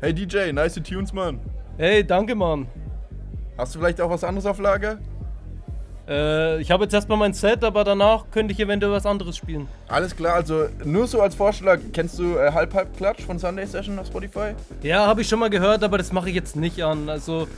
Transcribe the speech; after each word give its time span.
Hey 0.00 0.14
DJ, 0.14 0.52
nice 0.52 0.74
Tunes, 0.74 1.12
Mann. 1.12 1.40
Hey, 1.76 2.04
danke, 2.04 2.36
Mann. 2.36 2.68
Hast 3.56 3.74
du 3.74 3.80
vielleicht 3.80 4.00
auch 4.00 4.08
was 4.08 4.22
anderes 4.22 4.46
auf 4.46 4.60
Lager? 4.60 4.98
Äh, 6.08 6.60
ich 6.60 6.70
habe 6.70 6.84
jetzt 6.84 6.94
erstmal 6.94 7.18
mein 7.18 7.32
Set, 7.32 7.64
aber 7.64 7.82
danach 7.82 8.26
könnte 8.30 8.52
ich 8.52 8.60
eventuell 8.60 8.92
was 8.92 9.04
anderes 9.06 9.36
spielen. 9.36 9.66
Alles 9.88 10.14
klar, 10.14 10.34
also 10.34 10.68
nur 10.84 11.08
so 11.08 11.20
als 11.20 11.34
Vorschlag, 11.34 11.80
kennst 11.92 12.16
du 12.16 12.36
äh, 12.36 12.52
Halb 12.52 12.74
Halb 12.74 12.96
Klatsch 12.96 13.22
von 13.22 13.40
Sunday 13.40 13.66
Session 13.66 13.98
auf 13.98 14.06
Spotify? 14.06 14.54
Ja, 14.82 15.04
habe 15.04 15.22
ich 15.22 15.28
schon 15.28 15.40
mal 15.40 15.50
gehört, 15.50 15.82
aber 15.82 15.98
das 15.98 16.12
mache 16.12 16.28
ich 16.28 16.36
jetzt 16.36 16.54
nicht 16.54 16.80
an. 16.80 17.08
Also, 17.08 17.48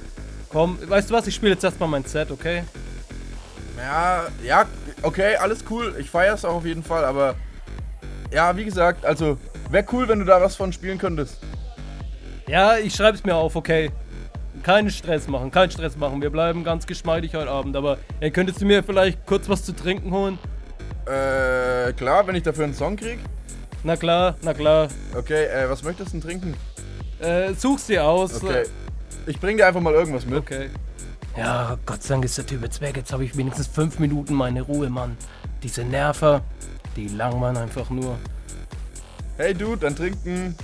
komm, 0.49 0.79
weißt 0.89 1.11
du 1.11 1.15
was, 1.15 1.27
ich 1.27 1.35
spiele 1.35 1.53
jetzt 1.53 1.65
erstmal 1.65 1.91
mein 1.91 2.05
Set, 2.05 2.31
okay? 2.31 2.65
Ja, 3.77 4.29
ja, 4.43 4.65
okay, 5.03 5.37
alles 5.37 5.63
cool. 5.69 5.95
Ich 5.99 6.09
feiere 6.09 6.37
es 6.37 6.47
auch 6.47 6.55
auf 6.55 6.65
jeden 6.65 6.85
Fall, 6.85 7.05
aber 7.05 7.35
ja, 8.33 8.57
wie 8.57 8.65
gesagt, 8.65 9.05
also 9.05 9.37
wäre 9.69 9.85
cool, 9.93 10.09
wenn 10.09 10.21
du 10.21 10.25
da 10.25 10.41
was 10.41 10.57
von 10.57 10.73
spielen 10.73 10.97
könntest. 10.97 11.39
Ja, 12.51 12.79
ich 12.79 12.97
schreibe 12.97 13.17
es 13.17 13.23
mir 13.23 13.37
auf, 13.37 13.55
okay. 13.55 13.93
Keinen 14.65 14.91
Stress 14.91 15.29
machen, 15.29 15.53
keinen 15.53 15.71
Stress 15.71 15.97
machen. 15.97 16.21
Wir 16.21 16.31
bleiben 16.31 16.65
ganz 16.65 16.85
geschmeidig 16.85 17.37
heute 17.37 17.49
Abend. 17.49 17.77
Aber 17.77 17.99
ey, 18.19 18.33
könntest 18.33 18.61
du 18.61 18.67
mir 18.67 18.83
vielleicht 18.83 19.25
kurz 19.25 19.49
was 19.49 19.65
zu 19.65 19.73
trinken 19.73 20.11
holen? 20.11 20.37
Äh, 21.07 21.93
klar, 21.93 22.27
wenn 22.27 22.35
ich 22.35 22.43
dafür 22.43 22.65
einen 22.65 22.75
Song 22.75 22.97
krieg. 22.97 23.21
Na 23.85 23.95
klar, 23.95 24.35
na 24.43 24.53
klar. 24.53 24.89
Okay, 25.17 25.45
äh, 25.45 25.71
was 25.71 25.85
möchtest 25.85 26.09
du 26.09 26.19
denn 26.19 26.23
trinken? 26.23 26.55
Äh, 27.21 27.55
such's 27.55 27.87
dir 27.87 28.05
aus. 28.05 28.43
Okay. 28.43 28.65
Ich 29.27 29.39
bring 29.39 29.57
dir 29.57 29.69
einfach 29.69 29.81
mal 29.81 29.95
irgendwas 29.95 30.27
mit. 30.27 30.41
Okay. 30.41 30.71
Ja, 31.37 31.79
Gott 31.87 32.03
sei 32.03 32.15
Dank 32.15 32.25
ist 32.25 32.37
der 32.37 32.47
Typ 32.47 32.65
jetzt 32.65 32.81
weg. 32.81 32.97
Jetzt 32.97 33.13
habe 33.13 33.25
ich 33.25 33.37
wenigstens 33.37 33.69
fünf 33.69 34.01
Minuten 34.01 34.35
meine 34.35 34.63
Ruhe, 34.63 34.91
Mann. 34.91 35.17
Diese 35.63 35.85
Nerver, 35.85 36.43
die 36.97 37.07
langweilen 37.07 37.59
einfach 37.59 37.91
nur. 37.91 38.19
Hey 39.37 39.55
Dude, 39.55 39.77
dann 39.77 39.95
trinken. 39.95 40.57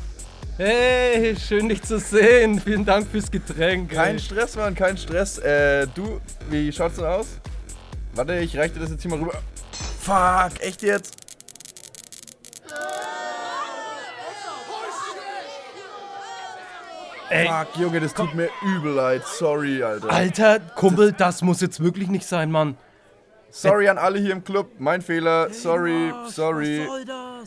Hey, 0.58 1.36
schön 1.36 1.68
dich 1.68 1.82
zu 1.82 1.98
sehen. 1.98 2.58
Vielen 2.60 2.84
Dank 2.86 3.06
fürs 3.08 3.30
Getränk. 3.30 3.90
ey. 3.90 3.96
Kein 3.96 4.18
Stress, 4.18 4.56
Mann, 4.56 4.74
kein 4.74 4.96
Stress. 4.96 5.36
Äh, 5.38 5.86
du, 5.94 6.18
wie 6.48 6.72
schaut's 6.72 6.96
denn 6.96 7.04
aus? 7.04 7.26
Warte, 8.14 8.36
ich 8.38 8.56
reich 8.56 8.72
dir 8.72 8.80
das 8.80 8.90
jetzt 8.90 9.02
hier 9.02 9.10
mal 9.10 9.20
rüber. 9.20 9.42
Fuck, 10.00 10.58
echt 10.60 10.80
jetzt? 10.80 11.14
Ey, 17.28 17.48
Fuck, 17.48 17.76
Junge, 17.76 18.00
das 18.00 18.14
tut 18.14 18.34
mir 18.34 18.48
übel 18.62 18.94
leid. 18.94 19.22
Sorry, 19.26 19.82
Alter. 19.82 20.10
Alter, 20.10 20.60
Kumpel, 20.60 21.12
das 21.12 21.42
muss 21.42 21.60
jetzt 21.60 21.80
wirklich 21.80 22.08
nicht 22.08 22.26
sein, 22.26 22.50
Mann. 22.50 22.78
Sorry 23.50 23.88
an 23.88 23.98
alle 23.98 24.18
hier 24.18 24.32
im 24.32 24.44
Club. 24.44 24.68
Mein 24.78 25.00
Fehler. 25.02 25.50
Sorry, 25.50 26.12
sorry. 26.28 26.86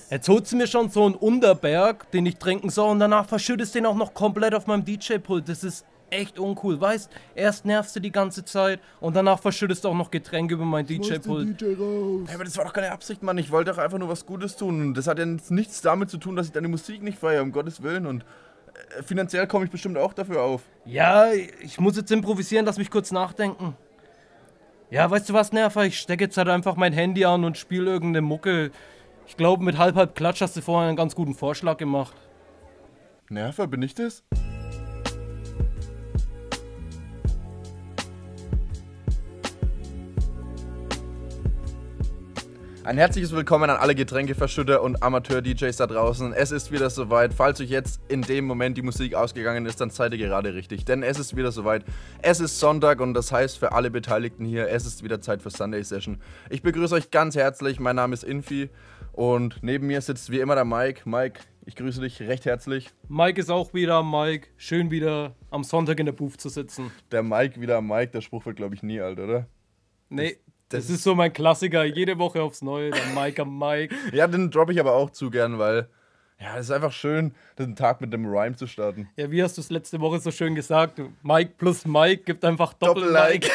Jetzt 0.09 0.27
holst 0.27 0.51
du 0.51 0.55
mir 0.55 0.67
schon 0.67 0.89
so 0.89 1.05
einen 1.05 1.15
Unterberg, 1.15 2.09
den 2.11 2.25
ich 2.25 2.37
trinken 2.37 2.69
soll, 2.69 2.89
und 2.89 2.99
danach 2.99 3.27
verschüttest 3.27 3.75
den 3.75 3.85
auch 3.85 3.95
noch 3.95 4.13
komplett 4.13 4.55
auf 4.55 4.65
meinem 4.65 4.85
DJ-Pult. 4.85 5.47
Das 5.47 5.63
ist 5.63 5.85
echt 6.09 6.39
uncool, 6.39 6.79
weißt? 6.81 7.11
Erst 7.35 7.65
nervst 7.65 7.95
du 7.95 7.99
die 7.99 8.11
ganze 8.11 8.43
Zeit 8.43 8.79
und 8.99 9.15
danach 9.15 9.39
verschüttest 9.39 9.83
du 9.83 9.89
auch 9.89 9.95
noch 9.95 10.09
Getränke 10.09 10.55
über 10.55 10.65
mein 10.65 10.85
DJ-Pult. 10.85 11.61
Hey, 11.61 12.35
aber 12.35 12.43
das 12.43 12.57
war 12.57 12.65
doch 12.65 12.73
keine 12.73 12.91
Absicht, 12.91 13.21
Mann. 13.21 13.37
Ich 13.37 13.51
wollte 13.51 13.71
doch 13.71 13.77
einfach 13.77 13.99
nur 13.99 14.09
was 14.09 14.25
Gutes 14.25 14.55
tun. 14.55 14.81
Und 14.81 14.93
das 14.95 15.07
hat 15.07 15.19
ja 15.19 15.25
jetzt 15.25 15.51
nichts 15.51 15.81
damit 15.81 16.09
zu 16.09 16.17
tun, 16.17 16.35
dass 16.35 16.47
ich 16.47 16.51
deine 16.51 16.67
Musik 16.67 17.03
nicht 17.03 17.19
feiere, 17.19 17.43
um 17.43 17.51
Gottes 17.51 17.83
Willen. 17.83 18.05
Und 18.07 18.23
äh, 18.97 19.03
finanziell 19.03 19.45
komme 19.47 19.65
ich 19.65 19.71
bestimmt 19.71 19.97
auch 19.97 20.13
dafür 20.13 20.41
auf. 20.41 20.63
Ja, 20.85 21.31
ich 21.33 21.79
muss 21.79 21.95
jetzt 21.97 22.11
improvisieren, 22.11 22.65
lass 22.65 22.77
mich 22.77 22.89
kurz 22.89 23.11
nachdenken. 23.11 23.75
Ja, 24.91 25.09
weißt 25.09 25.29
du 25.29 25.33
was, 25.33 25.51
Nerver? 25.51 25.85
Ich 25.85 25.99
stecke 25.99 26.23
jetzt 26.23 26.37
halt 26.37 26.49
einfach 26.49 26.75
mein 26.75 26.93
Handy 26.93 27.23
an 27.23 27.43
und 27.43 27.57
spiele 27.57 27.91
irgendeine 27.91 28.21
Mucke. 28.25 28.71
Ich 29.27 29.37
glaube, 29.37 29.63
mit 29.63 29.77
halb 29.77 29.95
halb 29.95 30.15
Klatsch 30.15 30.41
hast 30.41 30.57
du 30.57 30.61
vorher 30.61 30.87
einen 30.87 30.97
ganz 30.97 31.13
guten 31.13 31.35
Vorschlag 31.35 31.77
gemacht. 31.77 32.15
Nerver, 33.29 33.67
bin 33.67 33.83
ich 33.83 33.93
das? 33.93 34.23
Ein 42.89 42.97
herzliches 42.97 43.33
Willkommen 43.33 43.69
an 43.69 43.77
alle 43.77 43.93
Getränkeverschütter 43.93 44.81
und 44.81 45.03
Amateur-DJs 45.03 45.77
da 45.77 45.85
draußen. 45.85 46.33
Es 46.33 46.49
ist 46.49 46.71
wieder 46.71 46.89
soweit. 46.89 47.35
Falls 47.35 47.61
euch 47.61 47.69
jetzt 47.69 48.01
in 48.07 48.23
dem 48.23 48.45
Moment 48.45 48.79
die 48.79 48.81
Musik 48.81 49.13
ausgegangen 49.13 49.67
ist, 49.67 49.79
dann 49.79 49.91
seid 49.91 50.13
ihr 50.13 50.17
gerade 50.17 50.55
richtig. 50.55 50.85
Denn 50.85 51.03
es 51.03 51.19
ist 51.19 51.35
wieder 51.35 51.51
soweit. 51.51 51.85
Es 52.23 52.39
ist 52.39 52.59
Sonntag 52.59 52.99
und 52.99 53.13
das 53.13 53.31
heißt 53.31 53.59
für 53.59 53.73
alle 53.73 53.91
Beteiligten 53.91 54.43
hier, 54.43 54.69
es 54.69 54.87
ist 54.87 55.03
wieder 55.03 55.21
Zeit 55.21 55.43
für 55.43 55.51
Sunday 55.51 55.83
Session. 55.83 56.17
Ich 56.49 56.63
begrüße 56.63 56.95
euch 56.95 57.11
ganz 57.11 57.35
herzlich. 57.35 57.79
Mein 57.79 57.95
Name 57.95 58.15
ist 58.15 58.23
Infi 58.23 58.71
und 59.11 59.61
neben 59.61 59.85
mir 59.85 60.01
sitzt 60.01 60.31
wie 60.31 60.39
immer 60.39 60.55
der 60.55 60.65
Mike. 60.65 61.07
Mike, 61.07 61.41
ich 61.67 61.75
grüße 61.75 62.01
dich 62.01 62.19
recht 62.21 62.45
herzlich. 62.45 62.89
Mike 63.07 63.39
ist 63.39 63.51
auch 63.51 63.71
wieder 63.75 64.01
Mike. 64.01 64.47
Schön 64.57 64.89
wieder 64.89 65.35
am 65.51 65.63
Sonntag 65.63 65.99
in 65.99 66.07
der 66.07 66.13
Booth 66.13 66.41
zu 66.41 66.49
sitzen. 66.49 66.89
Der 67.11 67.21
Mike 67.21 67.61
wieder 67.61 67.77
am 67.77 67.87
Mike. 67.87 68.13
Der 68.13 68.21
Spruch 68.21 68.47
wird, 68.47 68.55
glaube 68.55 68.73
ich, 68.73 68.81
nie 68.81 68.99
alt, 68.99 69.19
oder? 69.19 69.45
Nee, 70.11 70.37
das, 70.69 70.87
das 70.87 70.97
ist 70.97 71.03
so 71.03 71.15
mein 71.15 71.33
Klassiker. 71.33 71.83
Jede 71.83 72.17
Woche 72.19 72.41
aufs 72.41 72.61
Neue. 72.61 72.91
Der 72.91 73.05
Mike 73.07 73.41
am 73.41 73.57
Mike. 73.57 73.95
Ja, 74.13 74.27
den 74.27 74.51
droppe 74.51 74.71
ich 74.71 74.79
aber 74.79 74.93
auch 74.93 75.09
zu 75.09 75.29
gern, 75.29 75.59
weil 75.59 75.89
ja, 76.39 76.57
es 76.57 76.67
ist 76.67 76.71
einfach 76.71 76.93
schön, 76.93 77.33
den 77.57 77.75
Tag 77.75 77.99
mit 77.99 78.13
dem 78.13 78.25
Rhyme 78.25 78.55
zu 78.55 78.65
starten. 78.65 79.09
Ja, 79.17 79.29
wie 79.29 79.43
hast 79.43 79.57
du 79.57 79.61
es 79.61 79.69
letzte 79.69 79.99
Woche 79.99 80.19
so 80.19 80.31
schön 80.31 80.55
gesagt? 80.55 81.01
Mike 81.21 81.53
plus 81.57 81.85
Mike 81.85 82.23
gibt 82.23 82.45
einfach 82.45 82.73
Doppel-Like. 82.73 83.49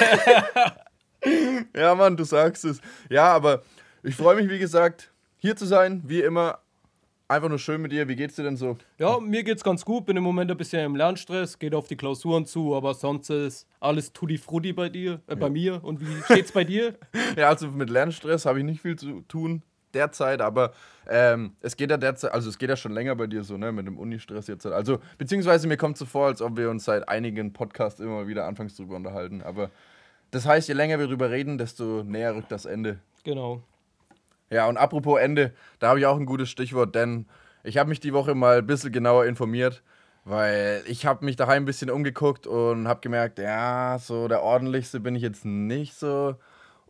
ja, 1.74 1.94
Mann, 1.94 2.16
du 2.16 2.24
sagst 2.24 2.64
es. 2.66 2.80
Ja, 3.08 3.32
aber 3.32 3.62
ich 4.02 4.14
freue 4.14 4.36
mich, 4.36 4.50
wie 4.50 4.58
gesagt, 4.58 5.10
hier 5.38 5.56
zu 5.56 5.64
sein, 5.64 6.02
wie 6.04 6.20
immer. 6.20 6.58
Einfach 7.26 7.48
nur 7.48 7.58
schön 7.58 7.80
mit 7.80 7.90
dir. 7.90 8.06
Wie 8.06 8.16
geht's 8.16 8.36
dir 8.36 8.42
denn 8.42 8.56
so? 8.56 8.76
Ja, 8.98 9.18
mir 9.18 9.44
geht's 9.44 9.64
ganz 9.64 9.84
gut. 9.84 10.04
Bin 10.04 10.16
im 10.16 10.22
Moment 10.22 10.50
ein 10.50 10.56
bisschen 10.58 10.84
im 10.84 10.94
Lernstress, 10.94 11.58
geht 11.58 11.74
auf 11.74 11.88
die 11.88 11.96
Klausuren 11.96 12.44
zu, 12.44 12.74
aber 12.74 12.92
sonst 12.92 13.30
ist 13.30 13.66
alles 13.80 14.12
tutti 14.12 14.36
frutti 14.36 14.74
bei 14.74 14.90
dir, 14.90 15.20
äh, 15.26 15.34
bei 15.34 15.48
mir. 15.48 15.82
Und 15.82 16.00
wie 16.00 16.22
steht's 16.22 16.52
bei 16.52 16.64
dir? 16.64 16.94
Ja, 17.36 17.48
also 17.48 17.68
mit 17.68 17.90
Lernstress 17.90 18.46
habe 18.46 18.58
ich 18.58 18.64
nicht 18.64 18.80
viel 18.80 18.96
zu 18.96 19.22
tun 19.22 19.62
derzeit, 19.94 20.40
aber 20.40 20.72
ähm, 21.08 21.56
es 21.60 21.76
geht 21.76 21.90
ja 21.90 21.96
derzeit, 21.96 22.32
also 22.32 22.48
es 22.48 22.58
geht 22.58 22.68
ja 22.68 22.76
schon 22.76 22.92
länger 22.92 23.14
bei 23.16 23.26
dir 23.26 23.44
so, 23.44 23.56
ne, 23.56 23.72
mit 23.72 23.86
dem 23.86 23.98
Uni-Stress 23.98 24.46
jetzt. 24.46 24.66
Also, 24.66 24.98
beziehungsweise 25.18 25.66
mir 25.66 25.76
kommt 25.76 25.96
so 25.96 26.04
vor, 26.04 26.26
als 26.26 26.42
ob 26.42 26.56
wir 26.56 26.70
uns 26.70 26.84
seit 26.84 27.08
einigen 27.08 27.52
Podcasts 27.52 28.00
immer 28.00 28.26
wieder 28.26 28.46
anfangs 28.46 28.76
drüber 28.76 28.96
unterhalten. 28.96 29.42
Aber 29.42 29.70
das 30.30 30.46
heißt, 30.46 30.68
je 30.68 30.74
länger 30.74 30.98
wir 30.98 31.06
drüber 31.06 31.30
reden, 31.30 31.58
desto 31.58 32.02
näher 32.02 32.34
rückt 32.34 32.52
das 32.52 32.64
Ende. 32.64 32.98
Genau. 33.22 33.62
Ja, 34.50 34.66
und 34.68 34.76
apropos 34.76 35.20
Ende, 35.20 35.52
da 35.78 35.88
habe 35.88 36.00
ich 36.00 36.06
auch 36.06 36.18
ein 36.18 36.26
gutes 36.26 36.50
Stichwort, 36.50 36.94
denn 36.94 37.26
ich 37.62 37.78
habe 37.78 37.88
mich 37.88 38.00
die 38.00 38.12
Woche 38.12 38.34
mal 38.34 38.58
ein 38.58 38.66
bisschen 38.66 38.92
genauer 38.92 39.24
informiert, 39.24 39.82
weil 40.24 40.82
ich 40.86 41.06
habe 41.06 41.24
mich 41.24 41.36
daheim 41.36 41.62
ein 41.62 41.66
bisschen 41.66 41.90
umgeguckt 41.90 42.46
und 42.46 42.86
habe 42.86 43.00
gemerkt, 43.00 43.38
ja, 43.38 43.98
so 43.98 44.28
der 44.28 44.42
ordentlichste 44.42 45.00
bin 45.00 45.16
ich 45.16 45.22
jetzt 45.22 45.44
nicht 45.44 45.94
so 45.94 46.36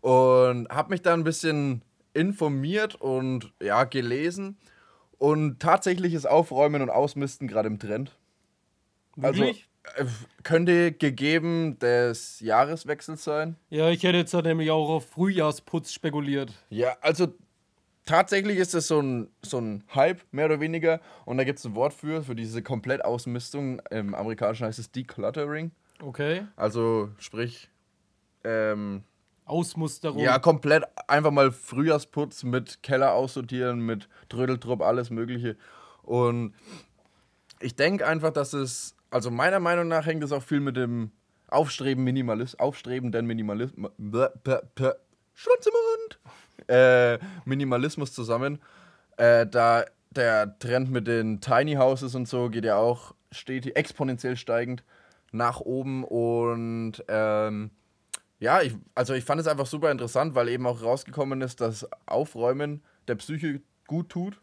und 0.00 0.68
habe 0.68 0.90
mich 0.90 1.02
da 1.02 1.14
ein 1.14 1.24
bisschen 1.24 1.82
informiert 2.12 2.96
und 2.96 3.52
ja, 3.62 3.84
gelesen 3.84 4.58
und 5.18 5.60
tatsächlich 5.60 6.12
ist 6.12 6.26
Aufräumen 6.26 6.82
und 6.82 6.90
Ausmisten 6.90 7.48
gerade 7.48 7.68
im 7.68 7.78
Trend. 7.78 8.16
Wirklich? 9.16 9.68
Also 9.96 10.10
könnte 10.42 10.92
gegeben 10.92 11.78
des 11.78 12.40
Jahreswechsels 12.40 13.22
sein. 13.22 13.56
ja, 13.68 13.90
ich 13.90 14.02
hätte 14.02 14.18
jetzt 14.18 14.32
nämlich 14.32 14.70
auch 14.70 14.88
auf 14.88 15.06
Frühjahrsputz 15.10 15.92
spekuliert. 15.92 16.52
Ja, 16.70 16.96
also 17.00 17.34
tatsächlich 18.04 18.58
ist 18.58 18.74
es 18.74 18.88
so 18.88 19.00
ein, 19.00 19.28
so 19.42 19.58
ein 19.58 19.84
Hype, 19.94 20.20
mehr 20.32 20.46
oder 20.46 20.60
weniger. 20.60 21.00
Und 21.24 21.38
da 21.38 21.44
gibt 21.44 21.58
es 21.58 21.64
ein 21.64 21.74
Wort 21.74 21.94
für, 21.94 22.22
für 22.22 22.34
diese 22.34 22.62
Komplettausmistung. 22.62 23.80
Im 23.90 24.14
Amerikanischen 24.14 24.66
heißt 24.66 24.78
es 24.78 24.90
Decluttering. 24.90 25.70
Okay. 26.02 26.46
Also 26.56 27.10
sprich, 27.18 27.70
ähm, 28.44 29.04
Ausmusterung. 29.46 30.20
ja, 30.20 30.38
komplett 30.38 30.84
einfach 31.06 31.30
mal 31.30 31.52
Frühjahrsputz 31.52 32.44
mit 32.44 32.82
Keller 32.82 33.12
aussortieren, 33.12 33.80
mit 33.80 34.08
Trödeltrupp, 34.28 34.80
alles 34.80 35.10
Mögliche. 35.10 35.56
Und 36.02 36.54
ich 37.60 37.76
denke 37.76 38.06
einfach, 38.06 38.30
dass 38.30 38.52
es, 38.52 38.96
also 39.10 39.30
meiner 39.30 39.60
Meinung 39.60 39.88
nach 39.88 40.06
hängt 40.06 40.24
es 40.24 40.32
auch 40.32 40.42
viel 40.42 40.60
mit 40.60 40.76
dem 40.76 41.10
Aufstreben 41.48 42.02
Minimalist, 42.04 42.58
aufstrebenden 42.58 43.26
Minimalismus, 43.26 43.90
Schwanz 45.36 45.66
im 45.66 45.72
Mund, 45.72 46.20
äh, 46.68 47.18
Minimalismus 47.44 48.12
zusammen. 48.12 48.60
Äh, 49.16 49.46
da 49.46 49.84
der 50.10 50.58
Trend 50.58 50.90
mit 50.90 51.06
den 51.06 51.40
Tiny 51.40 51.74
Houses 51.74 52.14
und 52.14 52.28
so 52.28 52.48
geht 52.48 52.64
ja 52.64 52.76
auch 52.76 53.14
stetig, 53.32 53.76
exponentiell 53.76 54.36
steigend 54.36 54.84
nach 55.32 55.60
oben 55.60 56.04
und 56.04 57.02
ähm, 57.08 57.70
ja, 58.38 58.62
ich, 58.62 58.74
also 58.94 59.14
ich 59.14 59.24
fand 59.24 59.40
es 59.40 59.46
einfach 59.46 59.66
super 59.66 59.90
interessant, 59.90 60.34
weil 60.34 60.48
eben 60.48 60.66
auch 60.66 60.82
rausgekommen 60.82 61.40
ist, 61.40 61.60
dass 61.60 61.88
Aufräumen 62.06 62.82
der 63.08 63.16
Psyche 63.16 63.60
gut 63.86 64.10
tut. 64.10 64.40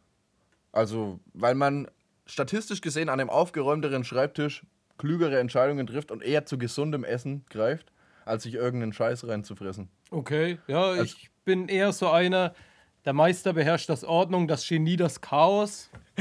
Also, 0.71 1.19
weil 1.33 1.56
man 1.56 1.88
statistisch 2.25 2.81
gesehen 2.81 3.09
an 3.09 3.19
einem 3.19 3.29
aufgeräumteren 3.29 4.03
Schreibtisch 4.03 4.65
klügere 4.97 5.39
Entscheidungen 5.39 5.88
trifft 5.88 6.12
und 6.12 6.23
eher 6.23 6.45
zu 6.45 6.57
gesundem 6.57 7.03
Essen 7.03 7.45
greift, 7.50 7.91
als 8.31 8.44
sich 8.44 8.56
irgendeinen 8.56 8.94
Scheiß 8.94 9.28
reinzufressen. 9.28 9.89
Okay, 10.10 10.57
ja, 10.68 10.81
Also- 10.83 11.04
ich 11.04 11.30
bin 11.45 11.68
eher 11.68 11.92
so 11.92 12.10
einer, 12.10 12.54
der 13.06 13.13
Meister 13.13 13.54
beherrscht 13.54 13.89
das 13.89 14.04
Ordnung, 14.04 14.48
das 14.48 14.68
Genie 14.68 14.95
das 14.95 15.22
Chaos. 15.22 15.89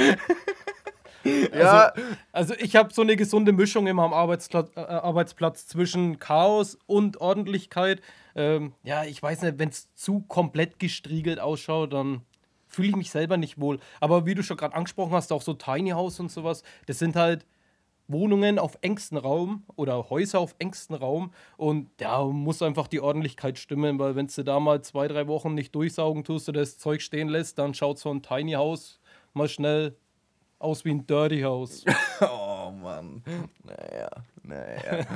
ja. 1.25 1.89
Also, 1.89 2.03
also 2.33 2.55
ich 2.59 2.77
habe 2.77 2.93
so 2.93 3.03
eine 3.03 3.17
gesunde 3.17 3.53
Mischung 3.53 3.87
immer 3.87 4.05
am 4.05 4.13
Arbeitsplatz, 4.15 4.71
äh, 4.77 4.81
Arbeitsplatz 4.81 5.67
zwischen 5.67 6.19
Chaos 6.19 6.79
und 6.87 7.21
Ordentlichkeit. 7.21 8.01
Ähm, 8.35 8.73
ja, 8.83 9.05
ich 9.05 9.23
weiß 9.23 9.43
nicht, 9.43 9.59
wenn 9.59 9.69
es 9.69 9.95
zu 9.95 10.21
komplett 10.23 10.79
gestriegelt 10.79 11.39
ausschaut, 11.41 11.93
dann 11.93 12.23
fühle 12.69 12.89
ich 12.89 12.97
mich 12.97 13.11
selber 13.11 13.37
nicht 13.37 13.61
wohl. 13.61 13.81
Aber 14.01 14.25
wie 14.27 14.35
du 14.35 14.43
schon 14.43 14.57
gerade 14.57 14.75
angesprochen 14.75 15.13
hast, 15.13 15.33
auch 15.33 15.43
so 15.43 15.55
Tiny 15.55 15.91
House 15.91 16.21
und 16.21 16.31
sowas, 16.31 16.63
das 16.87 16.99
sind 16.99 17.17
halt 17.17 17.45
Wohnungen 18.13 18.59
auf 18.59 18.79
engstem 18.81 19.19
Raum 19.19 19.65
oder 19.77 20.11
Häuser 20.11 20.41
auf 20.41 20.55
engstem 20.59 20.97
Raum 20.97 21.33
und 21.57 21.91
da 21.99 22.25
muss 22.25 22.63
einfach 22.63 22.89
die 22.89 23.01
Ordentlichkeit 23.01 23.59
stimmen, 23.59 23.99
weil 23.99 24.17
wenn 24.17 24.27
du 24.27 24.43
da 24.45 24.61
mal 24.61 24.83
zwei, 24.83 25.09
drei 25.09 25.27
Wochen 25.27 25.55
nicht 25.55 25.75
durchsaugen 25.75 26.25
tust 26.25 26.49
oder 26.49 26.61
das 26.61 26.79
Zeug 26.79 27.03
stehen 27.03 27.29
lässt, 27.29 27.59
dann 27.59 27.75
schaut 27.75 27.99
so 27.99 28.11
ein 28.11 28.23
Tiny 28.23 28.53
House 28.53 29.01
mal 29.35 29.49
schnell 29.49 29.97
aus 30.59 30.85
wie 30.85 30.91
ein 30.91 31.07
Dirty 31.07 31.41
House. 31.41 31.85
oh 32.21 32.71
Mann. 32.71 33.23
Naja, 33.65 34.11
naja. 34.43 35.07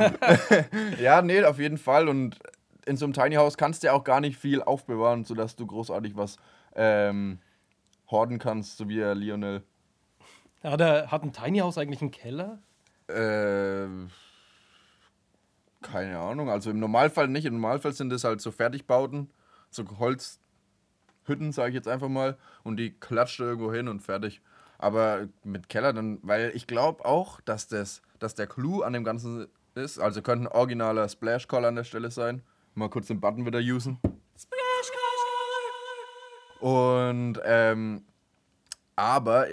ja, 1.00 1.22
nee, 1.22 1.44
auf 1.44 1.58
jeden 1.58 1.78
Fall. 1.78 2.08
Und 2.08 2.38
in 2.86 2.96
so 2.96 3.04
einem 3.04 3.12
Tiny 3.12 3.36
House 3.36 3.56
kannst 3.56 3.82
du 3.82 3.88
ja 3.88 3.92
auch 3.92 4.04
gar 4.04 4.20
nicht 4.20 4.36
viel 4.36 4.62
aufbewahren, 4.62 5.24
sodass 5.24 5.56
du 5.56 5.66
großartig 5.66 6.16
was 6.16 6.36
ähm, 6.74 7.38
horden 8.10 8.38
kannst, 8.38 8.76
so 8.76 8.88
wie 8.88 9.00
Lionel. 9.00 9.62
Hat, 10.62 10.80
er, 10.80 11.10
hat 11.10 11.22
ein 11.22 11.32
Tiny 11.32 11.58
House 11.58 11.78
eigentlich 11.78 12.00
einen 12.00 12.10
Keller? 12.10 12.58
Äh, 13.08 13.86
keine 15.82 16.18
Ahnung. 16.18 16.48
Also 16.50 16.70
im 16.70 16.80
Normalfall 16.80 17.28
nicht. 17.28 17.44
Im 17.44 17.54
Normalfall 17.54 17.92
sind 17.92 18.10
das 18.10 18.24
halt 18.24 18.40
so 18.40 18.50
Fertigbauten, 18.50 19.30
so 19.70 19.84
Holzhütten, 19.98 21.52
sage 21.52 21.70
ich 21.70 21.74
jetzt 21.74 21.88
einfach 21.88 22.08
mal. 22.08 22.38
Und 22.62 22.78
die 22.78 22.90
klatscht 22.90 23.40
irgendwo 23.40 23.72
hin 23.72 23.88
und 23.88 24.00
fertig. 24.00 24.40
Aber 24.78 25.28
mit 25.44 25.68
Keller 25.68 25.92
dann, 25.92 26.18
weil 26.22 26.52
ich 26.54 26.66
glaube 26.66 27.04
auch, 27.04 27.40
dass 27.42 27.68
das, 27.68 28.02
dass 28.18 28.34
der 28.34 28.46
Clou 28.46 28.82
an 28.82 28.92
dem 28.92 29.04
Ganzen 29.04 29.46
ist. 29.74 29.98
Also 29.98 30.22
könnte 30.22 30.46
ein 30.46 30.52
originaler 30.52 31.08
Splash 31.08 31.46
Call 31.48 31.64
an 31.64 31.76
der 31.76 31.84
Stelle 31.84 32.10
sein. 32.10 32.42
Mal 32.74 32.90
kurz 32.90 33.06
den 33.06 33.20
Button 33.20 33.46
wieder 33.46 33.60
usen. 33.60 33.98
Splash 34.36 34.90
Call! 36.60 36.68
Und 36.68 37.40
ähm, 37.44 38.04
aber 38.96 39.48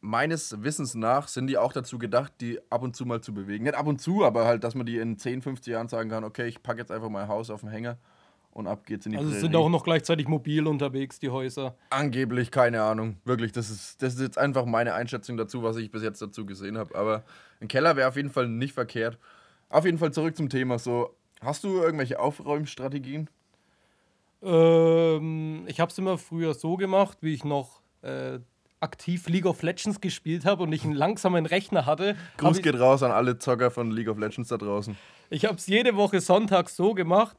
meines 0.00 0.62
Wissens 0.62 0.94
nach 0.94 1.28
sind 1.28 1.46
die 1.46 1.58
auch 1.58 1.72
dazu 1.72 1.98
gedacht, 1.98 2.32
die 2.40 2.58
ab 2.70 2.82
und 2.82 2.96
zu 2.96 3.04
mal 3.06 3.20
zu 3.20 3.34
bewegen. 3.34 3.64
Nicht 3.64 3.74
ab 3.74 3.86
und 3.86 4.00
zu, 4.00 4.24
aber 4.24 4.46
halt, 4.46 4.64
dass 4.64 4.74
man 4.74 4.86
die 4.86 4.98
in 4.98 5.18
10, 5.18 5.42
15 5.42 5.72
Jahren 5.72 5.88
sagen 5.88 6.10
kann, 6.10 6.24
okay, 6.24 6.46
ich 6.46 6.62
packe 6.62 6.80
jetzt 6.80 6.90
einfach 6.90 7.08
mein 7.08 7.28
Haus 7.28 7.50
auf 7.50 7.60
den 7.60 7.70
Hänger 7.70 7.98
und 8.52 8.66
ab 8.66 8.84
geht's 8.86 9.06
in 9.06 9.12
die 9.12 9.18
Also 9.18 9.30
sind 9.30 9.54
auch 9.54 9.68
noch 9.68 9.84
gleichzeitig 9.84 10.26
mobil 10.26 10.66
unterwegs, 10.66 11.18
die 11.18 11.30
Häuser? 11.30 11.76
Angeblich, 11.90 12.50
keine 12.50 12.82
Ahnung. 12.82 13.16
Wirklich, 13.24 13.52
das 13.52 13.70
ist, 13.70 14.02
das 14.02 14.14
ist 14.14 14.20
jetzt 14.20 14.38
einfach 14.38 14.64
meine 14.64 14.94
Einschätzung 14.94 15.36
dazu, 15.36 15.62
was 15.62 15.76
ich 15.76 15.90
bis 15.90 16.02
jetzt 16.02 16.20
dazu 16.20 16.46
gesehen 16.46 16.78
habe. 16.78 16.94
Aber 16.94 17.24
ein 17.60 17.68
Keller 17.68 17.96
wäre 17.96 18.08
auf 18.08 18.16
jeden 18.16 18.30
Fall 18.30 18.48
nicht 18.48 18.74
verkehrt. 18.74 19.18
Auf 19.68 19.84
jeden 19.84 19.98
Fall 19.98 20.12
zurück 20.12 20.36
zum 20.36 20.48
Thema. 20.48 20.78
So, 20.78 21.14
hast 21.40 21.62
du 21.62 21.80
irgendwelche 21.80 22.18
Aufräumstrategien? 22.18 23.30
Ähm, 24.42 25.64
ich 25.66 25.78
habe 25.78 25.90
es 25.90 25.98
immer 25.98 26.18
früher 26.18 26.54
so 26.54 26.76
gemacht, 26.76 27.18
wie 27.20 27.34
ich 27.34 27.44
noch 27.44 27.82
äh, 28.02 28.40
aktiv 28.80 29.28
League 29.28 29.46
of 29.46 29.62
Legends 29.62 30.00
gespielt 30.00 30.44
habe 30.44 30.62
und 30.62 30.72
ich 30.72 30.84
einen 30.84 30.94
langsamen 30.94 31.46
Rechner 31.46 31.86
hatte. 31.86 32.16
Gruß 32.38 32.62
geht 32.62 32.78
raus 32.78 33.02
an 33.02 33.12
alle 33.12 33.38
Zocker 33.38 33.70
von 33.70 33.90
League 33.90 34.08
of 34.08 34.18
Legends 34.18 34.48
da 34.48 34.56
draußen. 34.56 34.96
Ich 35.28 35.44
habe 35.44 35.56
es 35.56 35.66
jede 35.66 35.96
Woche 35.96 36.20
sonntags 36.20 36.76
so 36.76 36.94
gemacht. 36.94 37.36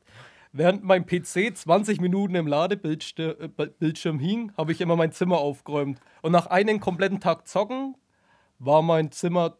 Während 0.54 0.84
mein 0.84 1.06
PC 1.06 1.56
20 1.56 2.02
Minuten 2.02 2.36
im 2.36 2.46
Ladebildschirm 2.46 4.20
äh, 4.20 4.24
hing, 4.24 4.52
habe 4.58 4.72
ich 4.74 4.82
immer 4.82 4.98
mein 4.98 5.14
Zimmer 5.14 5.38
aufgeräumt. 5.38 6.00
Und 6.22 6.34
nach 6.34 6.48
einem 6.48 6.80
kompletten 6.80 7.22
Tag 7.22 7.48
Zocken 7.48 7.96
war 8.60 8.82
mein 8.82 9.12
Zimmer 9.12 9.58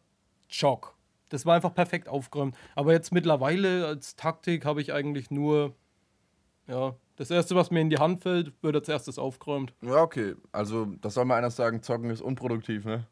Schock. 0.50 0.96
Das 1.30 1.46
war 1.46 1.56
einfach 1.56 1.74
perfekt 1.74 2.10
aufgeräumt. 2.10 2.58
Aber 2.76 2.92
jetzt 2.92 3.14
mittlerweile 3.14 3.88
als 3.88 4.18
Taktik 4.18 4.66
habe 4.66 4.82
ich 4.82 4.92
eigentlich 4.92 5.32
nur 5.32 5.76
ja, 6.68 6.96
das 7.22 7.30
erste, 7.30 7.56
was 7.56 7.70
mir 7.70 7.82
in 7.82 7.92
die 7.92 8.00
Hand 8.00 8.24
fällt, 8.24 8.52
wird 8.64 8.76
als 8.76 8.90
erstes 8.90 9.20
aufgeräumt. 9.20 9.74
Ja, 9.82 10.02
okay. 10.02 10.34
Also, 10.52 10.88
das 11.02 11.14
soll 11.14 11.26
mal 11.26 11.38
einer 11.38 11.52
sagen, 11.52 11.84
zocken 11.84 12.10
ist 12.10 12.22
unproduktiv, 12.22 12.84
ne? 12.84 13.06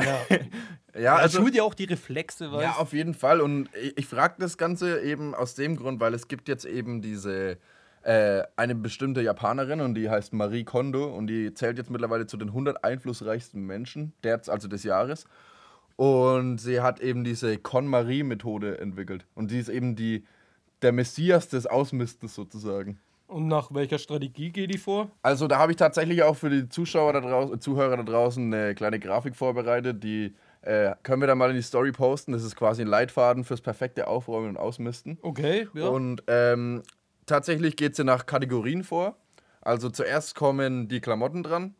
Ja, 0.00 0.20
ja 1.00 1.16
also 1.16 1.40
schult 1.40 1.56
ja 1.56 1.64
auch 1.64 1.74
die 1.74 1.84
Reflexe, 1.84 2.52
weißt 2.52 2.62
Ja, 2.62 2.76
auf 2.76 2.92
jeden 2.92 3.12
Fall. 3.12 3.40
Und 3.40 3.68
ich, 3.74 3.98
ich 3.98 4.06
frage 4.06 4.36
das 4.38 4.56
Ganze 4.56 5.00
eben 5.00 5.34
aus 5.34 5.56
dem 5.56 5.74
Grund, 5.74 5.98
weil 5.98 6.14
es 6.14 6.28
gibt 6.28 6.46
jetzt 6.46 6.64
eben 6.64 7.02
diese 7.02 7.58
äh, 8.02 8.44
eine 8.54 8.76
bestimmte 8.76 9.20
Japanerin 9.20 9.80
und 9.80 9.96
die 9.96 10.08
heißt 10.08 10.32
Marie 10.32 10.62
Kondo 10.62 11.06
und 11.06 11.26
die 11.26 11.52
zählt 11.52 11.76
jetzt 11.76 11.90
mittlerweile 11.90 12.28
zu 12.28 12.36
den 12.36 12.48
100 12.50 12.84
einflussreichsten 12.84 13.66
Menschen, 13.66 14.12
der, 14.22 14.40
also 14.46 14.68
des 14.68 14.84
Jahres. 14.84 15.24
Und 15.96 16.58
sie 16.58 16.80
hat 16.80 17.00
eben 17.00 17.24
diese 17.24 17.58
Con-Marie-Methode 17.58 18.78
entwickelt. 18.78 19.26
Und 19.34 19.50
die 19.50 19.58
ist 19.58 19.68
eben 19.68 19.96
die, 19.96 20.24
der 20.82 20.92
Messias 20.92 21.48
des 21.48 21.66
Ausmistens 21.66 22.36
sozusagen. 22.36 23.00
Und 23.30 23.46
nach 23.46 23.72
welcher 23.72 23.98
Strategie 23.98 24.50
geht 24.50 24.74
die 24.74 24.78
vor? 24.78 25.10
Also 25.22 25.46
da 25.46 25.58
habe 25.58 25.72
ich 25.72 25.76
tatsächlich 25.76 26.22
auch 26.24 26.36
für 26.36 26.50
die 26.50 26.68
Zuschauer 26.68 27.12
da 27.12 27.20
draußen, 27.20 27.60
Zuhörer 27.60 27.96
da 27.96 28.02
draußen 28.02 28.52
eine 28.52 28.74
kleine 28.74 28.98
Grafik 28.98 29.36
vorbereitet, 29.36 30.02
die 30.02 30.34
äh, 30.62 30.94
können 31.04 31.22
wir 31.22 31.28
da 31.28 31.36
mal 31.36 31.50
in 31.50 31.56
die 31.56 31.62
Story 31.62 31.92
posten. 31.92 32.32
Das 32.32 32.42
ist 32.42 32.56
quasi 32.56 32.82
ein 32.82 32.88
Leitfaden 32.88 33.44
fürs 33.44 33.60
perfekte 33.60 34.08
Aufräumen 34.08 34.50
und 34.50 34.56
Ausmisten. 34.56 35.18
Okay, 35.22 35.68
ja. 35.74 35.86
Und 35.86 36.24
ähm, 36.26 36.82
tatsächlich 37.26 37.76
geht 37.76 37.94
sie 37.94 38.04
nach 38.04 38.26
Kategorien 38.26 38.82
vor. 38.82 39.16
Also 39.60 39.90
zuerst 39.90 40.34
kommen 40.34 40.88
die 40.88 41.00
Klamotten 41.00 41.42
dran 41.42 41.74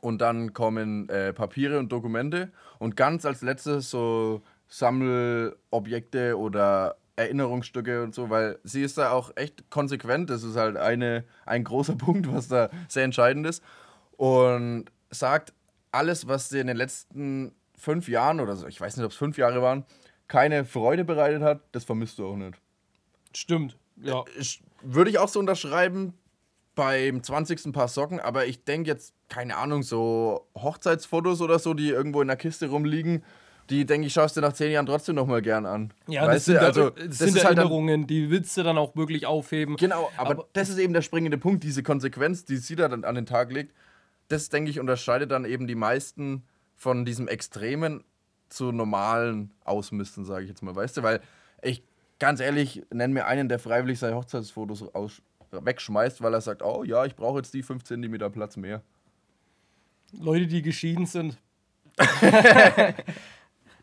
und 0.00 0.20
dann 0.20 0.52
kommen 0.52 1.08
äh, 1.08 1.32
Papiere 1.32 1.78
und 1.78 1.90
Dokumente 1.90 2.52
und 2.78 2.96
ganz 2.96 3.24
als 3.24 3.42
letztes 3.42 3.90
so 3.90 4.42
Sammelobjekte 4.68 6.38
oder 6.38 6.96
Erinnerungsstücke 7.16 8.02
und 8.02 8.14
so, 8.14 8.30
weil 8.30 8.58
sie 8.64 8.82
ist 8.82 8.98
da 8.98 9.12
auch 9.12 9.32
echt 9.36 9.70
konsequent. 9.70 10.30
Das 10.30 10.42
ist 10.42 10.56
halt 10.56 10.76
eine, 10.76 11.24
ein 11.46 11.64
großer 11.64 11.94
Punkt, 11.98 12.32
was 12.32 12.48
da 12.48 12.70
sehr 12.88 13.04
entscheidend 13.04 13.46
ist. 13.46 13.62
Und 14.16 14.86
sagt, 15.10 15.52
alles, 15.92 16.28
was 16.28 16.48
dir 16.48 16.60
in 16.60 16.66
den 16.66 16.76
letzten 16.76 17.52
fünf 17.76 18.08
Jahren 18.08 18.40
oder 18.40 18.56
so, 18.56 18.66
ich 18.66 18.80
weiß 18.80 18.96
nicht, 18.96 19.04
ob 19.04 19.12
es 19.12 19.16
fünf 19.16 19.38
Jahre 19.38 19.62
waren, 19.62 19.84
keine 20.28 20.64
Freude 20.64 21.04
bereitet 21.04 21.42
hat, 21.42 21.60
das 21.72 21.84
vermisst 21.84 22.18
du 22.18 22.26
auch 22.28 22.36
nicht. 22.36 22.60
Stimmt, 23.34 23.76
ja. 23.96 24.24
Äh, 24.38 24.44
würde 24.82 25.10
ich 25.10 25.18
auch 25.18 25.28
so 25.28 25.40
unterschreiben 25.40 26.14
beim 26.74 27.22
20. 27.22 27.72
Paar 27.72 27.88
Socken, 27.88 28.20
aber 28.20 28.46
ich 28.46 28.64
denke 28.64 28.88
jetzt, 28.88 29.12
keine 29.28 29.56
Ahnung, 29.56 29.82
so 29.82 30.46
Hochzeitsfotos 30.56 31.40
oder 31.40 31.58
so, 31.58 31.74
die 31.74 31.90
irgendwo 31.90 32.22
in 32.22 32.28
der 32.28 32.36
Kiste 32.36 32.68
rumliegen, 32.68 33.24
die, 33.70 33.86
denke 33.86 34.08
ich, 34.08 34.12
schaust 34.12 34.36
du 34.36 34.40
nach 34.40 34.52
zehn 34.52 34.72
Jahren 34.72 34.86
trotzdem 34.86 35.14
noch 35.14 35.26
mal 35.26 35.40
gern 35.40 35.64
an. 35.64 35.92
Ja, 36.08 36.26
weißt 36.26 36.34
das 36.36 36.44
sind, 36.44 36.54
du? 36.56 36.60
Also, 36.60 36.90
das, 36.90 37.18
das 37.18 37.18
sind 37.18 37.44
halt 37.44 37.56
Erinnerungen, 37.56 38.06
die 38.06 38.30
willst 38.30 38.56
du 38.56 38.62
dann 38.62 38.76
auch 38.76 38.96
wirklich 38.96 39.26
aufheben. 39.26 39.76
Genau, 39.76 40.10
aber, 40.16 40.30
aber, 40.30 40.48
das 40.52 40.68
ist 40.68 40.78
eben 40.78 40.92
der 40.92 41.02
springende 41.02 41.38
Punkt, 41.38 41.62
diese 41.62 41.82
Konsequenz, 41.82 42.44
die 42.44 42.56
sie 42.56 42.76
da 42.76 42.88
dann 42.88 43.04
an 43.04 43.14
den 43.14 43.26
Tag 43.26 43.52
legt. 43.52 43.72
Das, 44.28 44.48
denke 44.48 44.70
ich, 44.70 44.80
unterscheidet 44.80 45.30
dann 45.30 45.44
eben 45.44 45.66
die 45.66 45.74
meisten 45.74 46.42
von 46.76 47.04
diesem 47.04 47.28
Extremen 47.28 48.04
zu 48.48 48.72
normalen 48.72 49.52
Ausmisten, 49.64 50.24
sage 50.24 50.42
ich 50.42 50.48
jetzt 50.48 50.62
mal, 50.62 50.74
weißt 50.74 50.96
du? 50.96 51.02
Weil 51.02 51.20
ich, 51.62 51.84
ganz 52.18 52.40
ehrlich, 52.40 52.82
nenne 52.92 53.14
mir 53.14 53.26
einen, 53.26 53.48
der 53.48 53.60
freiwillig 53.60 53.98
seine 53.98 54.16
Hochzeitsfotos 54.16 54.94
aus, 54.94 55.22
wegschmeißt, 55.52 56.22
weil 56.22 56.34
er 56.34 56.40
sagt, 56.40 56.62
oh 56.62 56.84
ja, 56.84 57.04
ich 57.04 57.14
brauche 57.14 57.38
jetzt 57.38 57.54
die 57.54 57.62
5 57.62 57.84
cm 57.84 58.32
Platz 58.32 58.56
mehr. 58.56 58.82
Leute, 60.12 60.48
die 60.48 60.62
geschieden 60.62 61.06
sind. 61.06 61.38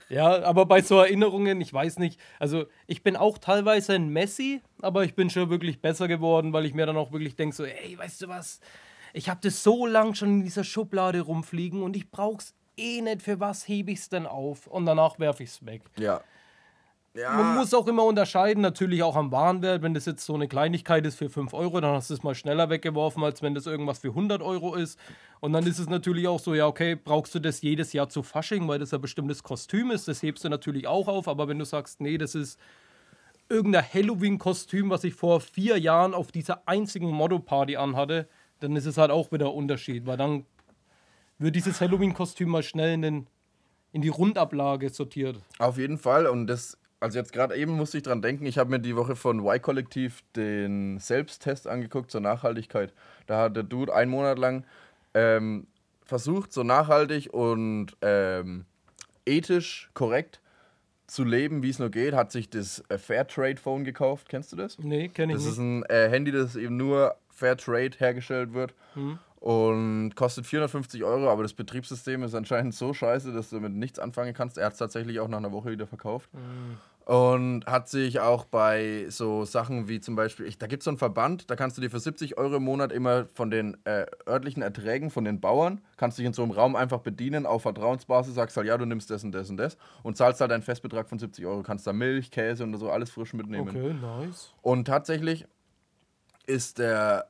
Ja, 0.10 0.44
aber 0.44 0.66
bei 0.66 0.82
so 0.82 1.00
Erinnerungen, 1.00 1.60
ich 1.60 1.74
weiß 1.74 2.00
nicht, 2.00 2.20
also 2.40 2.66
ich 2.86 3.04
bin 3.04 3.16
auch 3.16 3.38
teilweise 3.38 3.94
ein 3.94 4.10
Messi, 4.10 4.62
aber 4.82 5.04
ich 5.04 5.16
bin 5.16 5.30
schon 5.30 5.50
wirklich 5.50 5.82
besser 5.82 6.08
geworden, 6.08 6.54
weil 6.54 6.66
ich 6.66 6.74
mir 6.74 6.86
dann 6.86 6.98
auch 6.98 7.12
wirklich 7.12 7.36
denke, 7.36 7.56
so, 7.56 7.66
ey, 7.66 7.98
weißt 7.98 8.22
du 8.22 8.28
was, 8.30 8.60
ich 9.14 9.30
habe 9.30 9.40
das 9.44 9.64
so 9.64 9.86
lang 9.86 10.16
schon 10.16 10.30
in 10.30 10.44
dieser 10.44 10.64
Schublade 10.64 11.22
rumfliegen 11.22 11.84
und 11.84 11.96
ich 11.96 12.10
brauch's 12.10 12.54
eh 12.78 13.02
nicht, 13.02 13.22
für 13.22 13.40
was 13.40 13.68
hebe 13.68 13.92
ich's 13.92 14.10
denn 14.10 14.26
auf? 14.26 14.68
Und 14.68 14.86
danach 14.86 15.20
werfe 15.20 15.44
ich's 15.44 15.66
weg. 15.66 15.82
Ja. 15.98 16.22
Ja. 17.18 17.34
Man 17.34 17.56
muss 17.56 17.74
auch 17.74 17.88
immer 17.88 18.04
unterscheiden, 18.04 18.62
natürlich 18.62 19.02
auch 19.02 19.16
am 19.16 19.32
Warenwert. 19.32 19.82
Wenn 19.82 19.96
das 19.96 20.06
jetzt 20.06 20.24
so 20.24 20.36
eine 20.36 20.48
Kleinigkeit 20.48 21.06
ist 21.06 21.16
für 21.16 21.30
5 21.30 21.54
Euro, 21.54 21.82
dann 21.82 21.96
hast 21.96 22.10
du 22.10 22.14
es 22.14 22.22
mal 22.22 22.36
schneller 22.36 22.70
weggeworfen, 22.70 23.24
als 23.24 23.42
wenn 23.42 23.56
das 23.56 23.66
irgendwas 23.66 24.00
für 24.00 24.10
100 24.10 24.42
Euro 24.42 24.76
ist. 24.76 25.00
Und 25.40 25.54
dann 25.54 25.66
ist 25.66 25.80
es 25.80 25.90
natürlich 25.90 26.28
auch 26.28 26.40
so, 26.40 26.54
ja, 26.54 26.68
okay, 26.68 26.96
brauchst 26.96 27.34
du 27.34 27.40
das 27.40 27.62
jedes 27.62 27.92
Jahr 27.94 28.08
zu 28.08 28.22
Fasching, 28.22 28.68
weil 28.68 28.78
das 28.78 28.94
ein 28.94 29.02
bestimmtes 29.02 29.42
Kostüm 29.42 29.90
ist. 29.90 30.08
Das 30.08 30.22
hebst 30.22 30.44
du 30.44 30.50
natürlich 30.50 30.86
auch 30.86 31.08
auf. 31.08 31.28
Aber 31.28 31.48
wenn 31.48 31.58
du 31.58 31.66
sagst, 31.66 32.02
nee, 32.02 32.20
das 32.20 32.36
ist 32.36 32.60
irgendein 33.50 33.86
Halloween-Kostüm, 33.92 34.90
was 34.90 35.04
ich 35.04 35.16
vor 35.16 35.42
vier 35.42 35.80
Jahren 35.80 36.14
auf 36.14 36.32
dieser 36.32 36.68
einzigen 36.68 37.10
Motto-Party 37.10 37.78
anhatte, 37.78 38.28
dann 38.60 38.76
ist 38.76 38.86
es 38.86 38.98
halt 38.98 39.12
auch 39.12 39.32
wieder 39.32 39.48
ein 39.48 39.54
Unterschied, 39.54 40.06
weil 40.06 40.18
dann 40.18 40.46
wird 41.40 41.56
dieses 41.56 41.82
Halloween-Kostüm 41.82 42.50
mal 42.50 42.64
schnell 42.64 42.94
in, 42.94 43.02
den, 43.02 43.28
in 43.92 44.02
die 44.02 44.10
Rundablage 44.10 44.90
sortiert. 44.90 45.38
Auf 45.60 45.78
jeden 45.78 45.98
Fall. 45.98 46.28
Und 46.28 46.48
das 46.48 46.78
also 47.00 47.18
jetzt 47.20 47.34
gerade 47.34 47.56
eben 47.56 47.74
musste 47.74 47.98
ich 47.98 48.04
dran 48.04 48.22
denken, 48.22 48.46
ich 48.46 48.58
habe 48.58 48.70
mir 48.70 48.80
die 48.80 48.96
Woche 48.96 49.16
von 49.16 49.40
Y-Kollektiv 49.46 50.24
den 50.36 50.98
Selbsttest 51.00 51.68
angeguckt 51.68 52.10
zur 52.12 52.22
Nachhaltigkeit. 52.22 52.94
Da 53.28 53.42
hat 53.44 53.56
der 53.56 53.64
Dude 53.64 53.94
einen 53.94 54.10
Monat 54.12 54.40
lang 54.40 54.64
ähm, 55.14 55.68
versucht, 56.06 56.52
so 56.54 56.64
nachhaltig 56.64 57.34
und 57.34 57.96
ähm, 58.02 58.66
ethisch 59.26 59.90
korrekt 59.94 60.40
zu 61.06 61.24
leben, 61.24 61.64
wie 61.64 61.70
es 61.70 61.80
nur 61.80 61.90
geht, 61.90 62.14
hat 62.14 62.32
sich 62.32 62.50
das 62.50 62.84
äh, 62.90 62.98
Fairtrade 62.98 63.58
Phone 63.58 63.84
gekauft. 63.84 64.28
Kennst 64.30 64.52
du 64.52 64.56
das? 64.58 64.78
Nee, 64.80 65.08
kenne 65.10 65.34
ich 65.34 65.38
Das 65.38 65.44
nicht. 65.46 65.54
ist 65.54 65.60
ein 65.60 65.84
äh, 65.86 66.10
Handy, 66.10 66.32
das 66.32 66.56
eben 66.56 66.76
nur 66.78 67.16
Fairtrade 67.30 67.92
hergestellt 67.98 68.54
wird 68.54 68.74
Hm. 68.96 69.20
Und 69.48 70.14
kostet 70.16 70.46
450 70.46 71.06
Euro, 71.06 71.30
aber 71.30 71.42
das 71.42 71.54
Betriebssystem 71.54 72.22
ist 72.24 72.36
anscheinend 72.36 72.76
so 72.76 72.94
scheiße, 72.94 73.32
dass 73.32 73.50
du 73.50 73.56
damit 73.56 73.72
nichts 73.72 73.98
anfangen 73.98 74.34
kannst. 74.34 74.58
Er 74.58 74.66
hat 74.66 74.74
es 74.74 74.80
tatsächlich 74.80 75.22
auch 75.22 75.30
nach 75.30 75.38
einer 75.38 75.54
Woche 75.54 75.72
wieder 75.72 75.88
verkauft. 75.88 76.30
Hm. 76.34 76.76
Und 77.06 77.66
hat 77.66 77.88
sich 77.88 78.20
auch 78.20 78.44
bei 78.44 79.06
so 79.08 79.46
Sachen 79.46 79.88
wie 79.88 80.02
zum 80.02 80.18
Beispiel, 80.18 80.48
ich, 80.48 80.58
da 80.58 80.68
gibt 80.68 80.82
es 80.82 80.84
so 80.84 80.92
einen 80.92 80.98
Verband, 80.98 81.50
da 81.50 81.56
kannst 81.56 81.78
du 81.78 81.82
dir 81.82 81.90
für 81.90 82.02
70 82.02 82.38
Euro 82.38 82.58
im 82.58 82.64
Monat 82.64 82.92
immer 82.92 83.28
von 83.36 83.50
den 83.50 83.78
äh, 83.86 84.06
örtlichen 84.28 84.62
Erträgen 84.62 85.12
von 85.12 85.24
den 85.24 85.40
Bauern, 85.40 85.80
kannst 85.96 86.18
dich 86.18 86.26
in 86.26 86.34
so 86.34 86.44
einem 86.44 86.52
Raum 86.52 86.76
einfach 86.76 87.00
bedienen, 87.00 87.46
auf 87.46 87.62
Vertrauensbasis, 87.62 88.36
sagst 88.36 88.58
halt, 88.58 88.68
ja, 88.68 88.78
du 88.78 88.84
nimmst 88.84 89.10
das 89.10 89.24
und 89.24 89.32
das 89.32 89.50
und 89.50 89.56
das 89.56 89.78
und 90.04 90.18
zahlst 90.18 90.42
halt 90.42 90.52
einen 90.52 90.62
Festbetrag 90.64 91.08
von 91.08 91.20
70 91.20 91.46
Euro, 91.46 91.64
kannst 91.64 91.88
da 91.88 91.94
Milch, 91.94 92.32
Käse 92.32 92.66
und 92.66 92.76
so 92.76 92.92
alles 92.92 93.12
frisch 93.12 93.32
mitnehmen. 93.32 93.70
Okay, 93.70 93.94
nice. 93.94 94.54
Und 94.62 94.84
tatsächlich 94.84 95.46
ist 96.48 96.80
der, 96.80 97.30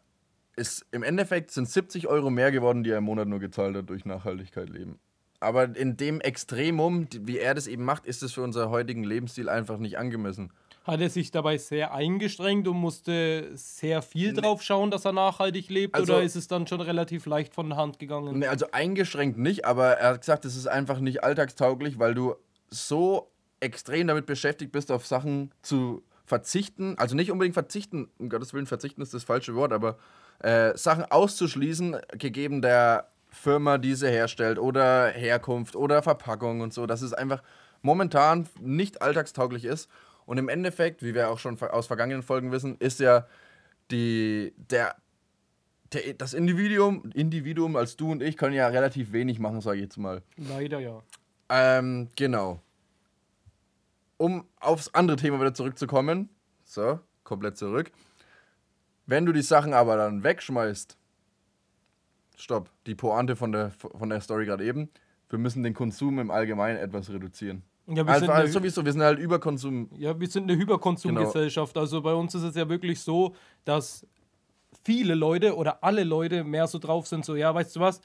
ist 0.57 0.85
im 0.91 1.03
Endeffekt 1.03 1.51
sind 1.51 1.69
70 1.69 2.07
Euro 2.07 2.29
mehr 2.29 2.51
geworden, 2.51 2.83
die 2.83 2.89
er 2.89 2.97
im 2.97 3.05
Monat 3.05 3.27
nur 3.27 3.39
gezahlt 3.39 3.77
hat 3.77 3.89
durch 3.89 4.03
Nachhaltigkeit 4.05 4.69
leben. 4.69 4.99
Aber 5.39 5.75
in 5.75 5.97
dem 5.97 6.19
Extremum, 6.19 7.07
wie 7.21 7.37
er 7.37 7.53
das 7.53 7.67
eben 7.67 7.85
macht, 7.85 8.07
ist 8.07 8.23
es 8.23 8.33
für 8.33 8.41
unseren 8.41 8.71
heutigen 8.71 9.03
Lebensstil 9.03 9.49
einfach 9.49 9.77
nicht 9.77 9.97
angemessen. 9.99 10.51
Hat 10.83 10.99
er 10.99 11.09
sich 11.09 11.29
dabei 11.31 11.57
sehr 11.57 11.93
eingestrengt 11.93 12.67
und 12.67 12.77
musste 12.77 13.51
sehr 13.53 14.01
viel 14.01 14.33
drauf 14.33 14.63
schauen, 14.63 14.89
dass 14.89 15.05
er 15.05 15.11
nachhaltig 15.11 15.69
lebt? 15.69 15.93
Also- 15.93 16.13
oder 16.13 16.23
ist 16.23 16.35
es 16.35 16.47
dann 16.47 16.65
schon 16.65 16.81
relativ 16.81 17.27
leicht 17.27 17.53
von 17.53 17.69
der 17.69 17.77
Hand 17.77 17.99
gegangen? 17.99 18.39
Nee, 18.39 18.47
Also 18.47 18.71
eingeschränkt 18.71 19.37
nicht, 19.37 19.65
aber 19.65 19.91
er 19.97 20.11
hat 20.11 20.21
gesagt, 20.21 20.45
es 20.45 20.55
ist 20.55 20.67
einfach 20.67 20.99
nicht 20.99 21.23
alltagstauglich, 21.23 21.99
weil 21.99 22.15
du 22.15 22.35
so 22.69 23.29
extrem 23.59 24.07
damit 24.07 24.25
beschäftigt 24.25 24.71
bist, 24.71 24.91
auf 24.91 25.05
Sachen 25.05 25.51
zu 25.61 26.03
verzichten. 26.25 26.97
Also 26.97 27.15
nicht 27.15 27.31
unbedingt 27.31 27.53
verzichten, 27.53 28.09
um 28.17 28.29
Gottes 28.29 28.53
Willen, 28.53 28.65
verzichten 28.65 29.01
ist 29.01 29.13
das 29.13 29.23
falsche 29.23 29.55
Wort, 29.55 29.71
aber 29.73 29.97
äh, 30.39 30.77
Sachen 30.77 31.05
auszuschließen, 31.05 31.97
gegeben 32.13 32.61
der 32.61 33.09
Firma, 33.29 33.77
die 33.77 33.95
sie 33.95 34.09
herstellt, 34.09 34.59
oder 34.59 35.09
Herkunft 35.09 35.75
oder 35.75 36.01
Verpackung 36.01 36.61
und 36.61 36.73
so, 36.73 36.85
dass 36.85 37.01
es 37.01 37.13
einfach 37.13 37.43
momentan 37.81 38.47
nicht 38.59 39.01
alltagstauglich 39.01 39.65
ist. 39.65 39.89
Und 40.25 40.37
im 40.37 40.49
Endeffekt, 40.49 41.03
wie 41.03 41.13
wir 41.13 41.29
auch 41.29 41.39
schon 41.39 41.59
aus 41.61 41.87
vergangenen 41.87 42.23
Folgen 42.23 42.51
wissen, 42.51 42.77
ist 42.79 42.99
ja 42.99 43.27
die, 43.91 44.53
der 44.57 44.95
der, 45.93 46.13
das 46.13 46.33
Individuum, 46.33 47.09
Individuum 47.13 47.75
als 47.75 47.95
du 47.95 48.11
und 48.11 48.21
ich 48.21 48.37
können 48.37 48.53
ja 48.53 48.67
relativ 48.67 49.11
wenig 49.11 49.39
machen, 49.39 49.61
sage 49.61 49.77
ich 49.77 49.83
jetzt 49.83 49.97
mal. 49.97 50.21
Leider 50.35 50.79
ja. 50.79 51.01
Ähm, 51.49 52.09
genau. 52.15 52.61
Um 54.17 54.45
aufs 54.59 54.93
andere 54.93 55.17
Thema 55.17 55.39
wieder 55.39 55.53
zurückzukommen, 55.53 56.29
so, 56.63 56.99
komplett 57.23 57.57
zurück. 57.57 57.91
Wenn 59.07 59.25
du 59.25 59.31
die 59.31 59.41
Sachen 59.41 59.73
aber 59.73 59.97
dann 59.97 60.23
wegschmeißt, 60.23 60.97
stopp, 62.37 62.69
die 62.85 62.93
Pointe 62.93 63.35
von 63.35 63.51
der, 63.51 63.71
von 63.71 64.09
der 64.09 64.21
Story 64.21 64.45
gerade 64.45 64.63
eben, 64.65 64.89
wir 65.29 65.39
müssen 65.39 65.63
den 65.63 65.73
Konsum 65.73 66.19
im 66.19 66.29
Allgemeinen 66.29 66.77
etwas 66.77 67.09
reduzieren. 67.09 67.63
Ja, 67.87 68.05
wir 68.05 68.07
Also, 68.07 68.25
sind 68.25 68.35
also 68.35 68.59
sowieso, 68.59 68.83
wir 68.83 68.91
sind 68.91 69.01
halt 69.01 69.17
Überkonsum. 69.17 69.89
Ja, 69.97 70.19
wir 70.19 70.27
sind 70.27 70.43
eine 70.43 70.59
Hyperkonsumgesellschaft. 70.59 71.77
Also 71.77 72.01
bei 72.01 72.13
uns 72.13 72.35
ist 72.35 72.43
es 72.43 72.55
ja 72.55 72.67
wirklich 72.67 72.99
so, 72.99 73.33
dass 73.63 74.05
viele 74.83 75.15
Leute 75.15 75.55
oder 75.55 75.83
alle 75.83 76.03
Leute 76.03 76.43
mehr 76.43 76.67
so 76.67 76.79
drauf 76.79 77.07
sind, 77.07 77.23
so, 77.23 77.35
ja, 77.35 77.53
weißt 77.55 77.77
du 77.77 77.79
was, 77.79 78.01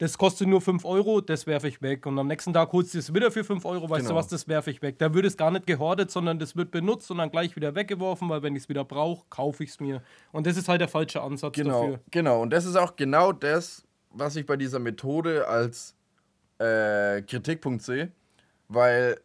das 0.00 0.16
kostet 0.16 0.48
nur 0.48 0.62
5 0.62 0.84
Euro, 0.86 1.20
das 1.20 1.46
werfe 1.46 1.68
ich 1.68 1.82
weg. 1.82 2.06
Und 2.06 2.18
am 2.18 2.26
nächsten 2.26 2.54
Tag 2.54 2.72
holst 2.72 2.94
du 2.94 2.98
es 2.98 3.12
wieder 3.12 3.30
für 3.30 3.44
5 3.44 3.64
Euro, 3.66 3.88
weißt 3.88 4.00
Genau. 4.00 4.10
du 4.14 4.16
was, 4.16 4.28
das 4.28 4.48
werfe 4.48 4.70
ich 4.70 4.80
weg. 4.80 4.98
Da 4.98 5.12
wird 5.12 5.26
es 5.26 5.36
gar 5.36 5.50
nicht 5.50 5.66
gehortet, 5.66 6.10
sondern 6.10 6.38
das 6.38 6.56
wird 6.56 6.70
benutzt 6.70 7.10
und 7.10 7.18
dann 7.18 7.30
gleich 7.30 7.54
wieder 7.54 7.74
weggeworfen, 7.74 8.28
weil 8.30 8.42
wenn 8.42 8.56
ich 8.56 8.62
es 8.62 8.68
wieder 8.70 8.82
brauche, 8.84 9.26
kaufe 9.28 9.62
ich 9.62 9.70
es 9.70 9.78
mir. 9.80 10.02
Und 10.32 10.46
das 10.46 10.56
ist 10.56 10.68
halt 10.68 10.80
der 10.80 10.88
falsche 10.88 11.20
Ansatz 11.20 11.54
Genau, 11.54 11.82
dafür. 11.82 12.00
genau. 12.10 12.40
Und 12.40 12.50
das 12.50 12.64
ist 12.64 12.76
auch 12.76 12.96
genau 12.96 13.32
das, 13.32 13.84
was 14.10 14.36
ich 14.36 14.46
bei 14.46 14.56
dieser 14.56 14.78
Methode 14.78 15.46
als 15.46 15.94
äh, 16.58 17.20
Kritikpunkt 17.22 17.82
sehe. 17.82 18.10
Weil 18.68 19.20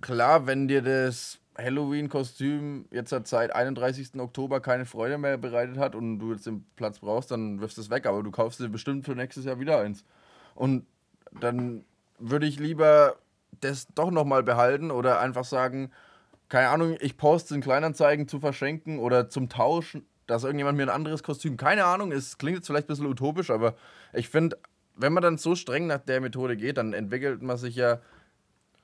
klar, 0.00 0.46
wenn 0.46 0.68
dir 0.68 0.80
das 0.82 1.40
Halloween-Kostüm 1.58 2.86
jetzt 2.90 3.10
seit 3.10 3.52
31. 3.52 4.18
Oktober 4.18 4.60
keine 4.60 4.86
Freude 4.86 5.18
mehr 5.18 5.36
bereitet 5.36 5.76
hat 5.76 5.94
und 5.94 6.18
du 6.18 6.32
jetzt 6.32 6.46
den 6.46 6.64
Platz 6.76 7.00
brauchst, 7.00 7.30
dann 7.30 7.60
wirfst 7.60 7.76
du 7.76 7.82
es 7.82 7.90
weg. 7.90 8.06
Aber 8.06 8.22
du 8.22 8.30
kaufst 8.30 8.60
dir 8.60 8.68
bestimmt 8.68 9.04
für 9.04 9.14
nächstes 9.14 9.44
Jahr 9.44 9.58
wieder 9.58 9.80
eins. 9.80 10.04
Und 10.54 10.86
dann 11.32 11.84
würde 12.18 12.46
ich 12.46 12.58
lieber 12.58 13.16
das 13.60 13.88
doch 13.94 14.10
nochmal 14.10 14.42
behalten 14.42 14.90
oder 14.90 15.20
einfach 15.20 15.44
sagen, 15.44 15.90
keine 16.48 16.68
Ahnung, 16.68 16.96
ich 17.00 17.16
poste 17.16 17.54
in 17.54 17.60
Kleinanzeigen 17.60 18.28
zu 18.28 18.40
verschenken 18.40 18.98
oder 18.98 19.28
zum 19.28 19.48
Tauschen, 19.48 20.06
dass 20.26 20.44
irgendjemand 20.44 20.76
mir 20.76 20.84
ein 20.84 20.88
anderes 20.88 21.22
Kostüm, 21.22 21.56
keine 21.56 21.84
Ahnung, 21.84 22.12
es 22.12 22.38
klingt 22.38 22.58
jetzt 22.58 22.66
vielleicht 22.66 22.86
ein 22.86 22.88
bisschen 22.88 23.06
utopisch, 23.06 23.50
aber 23.50 23.74
ich 24.12 24.28
finde, 24.28 24.58
wenn 24.94 25.12
man 25.12 25.22
dann 25.22 25.38
so 25.38 25.54
streng 25.54 25.86
nach 25.86 25.98
der 25.98 26.20
Methode 26.20 26.56
geht, 26.56 26.76
dann 26.78 26.92
entwickelt 26.92 27.42
man 27.42 27.56
sich 27.56 27.76
ja, 27.76 28.00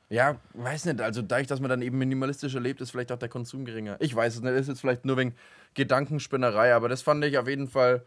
ja, 0.08 0.38
weiß 0.52 0.84
nicht, 0.86 1.00
also 1.00 1.22
dadurch, 1.22 1.46
dass 1.46 1.60
man 1.60 1.70
dann 1.70 1.82
eben 1.82 1.98
minimalistischer 1.98 2.60
lebt, 2.60 2.80
ist 2.80 2.90
vielleicht 2.90 3.10
auch 3.12 3.18
der 3.18 3.28
Konsum 3.28 3.64
geringer. 3.64 3.96
Ich 4.00 4.14
weiß 4.14 4.36
es 4.36 4.42
nicht, 4.42 4.52
ist 4.52 4.68
jetzt 4.68 4.80
vielleicht 4.80 5.04
nur 5.04 5.16
wegen 5.16 5.34
Gedankenspinnerei, 5.74 6.74
aber 6.74 6.88
das 6.88 7.02
fand 7.02 7.24
ich 7.24 7.38
auf 7.38 7.48
jeden 7.48 7.68
Fall 7.68 8.02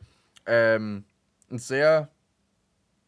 ähm, 0.46 1.04
ein 1.52 1.58
sehr, 1.58 2.10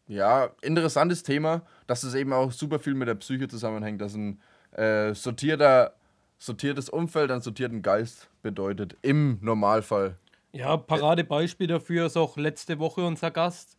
ja, 0.08 0.50
interessantes 0.60 1.22
Thema, 1.22 1.62
dass 1.86 2.02
es 2.02 2.14
eben 2.14 2.32
auch 2.32 2.52
super 2.52 2.78
viel 2.78 2.94
mit 2.94 3.08
der 3.08 3.14
Psyche 3.14 3.48
zusammenhängt, 3.48 4.00
dass 4.00 4.14
ein 4.14 4.40
äh, 4.72 5.14
sortierter, 5.14 5.94
sortiertes 6.38 6.88
Umfeld 6.88 7.30
einen 7.30 7.42
sortierten 7.42 7.82
Geist 7.82 8.28
bedeutet, 8.42 8.96
im 9.02 9.38
Normalfall. 9.40 10.16
Ja, 10.52 10.76
Paradebeispiel 10.76 11.68
dafür 11.68 12.06
ist 12.06 12.16
auch 12.16 12.36
letzte 12.36 12.80
Woche 12.80 13.06
unser 13.06 13.30
Gast, 13.30 13.76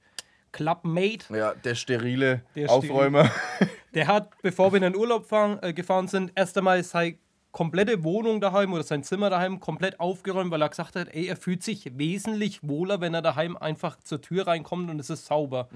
Clubmate. 0.53 1.25
Ja, 1.35 1.53
der 1.53 1.75
sterile 1.75 2.43
Der 2.55 2.69
Aufräumer. 2.69 3.29
Der 3.93 4.07
hat, 4.07 4.29
bevor 4.41 4.71
wir 4.71 4.77
in 4.77 4.83
den 4.83 4.95
Urlaub 4.95 5.25
fahren, 5.25 5.59
äh, 5.61 5.73
gefahren 5.73 6.07
sind, 6.07 6.31
erst 6.35 6.57
einmal 6.57 6.83
seine 6.83 7.17
komplette 7.51 8.03
Wohnung 8.03 8.39
daheim 8.39 8.71
oder 8.71 8.83
sein 8.83 9.03
Zimmer 9.03 9.29
daheim 9.29 9.59
komplett 9.59 9.99
aufgeräumt, 9.99 10.51
weil 10.51 10.61
er 10.61 10.69
gesagt 10.69 10.95
hat, 10.95 11.09
ey, 11.13 11.27
er 11.27 11.35
fühlt 11.35 11.63
sich 11.63 11.97
wesentlich 11.97 12.65
wohler, 12.67 13.01
wenn 13.01 13.13
er 13.13 13.21
daheim 13.21 13.57
einfach 13.57 13.97
zur 13.99 14.21
Tür 14.21 14.47
reinkommt 14.47 14.89
und 14.89 14.99
es 14.99 15.09
ist 15.09 15.25
sauber. 15.25 15.67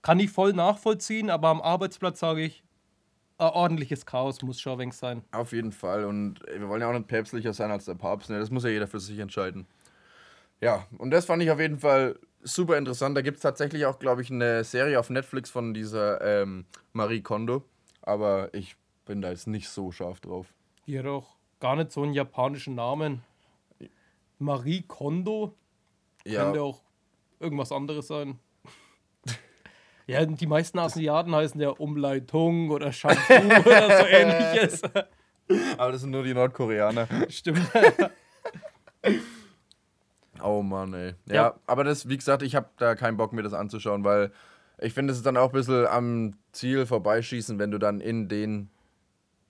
Kann 0.00 0.20
ich 0.20 0.30
voll 0.30 0.54
nachvollziehen, 0.54 1.28
aber 1.28 1.48
am 1.48 1.60
Arbeitsplatz 1.60 2.20
sage 2.20 2.42
ich, 2.42 2.62
ein 3.38 3.50
ordentliches 3.50 4.04
Chaos 4.04 4.42
muss 4.42 4.60
schon 4.60 4.78
wenig 4.78 4.94
sein. 4.94 5.22
Auf 5.30 5.52
jeden 5.52 5.70
Fall. 5.70 6.04
Und 6.04 6.40
wir 6.46 6.68
wollen 6.68 6.80
ja 6.80 6.88
auch 6.88 6.92
nicht 6.92 7.06
päpstlicher 7.06 7.52
sein 7.52 7.70
als 7.70 7.84
der 7.84 7.94
Papst. 7.94 8.30
Ne? 8.30 8.38
Das 8.38 8.50
muss 8.50 8.64
ja 8.64 8.70
jeder 8.70 8.88
für 8.88 8.98
sich 8.98 9.18
entscheiden. 9.18 9.66
Ja, 10.60 10.86
und 10.98 11.10
das 11.12 11.26
fand 11.26 11.42
ich 11.42 11.50
auf 11.50 11.60
jeden 11.60 11.78
Fall 11.78 12.18
super 12.42 12.76
interessant. 12.76 13.16
Da 13.16 13.22
gibt 13.22 13.36
es 13.36 13.42
tatsächlich 13.42 13.86
auch, 13.86 13.98
glaube 13.98 14.22
ich, 14.22 14.30
eine 14.30 14.64
Serie 14.64 14.98
auf 14.98 15.10
Netflix 15.10 15.50
von 15.50 15.74
dieser 15.74 16.20
ähm, 16.42 16.66
Marie 16.92 17.22
Kondo. 17.22 17.64
Aber 18.02 18.52
ich 18.54 18.76
bin 19.04 19.20
da 19.20 19.30
jetzt 19.30 19.46
nicht 19.46 19.68
so 19.68 19.90
scharf 19.90 20.20
drauf. 20.20 20.52
Die 20.86 20.98
hat 20.98 21.06
auch 21.06 21.36
gar 21.60 21.76
nicht 21.76 21.92
so 21.92 22.02
einen 22.02 22.12
japanischen 22.14 22.74
Namen. 22.74 23.22
Marie 24.38 24.82
Kondo 24.82 25.54
Ja, 26.24 26.44
könnte 26.44 26.62
auch 26.62 26.82
irgendwas 27.40 27.72
anderes 27.72 28.06
sein. 28.06 28.38
Ja, 30.06 30.24
die 30.24 30.46
meisten 30.46 30.78
Asiaten 30.78 31.34
heißen 31.34 31.60
ja 31.60 31.68
Umleitung 31.68 32.70
oder 32.70 32.92
Shampoo 32.92 33.34
oder 33.68 33.98
so 33.98 34.06
ähnliches. 34.06 34.82
aber 35.76 35.92
das 35.92 36.00
sind 36.00 36.12
nur 36.12 36.22
die 36.22 36.32
Nordkoreaner. 36.32 37.06
Stimmt. 37.28 37.70
Oh 40.42 40.62
Mann, 40.62 40.94
ey. 40.94 41.14
Ja, 41.26 41.34
Ja. 41.34 41.54
aber 41.66 41.84
das, 41.84 42.08
wie 42.08 42.16
gesagt, 42.16 42.42
ich 42.42 42.54
habe 42.56 42.68
da 42.76 42.94
keinen 42.94 43.16
Bock, 43.16 43.32
mir 43.32 43.42
das 43.42 43.54
anzuschauen, 43.54 44.04
weil 44.04 44.32
ich 44.80 44.94
finde, 44.94 45.12
es 45.12 45.18
ist 45.18 45.26
dann 45.26 45.36
auch 45.36 45.48
ein 45.48 45.52
bisschen 45.52 45.86
am 45.86 46.34
Ziel 46.52 46.86
vorbeischießen, 46.86 47.58
wenn 47.58 47.70
du 47.70 47.78
dann 47.78 48.00
in 48.00 48.28
den 48.28 48.70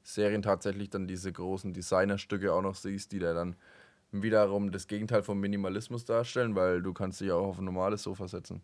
Serien 0.03 0.43
tatsächlich 0.43 0.89
dann 0.91 1.07
diese 1.07 1.31
großen 1.33 1.75
Designerstücke 1.75 2.53
auch 2.53 2.63
noch 2.63 2.75
siehst, 2.75 3.13
die 3.13 3.19
da 3.19 3.35
dann 3.35 3.57
wiederum 4.11 4.73
das 4.73 4.87
Gegenteil 4.87 5.23
vom 5.23 5.39
Minimalismus 5.39 6.07
darstellen, 6.07 6.55
weil 6.55 6.81
du 6.81 6.95
kannst 6.95 7.21
dich 7.21 7.31
auch 7.31 7.49
auf 7.49 7.59
ein 7.59 7.67
normales 7.67 8.03
Sofa 8.05 8.27
setzen. 8.27 8.63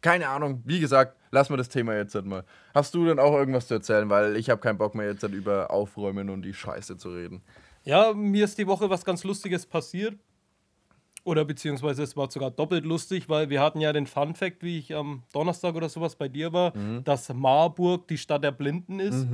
Keine 0.00 0.28
Ahnung. 0.28 0.62
Wie 0.64 0.80
gesagt, 0.80 1.18
lass 1.30 1.50
mal 1.50 1.58
das 1.58 1.68
Thema 1.68 1.94
jetzt 1.94 2.14
halt 2.14 2.24
mal. 2.24 2.44
Hast 2.72 2.94
du 2.94 3.04
denn 3.04 3.18
auch 3.18 3.34
irgendwas 3.34 3.66
zu 3.68 3.74
erzählen? 3.74 4.08
Weil 4.08 4.36
ich 4.36 4.48
habe 4.48 4.62
keinen 4.62 4.78
Bock 4.78 4.94
mehr 4.94 5.04
jetzt 5.06 5.22
halt 5.22 5.34
über 5.34 5.70
Aufräumen 5.70 6.30
und 6.30 6.40
die 6.40 6.54
Scheiße 6.54 6.96
zu 6.96 7.10
reden. 7.10 7.42
Ja, 7.84 8.14
mir 8.14 8.44
ist 8.46 8.56
die 8.56 8.66
Woche 8.66 8.88
was 8.88 9.04
ganz 9.04 9.22
Lustiges 9.24 9.66
passiert. 9.66 10.14
Oder 11.24 11.44
beziehungsweise 11.44 12.02
es 12.02 12.16
war 12.16 12.30
sogar 12.30 12.50
doppelt 12.50 12.84
lustig, 12.84 13.28
weil 13.28 13.50
wir 13.50 13.60
hatten 13.60 13.80
ja 13.80 13.92
den 13.92 14.06
Fun 14.06 14.34
Fact, 14.34 14.62
wie 14.62 14.78
ich 14.78 14.94
am 14.94 15.22
Donnerstag 15.32 15.74
oder 15.74 15.88
sowas 15.88 16.16
bei 16.16 16.28
dir 16.28 16.52
war, 16.52 16.72
dass 17.04 17.32
Marburg 17.32 18.08
die 18.08 18.18
Stadt 18.18 18.42
der 18.42 18.52
Blinden 18.52 19.00
ist. 19.00 19.26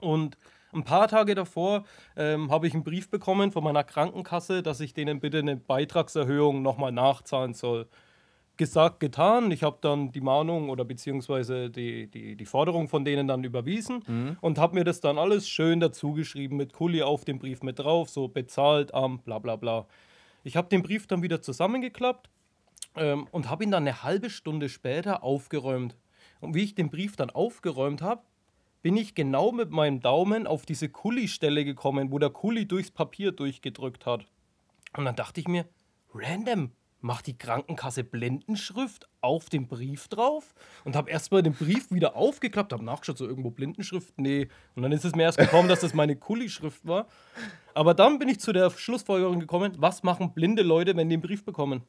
Und 0.00 0.38
ein 0.72 0.84
paar 0.84 1.08
Tage 1.08 1.34
davor 1.34 1.84
ähm, 2.16 2.50
habe 2.50 2.66
ich 2.68 2.74
einen 2.74 2.84
Brief 2.84 3.10
bekommen 3.10 3.50
von 3.52 3.64
meiner 3.64 3.84
Krankenkasse, 3.84 4.62
dass 4.62 4.80
ich 4.80 4.92
denen 4.94 5.18
bitte 5.18 5.38
eine 5.38 5.56
Beitragserhöhung 5.56 6.62
nochmal 6.62 6.92
nachzahlen 6.92 7.54
soll. 7.54 7.86
gesagt, 8.58 8.98
getan. 8.98 9.52
Ich 9.52 9.62
habe 9.62 9.78
dann 9.80 10.10
die 10.10 10.20
Mahnung 10.20 10.68
oder 10.68 10.84
beziehungsweise 10.84 11.70
die, 11.70 12.08
die, 12.08 12.34
die 12.34 12.44
Forderung 12.44 12.88
von 12.88 13.04
denen 13.04 13.28
dann 13.28 13.44
überwiesen 13.44 14.02
Mhm. 14.06 14.36
und 14.40 14.58
habe 14.58 14.74
mir 14.74 14.82
das 14.84 15.00
dann 15.00 15.16
alles 15.16 15.48
schön 15.48 15.78
dazu 15.78 16.12
geschrieben 16.12 16.56
mit 16.56 16.72
Kuli 16.72 17.02
auf 17.02 17.24
dem 17.24 17.38
Brief 17.38 17.62
mit 17.62 17.78
drauf, 17.78 18.08
so 18.10 18.26
bezahlt 18.26 18.92
am 18.92 19.20
bla 19.20 19.38
bla 19.38 19.54
bla. 19.54 19.86
Ich 20.44 20.56
habe 20.56 20.68
den 20.68 20.82
Brief 20.82 21.06
dann 21.06 21.22
wieder 21.22 21.42
zusammengeklappt 21.42 22.30
ähm, 22.96 23.26
und 23.30 23.48
habe 23.50 23.64
ihn 23.64 23.70
dann 23.70 23.84
eine 23.84 24.02
halbe 24.02 24.30
Stunde 24.30 24.68
später 24.68 25.22
aufgeräumt. 25.22 25.96
Und 26.40 26.54
wie 26.54 26.64
ich 26.64 26.74
den 26.74 26.90
Brief 26.90 27.16
dann 27.16 27.30
aufgeräumt 27.30 28.02
habe, 28.02 28.22
bin 28.82 28.96
ich 28.96 29.14
genau 29.14 29.50
mit 29.52 29.70
meinem 29.70 30.00
Daumen 30.00 30.46
auf 30.46 30.64
diese 30.64 30.88
Kuli-Stelle 30.88 31.64
gekommen, 31.64 32.12
wo 32.12 32.18
der 32.18 32.30
Kuli 32.30 32.66
durchs 32.66 32.90
Papier 32.90 33.32
durchgedrückt 33.32 34.06
hat. 34.06 34.26
Und 34.96 35.04
dann 35.04 35.16
dachte 35.16 35.40
ich 35.40 35.48
mir, 35.48 35.66
random, 36.14 36.70
macht 37.00 37.26
die 37.26 37.38
Krankenkasse 37.38 38.02
Blindenschrift 38.04 39.08
auf 39.20 39.48
dem 39.48 39.68
Brief 39.68 40.08
drauf? 40.08 40.54
Und 40.84 40.96
habe 40.96 41.10
erstmal 41.10 41.42
den 41.42 41.54
Brief 41.54 41.90
wieder 41.90 42.16
aufgeklappt, 42.16 42.72
habe 42.72 42.84
nachgeschaut, 42.84 43.18
so 43.18 43.26
irgendwo 43.26 43.50
Blindenschrift, 43.50 44.18
nee. 44.18 44.48
Und 44.74 44.82
dann 44.82 44.92
ist 44.92 45.04
es 45.04 45.14
mir 45.14 45.22
erst 45.22 45.38
gekommen, 45.38 45.68
dass 45.68 45.80
das 45.80 45.94
meine 45.94 46.16
Kuli-Schrift 46.16 46.86
war. 46.86 47.06
Aber 47.74 47.94
dann 47.94 48.18
bin 48.18 48.28
ich 48.28 48.40
zu 48.40 48.52
der 48.52 48.70
Schlussfolgerung 48.70 49.38
gekommen, 49.40 49.72
was 49.78 50.02
machen 50.02 50.32
blinde 50.34 50.62
Leute, 50.62 50.96
wenn 50.96 51.08
die 51.08 51.14
einen 51.14 51.22
Brief 51.22 51.44
bekommen? 51.44 51.82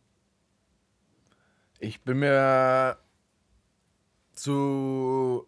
Ich 1.80 2.02
bin 2.02 2.20
mir 2.20 2.98
zu 4.34 5.48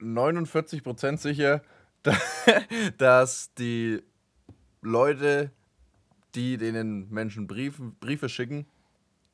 49% 0.00 1.16
sicher, 1.16 1.62
da- 2.02 2.16
dass 2.98 3.52
die 3.54 4.02
Leute, 4.82 5.50
die 6.34 6.56
denen 6.56 7.10
Menschen 7.10 7.46
Briefe 7.46 8.28
schicken, 8.28 8.66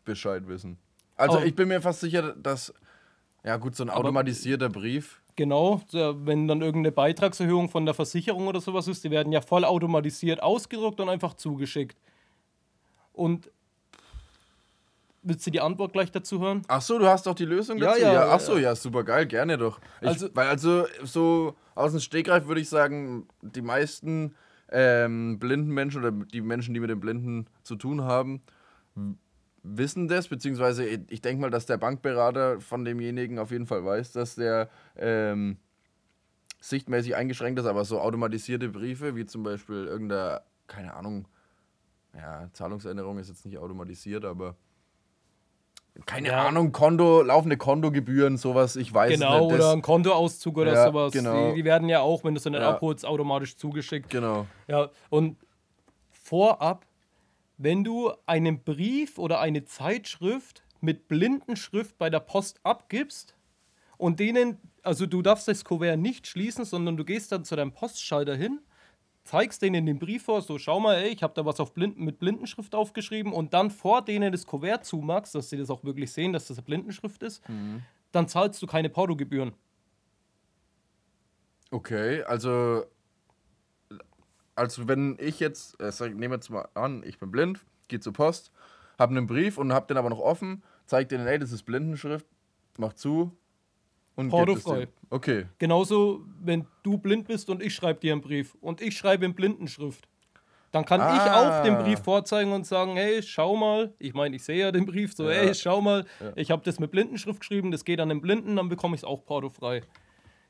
Bescheid 0.04 0.46
wissen. 0.48 0.78
Also 1.16 1.38
Oh. 1.38 1.42
ich 1.42 1.54
bin 1.54 1.68
mir 1.68 1.80
fast 1.80 2.00
sicher, 2.00 2.34
dass, 2.34 2.72
ja 3.44 3.56
gut, 3.56 3.76
so 3.76 3.84
ein 3.84 3.90
Aber- 3.90 4.00
automatisierter 4.00 4.68
Brief, 4.68 5.20
Genau, 5.36 5.82
wenn 5.92 6.46
dann 6.46 6.62
irgendeine 6.62 6.92
Beitragserhöhung 6.92 7.68
von 7.68 7.84
der 7.86 7.94
Versicherung 7.94 8.46
oder 8.46 8.60
sowas 8.60 8.86
ist, 8.86 9.02
die 9.02 9.10
werden 9.10 9.32
ja 9.32 9.40
voll 9.40 9.64
automatisiert 9.64 10.40
ausgedruckt 10.40 11.00
und 11.00 11.08
einfach 11.08 11.34
zugeschickt. 11.34 11.98
Und 13.12 13.50
willst 15.22 15.44
du 15.46 15.50
die 15.50 15.60
Antwort 15.60 15.92
gleich 15.92 16.12
dazu 16.12 16.40
hören? 16.40 16.62
Ach 16.68 16.80
so, 16.80 16.98
du 17.00 17.06
hast 17.06 17.26
doch 17.26 17.34
die 17.34 17.46
Lösung 17.46 17.78
Ja, 17.78 17.86
dazu? 17.86 18.00
ja, 18.00 18.28
ach 18.30 18.38
so, 18.40 18.54
ja. 18.54 18.60
ja, 18.62 18.76
super 18.76 19.02
geil, 19.02 19.26
gerne 19.26 19.58
doch. 19.58 19.80
Ich, 20.00 20.06
Also- 20.08 20.28
weil 20.34 20.46
also 20.48 20.86
so 21.02 21.56
aus 21.74 21.90
dem 21.92 22.00
Stegreif 22.00 22.46
würde 22.46 22.60
ich 22.60 22.68
sagen, 22.68 23.26
die 23.42 23.62
meisten 23.62 24.34
ähm, 24.70 25.38
blinden 25.38 25.70
Menschen 25.72 26.00
oder 26.00 26.10
die 26.12 26.40
Menschen, 26.40 26.74
die 26.74 26.80
mit 26.80 26.90
den 26.90 26.98
Blinden 27.00 27.46
zu 27.62 27.76
tun 27.76 28.02
haben, 28.02 28.40
wissen 29.64 30.08
das, 30.08 30.28
beziehungsweise 30.28 30.84
ich 30.86 31.22
denke 31.22 31.40
mal, 31.40 31.50
dass 31.50 31.66
der 31.66 31.78
Bankberater 31.78 32.60
von 32.60 32.84
demjenigen 32.84 33.38
auf 33.38 33.50
jeden 33.50 33.66
Fall 33.66 33.84
weiß, 33.84 34.12
dass 34.12 34.36
der 34.36 34.68
ähm, 34.96 35.56
sichtmäßig 36.60 37.16
eingeschränkt 37.16 37.58
ist, 37.58 37.66
aber 37.66 37.84
so 37.84 38.00
automatisierte 38.00 38.68
Briefe, 38.68 39.16
wie 39.16 39.26
zum 39.26 39.42
Beispiel 39.42 39.86
irgendeine, 39.86 40.42
keine 40.66 40.94
Ahnung, 40.94 41.26
ja, 42.14 42.48
Zahlungserinnerung 42.52 43.18
ist 43.18 43.28
jetzt 43.28 43.44
nicht 43.44 43.58
automatisiert, 43.58 44.24
aber 44.24 44.54
keine 46.06 46.28
Ja. 46.28 46.46
Ahnung, 46.48 46.72
Konto, 46.72 47.22
laufende 47.22 47.56
Kontogebühren, 47.56 48.36
sowas, 48.36 48.76
ich 48.76 48.92
weiß 48.92 49.12
Genau, 49.14 49.40
nicht. 49.40 49.46
oder 49.52 49.58
Das, 49.58 49.72
ein 49.74 49.82
Kontoauszug 49.82 50.58
oder 50.58 50.72
Ja, 50.74 50.86
sowas. 50.88 51.12
genau. 51.12 51.50
Die, 51.50 51.54
die 51.56 51.64
werden 51.64 51.88
ja 51.88 52.00
auch, 52.00 52.24
wenn 52.24 52.34
du 52.34 52.38
es 52.38 52.44
dann 52.44 52.54
Ja. 52.54 52.68
abholst, 52.74 53.06
automatisch 53.06 53.56
zugeschickt. 53.56 54.10
genau. 54.10 54.46
Ja, 54.66 54.90
und 55.10 55.38
vorab, 56.10 56.84
wenn 57.56 57.84
du 57.84 58.12
einen 58.26 58.62
Brief 58.64 59.18
oder 59.18 59.40
eine 59.40 59.64
Zeitschrift 59.64 60.64
mit 60.80 61.08
Blindenschrift 61.08 61.98
bei 61.98 62.10
der 62.10 62.20
Post 62.20 62.60
abgibst 62.62 63.36
und 63.96 64.20
denen, 64.20 64.58
also 64.82 65.06
du 65.06 65.22
darfst 65.22 65.48
das 65.48 65.64
Kuvert 65.64 65.98
nicht 65.98 66.26
schließen, 66.26 66.64
sondern 66.64 66.96
du 66.96 67.04
gehst 67.04 67.32
dann 67.32 67.44
zu 67.44 67.56
deinem 67.56 67.72
Postschalter 67.72 68.36
hin, 68.36 68.60
zeigst 69.24 69.62
denen 69.62 69.86
den 69.86 69.98
Brief 69.98 70.24
vor, 70.24 70.42
so 70.42 70.58
schau 70.58 70.80
mal, 70.80 70.96
ey, 70.96 71.08
ich 71.08 71.22
habe 71.22 71.32
da 71.34 71.46
was 71.46 71.60
auf 71.60 71.72
Blinden, 71.72 72.04
mit 72.04 72.18
Blindenschrift 72.18 72.74
aufgeschrieben 72.74 73.32
und 73.32 73.54
dann 73.54 73.70
vor 73.70 74.02
denen 74.02 74.32
das 74.32 74.46
Kuvert 74.46 74.84
zumachst, 74.84 75.34
dass 75.34 75.48
sie 75.50 75.56
das 75.56 75.70
auch 75.70 75.84
wirklich 75.84 76.12
sehen, 76.12 76.32
dass 76.32 76.48
das 76.48 76.58
eine 76.58 76.64
Blindenschrift 76.66 77.22
ist, 77.22 77.42
dann 78.12 78.28
zahlst 78.28 78.62
du 78.62 78.66
keine 78.66 78.90
Portogebühren. 78.90 79.54
Okay, 81.72 82.22
also, 82.22 82.84
also 84.56 84.88
wenn 84.88 85.16
ich 85.20 85.40
jetzt, 85.40 85.80
äh, 85.80 85.92
wir 85.92 86.30
jetzt 86.30 86.50
mal 86.50 86.68
an, 86.74 87.02
ich 87.06 87.18
bin 87.18 87.30
blind, 87.30 87.64
gehe 87.88 88.00
zur 88.00 88.12
Post, 88.12 88.50
habe 88.98 89.10
einen 89.16 89.26
Brief 89.26 89.58
und 89.58 89.72
habe 89.72 89.86
den 89.86 89.96
aber 89.96 90.10
noch 90.10 90.20
offen, 90.20 90.62
zeig 90.86 91.08
denen, 91.08 91.26
ey, 91.26 91.38
das 91.38 91.52
ist 91.52 91.64
Blindenschrift, 91.64 92.26
mach 92.78 92.92
zu 92.92 93.36
und 94.16 94.30
Portofrei. 94.30 94.88
Okay, 95.10 95.46
Genauso, 95.58 96.24
wenn 96.40 96.66
du 96.82 96.98
blind 96.98 97.26
bist 97.26 97.50
und 97.50 97.62
ich 97.62 97.74
schreibe 97.74 98.00
dir 98.00 98.12
einen 98.12 98.20
Brief 98.20 98.54
und 98.60 98.80
ich 98.80 98.96
schreibe 98.96 99.24
in 99.24 99.34
Blindenschrift. 99.34 100.08
Dann 100.70 100.84
kann 100.84 101.00
ich 101.00 101.20
Ah. 101.20 101.60
auch 101.60 101.62
den 101.62 101.78
Brief 101.78 102.00
vorzeigen 102.00 102.50
und 102.52 102.66
sagen, 102.66 102.96
hey, 102.96 103.22
schau 103.22 103.54
mal, 103.54 103.94
ich 104.00 104.12
meine, 104.12 104.34
ich 104.34 104.42
sehe 104.42 104.58
ja 104.58 104.72
den 104.72 104.86
Brief, 104.86 105.14
so, 105.14 105.24
Ja. 105.30 105.36
hey, 105.36 105.54
schau 105.54 105.80
mal, 105.80 106.04
Ja. 106.20 106.32
ich 106.34 106.50
habe 106.50 106.62
das 106.64 106.80
mit 106.80 106.90
Blindenschrift 106.90 107.38
geschrieben, 107.40 107.70
das 107.70 107.84
geht 107.84 108.00
an 108.00 108.08
den 108.08 108.20
Blinden, 108.20 108.56
dann 108.56 108.68
bekomme 108.68 108.96
ich 108.96 109.00
es 109.02 109.04
auch 109.04 109.24
portofrei. 109.24 109.82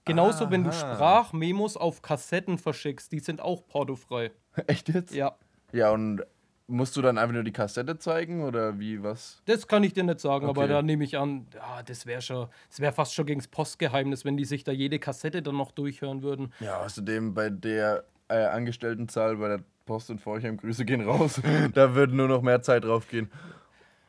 Genauso, 0.04 0.50
wenn 0.50 0.64
du 0.64 0.70
Aha. 0.70 0.94
Sprachmemos 0.94 1.76
auf 1.76 2.02
Kassetten 2.02 2.58
verschickst, 2.58 3.10
die 3.12 3.20
sind 3.20 3.40
auch 3.40 3.66
portofrei. 3.66 4.30
echt 4.66 4.88
jetzt? 4.88 5.14
Ja, 5.14 5.36
Ja, 5.72 5.90
und 5.90 6.22
musst 6.66 6.96
du 6.96 7.02
dann 7.02 7.18
einfach 7.18 7.34
nur 7.34 7.42
die 7.44 7.52
Kassette 7.52 7.98
zeigen 7.98 8.42
oder 8.42 8.78
wie, 8.78 9.02
was? 9.02 9.42
das 9.44 9.66
kann 9.68 9.82
ich 9.84 9.92
dir 9.92 10.02
nicht 10.04 10.20
sagen, 10.20 10.46
aber 10.46 10.62
Okay. 10.62 10.70
da 10.70 10.82
nehme 10.82 11.04
ich 11.04 11.18
an, 11.18 11.46
ja, 11.54 11.82
das 11.82 12.06
wäre 12.06 12.22
schon, 12.22 12.48
das 12.70 12.80
wäre 12.80 12.92
fast 12.92 13.14
schon 13.14 13.26
gegen 13.26 13.40
das 13.40 13.48
Postgeheimnis, 13.48 14.24
wenn 14.24 14.36
die 14.38 14.44
sich 14.46 14.64
da 14.64 14.72
jede 14.72 14.98
Kassette 14.98 15.42
dann 15.42 15.56
noch 15.56 15.72
durchhören 15.72 16.22
würden. 16.22 16.52
Ja, 16.60 16.80
außerdem 16.80 17.34
bei 17.34 17.50
der 17.50 18.04
äh, 18.28 18.44
Angestelltenzahl 18.46 19.36
bei 19.36 19.48
der 19.48 19.60
Post 19.84 20.08
in 20.08 20.18
Forchheim, 20.18 20.56
Grüße 20.56 20.86
gehen 20.86 21.02
raus, 21.02 21.40
da 21.74 21.94
würde 21.94 22.16
nur 22.16 22.28
noch 22.28 22.40
mehr 22.40 22.62
Zeit 22.62 22.84
drauf 22.84 23.08
gehen. 23.08 23.30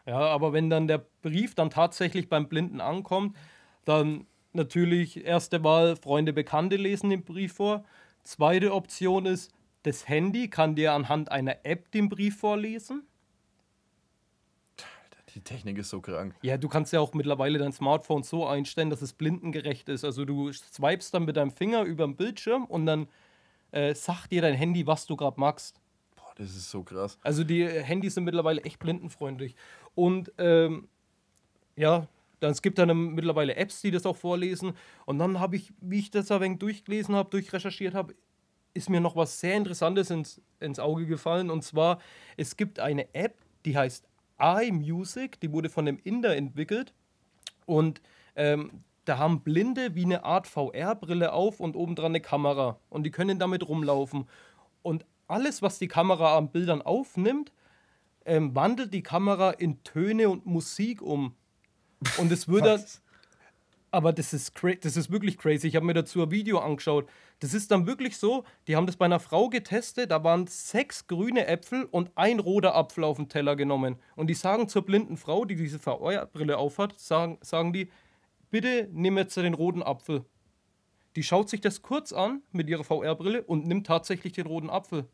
Ja, 0.05 0.19
aber 0.19 0.53
wenn 0.53 0.69
dann 0.69 0.87
der 0.87 1.03
Brief 1.23 1.55
dann 1.55 1.69
tatsächlich 1.69 2.29
beim 2.29 2.47
Blinden 2.47 2.79
ankommt, 2.79 3.35
dann 3.83 4.27
natürlich 4.55 5.25
erste 5.25 5.63
Wahl, 5.63 5.95
Freunde, 5.95 6.33
Bekannte 6.33 6.75
lesen 6.75 7.09
den 7.09 7.23
Brief 7.23 7.53
vor. 7.53 7.83
Zweite 8.23 8.73
Option 8.73 9.25
ist, 9.25 9.51
das 9.83 10.07
Handy 10.07 10.49
kann 10.49 10.75
dir 10.75 10.93
anhand 10.93 11.31
einer 11.31 11.57
App 11.63 11.91
den 11.91 12.09
Brief 12.09 12.39
vorlesen. 12.39 13.03
Die 15.35 15.41
Technik 15.41 15.77
ist 15.77 15.89
so 15.89 15.99
krank. 15.99 16.33
Ja, 16.41 16.57
du 16.57 16.69
kannst 16.69 16.93
ja 16.93 17.01
auch 17.01 17.13
mittlerweile 17.13 17.59
dein 17.59 17.73
Smartphone 17.73 18.23
so 18.23 18.47
einstellen, 18.47 18.89
dass 18.89 19.01
es 19.01 19.11
blindengerecht 19.11 19.89
ist. 19.89 20.05
Also 20.05 20.23
du 20.23 20.51
swipest 20.53 21.13
dann 21.13 21.25
mit 21.25 21.35
deinem 21.35 21.51
Finger 21.51 21.83
über 21.83 22.05
den 22.07 22.15
Bildschirm 22.15 22.63
und 22.63 22.85
dann 22.85 23.07
äh, 23.71 23.93
sagt 23.93 24.31
dir 24.31 24.41
dein 24.41 24.53
Handy, 24.53 24.87
was 24.87 25.05
du 25.05 25.17
gerade 25.17 25.37
magst. 25.37 25.81
Boah, 26.15 26.31
das 26.37 26.55
ist 26.55 26.71
so 26.71 26.83
krass. 26.83 27.19
Also 27.21 27.43
die 27.43 27.63
äh, 27.63 27.83
Handys 27.83 28.15
sind 28.15 28.23
mittlerweile 28.23 28.61
echt 28.63 28.79
blindenfreundlich. 28.79 29.57
Und 29.93 30.31
ähm, 30.37 30.87
ja, 31.75 32.07
dann, 32.45 32.51
es 32.51 32.61
gibt 32.61 32.77
dann 32.77 32.95
mittlerweile 33.15 33.55
Apps, 33.55 33.81
die 33.81 33.91
das 33.91 34.05
auch 34.05 34.15
vorlesen. 34.15 34.73
Und 35.05 35.17
dann 35.17 35.39
habe 35.39 35.55
ich, 35.55 35.73
wie 35.81 35.99
ich 35.99 36.11
das 36.11 36.31
ein 36.31 36.41
wenig 36.41 36.59
durchgelesen 36.59 37.15
habe, 37.15 37.29
durchrecherchiert 37.31 37.95
habe, 37.95 38.13
ist 38.75 38.89
mir 38.89 39.01
noch 39.01 39.15
was 39.15 39.39
sehr 39.39 39.57
Interessantes 39.57 40.11
ins, 40.11 40.41
ins 40.59 40.79
Auge 40.79 41.07
gefallen. 41.07 41.49
Und 41.49 41.63
zwar, 41.63 41.99
es 42.37 42.55
gibt 42.55 42.79
eine 42.79 43.13
App, 43.15 43.35
die 43.65 43.75
heißt 43.75 44.07
iMusic, 44.37 45.39
die 45.39 45.51
wurde 45.51 45.69
von 45.69 45.87
einem 45.87 45.99
Inder 46.03 46.35
entwickelt. 46.35 46.93
Und 47.65 48.01
ähm, 48.35 48.83
da 49.05 49.17
haben 49.17 49.41
Blinde 49.41 49.95
wie 49.95 50.05
eine 50.05 50.23
Art 50.23 50.45
VR-Brille 50.45 51.33
auf 51.33 51.59
und 51.59 51.75
obendran 51.75 52.11
eine 52.11 52.21
Kamera. 52.21 52.79
Und 52.89 53.05
die 53.05 53.11
können 53.11 53.39
damit 53.39 53.67
rumlaufen. 53.67 54.27
Und 54.83 55.05
alles, 55.27 55.63
was 55.63 55.79
die 55.79 55.87
Kamera 55.87 56.37
an 56.37 56.51
Bildern 56.51 56.83
aufnimmt, 56.83 57.51
ähm, 58.25 58.53
wandelt 58.55 58.93
die 58.93 59.03
Kamera 59.03 59.49
in 59.51 59.83
Töne 59.83 60.29
und 60.29 60.45
Musik 60.45 61.01
um. 61.01 61.35
Und 62.17 62.31
es 62.31 62.47
würde. 62.47 62.83
Aber 63.91 64.11
das 64.11 64.33
ist, 64.33 64.53
das 64.81 64.97
ist 64.97 65.09
wirklich 65.09 65.37
crazy. 65.37 65.67
Ich 65.67 65.75
habe 65.77 65.85
mir 65.85 65.93
dazu 65.93 66.21
ein 66.21 66.31
Video 66.31 66.59
angeschaut. 66.59 67.07
Das 67.39 67.53
ist 67.53 67.71
dann 67.71 67.87
wirklich 67.87 68.17
so, 68.17 68.43
die 68.67 68.75
haben 68.75 68.87
das 68.87 68.97
bei 68.97 69.05
einer 69.05 69.21
Frau 69.21 69.47
getestet, 69.47 70.11
da 70.11 70.21
waren 70.23 70.47
sechs 70.47 71.07
grüne 71.07 71.47
Äpfel 71.47 71.85
und 71.85 72.11
ein 72.15 72.39
roter 72.39 72.75
Apfel 72.75 73.05
auf 73.05 73.15
den 73.15 73.29
Teller 73.29 73.55
genommen. 73.55 73.95
Und 74.17 74.27
die 74.27 74.33
sagen 74.33 74.67
zur 74.67 74.81
blinden 74.81 75.15
Frau, 75.15 75.45
die 75.45 75.55
diese 75.55 75.79
VR-Brille 75.79 76.57
aufhat, 76.57 76.99
sagen, 76.99 77.37
sagen 77.41 77.71
die, 77.71 77.89
bitte 78.51 78.89
nimm 78.91 79.17
jetzt 79.17 79.37
den 79.37 79.53
roten 79.53 79.83
Apfel. 79.83 80.25
Die 81.15 81.23
schaut 81.23 81.49
sich 81.49 81.61
das 81.61 81.81
kurz 81.81 82.11
an 82.11 82.41
mit 82.51 82.69
ihrer 82.69 82.83
VR-Brille 82.83 83.43
und 83.43 83.65
nimmt 83.65 83.87
tatsächlich 83.87 84.33
den 84.33 84.47
roten 84.47 84.69
Apfel. 84.69 85.07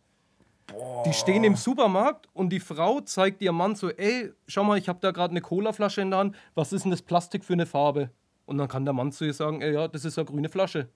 Die 1.06 1.14
stehen 1.14 1.44
im 1.44 1.56
Supermarkt 1.56 2.28
und 2.34 2.50
die 2.50 2.60
Frau 2.60 3.02
zeigt 3.02 3.42
ihrem 3.42 3.58
Mann 3.58 3.76
so, 3.76 3.90
ey, 3.90 4.32
schau 4.48 4.64
mal, 4.64 4.78
ich 4.78 4.90
habe 4.90 5.00
da 5.02 5.12
gerade 5.12 5.32
eine 5.32 5.42
Colaflasche 5.42 6.02
in 6.02 6.12
der 6.12 6.20
Hand, 6.20 6.36
was 6.56 6.74
ist 6.74 6.84
denn 6.84 6.92
das 6.92 7.02
Plastik 7.02 7.44
für 7.44 7.54
eine 7.54 7.66
Farbe? 7.66 8.12
Und 8.46 8.58
dann 8.58 8.68
kann 8.68 8.86
der 8.86 8.94
Mann 8.94 9.12
zu 9.12 9.26
ihr 9.26 9.34
sagen, 9.34 9.62
ey, 9.62 9.74
ja, 9.74 9.88
das 9.88 10.06
ist 10.06 10.18
eine 10.18 10.26
grüne 10.26 10.50
Flasche. 10.50 10.90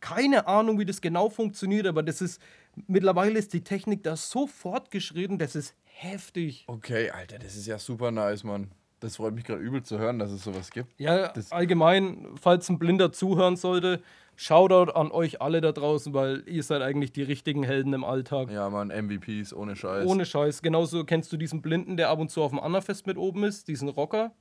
Keine 0.00 0.46
Ahnung, 0.46 0.78
wie 0.78 0.84
das 0.84 1.00
genau 1.00 1.28
funktioniert, 1.28 1.86
aber 1.86 2.02
das 2.02 2.20
ist, 2.20 2.40
mittlerweile 2.86 3.38
ist 3.38 3.52
die 3.52 3.64
Technik 3.64 4.02
da 4.02 4.16
so 4.16 4.46
fortgeschritten, 4.46 5.38
das 5.38 5.56
ist 5.56 5.74
heftig. 5.84 6.64
Okay, 6.68 7.10
Alter, 7.10 7.38
das 7.38 7.56
ist 7.56 7.66
ja 7.66 7.78
super 7.78 8.10
nice, 8.10 8.44
Mann. 8.44 8.70
Das 9.00 9.16
freut 9.16 9.34
mich 9.34 9.44
gerade 9.44 9.60
übel 9.60 9.82
zu 9.82 9.98
hören, 9.98 10.18
dass 10.18 10.30
es 10.30 10.42
sowas 10.42 10.70
gibt. 10.70 10.98
Ja, 10.98 11.28
Das- 11.28 11.52
allgemein, 11.52 12.26
falls 12.40 12.68
ein 12.68 12.78
Blinder 12.78 13.12
zuhören 13.12 13.56
sollte, 13.56 14.00
Shoutout 14.38 14.92
an 14.92 15.10
euch 15.12 15.40
alle 15.40 15.62
da 15.62 15.72
draußen, 15.72 16.12
weil 16.12 16.42
ihr 16.46 16.62
seid 16.62 16.82
eigentlich 16.82 17.10
die 17.10 17.22
richtigen 17.22 17.62
Helden 17.62 17.94
im 17.94 18.04
Alltag. 18.04 18.50
Ja, 18.50 18.68
man, 18.68 18.88
MVPs, 18.88 19.54
ohne 19.54 19.74
Scheiß. 19.76 20.06
Ohne 20.06 20.26
Scheiß. 20.26 20.60
Genauso 20.60 21.04
kennst 21.04 21.32
du 21.32 21.38
diesen 21.38 21.62
Blinden, 21.62 21.96
der 21.96 22.10
ab 22.10 22.18
und 22.18 22.30
zu 22.30 22.42
auf 22.42 22.50
dem 22.50 22.60
Annerfest 22.60 23.06
mit 23.06 23.16
oben 23.16 23.44
ist, 23.44 23.66
diesen 23.68 23.88
Rocker. 23.88 24.32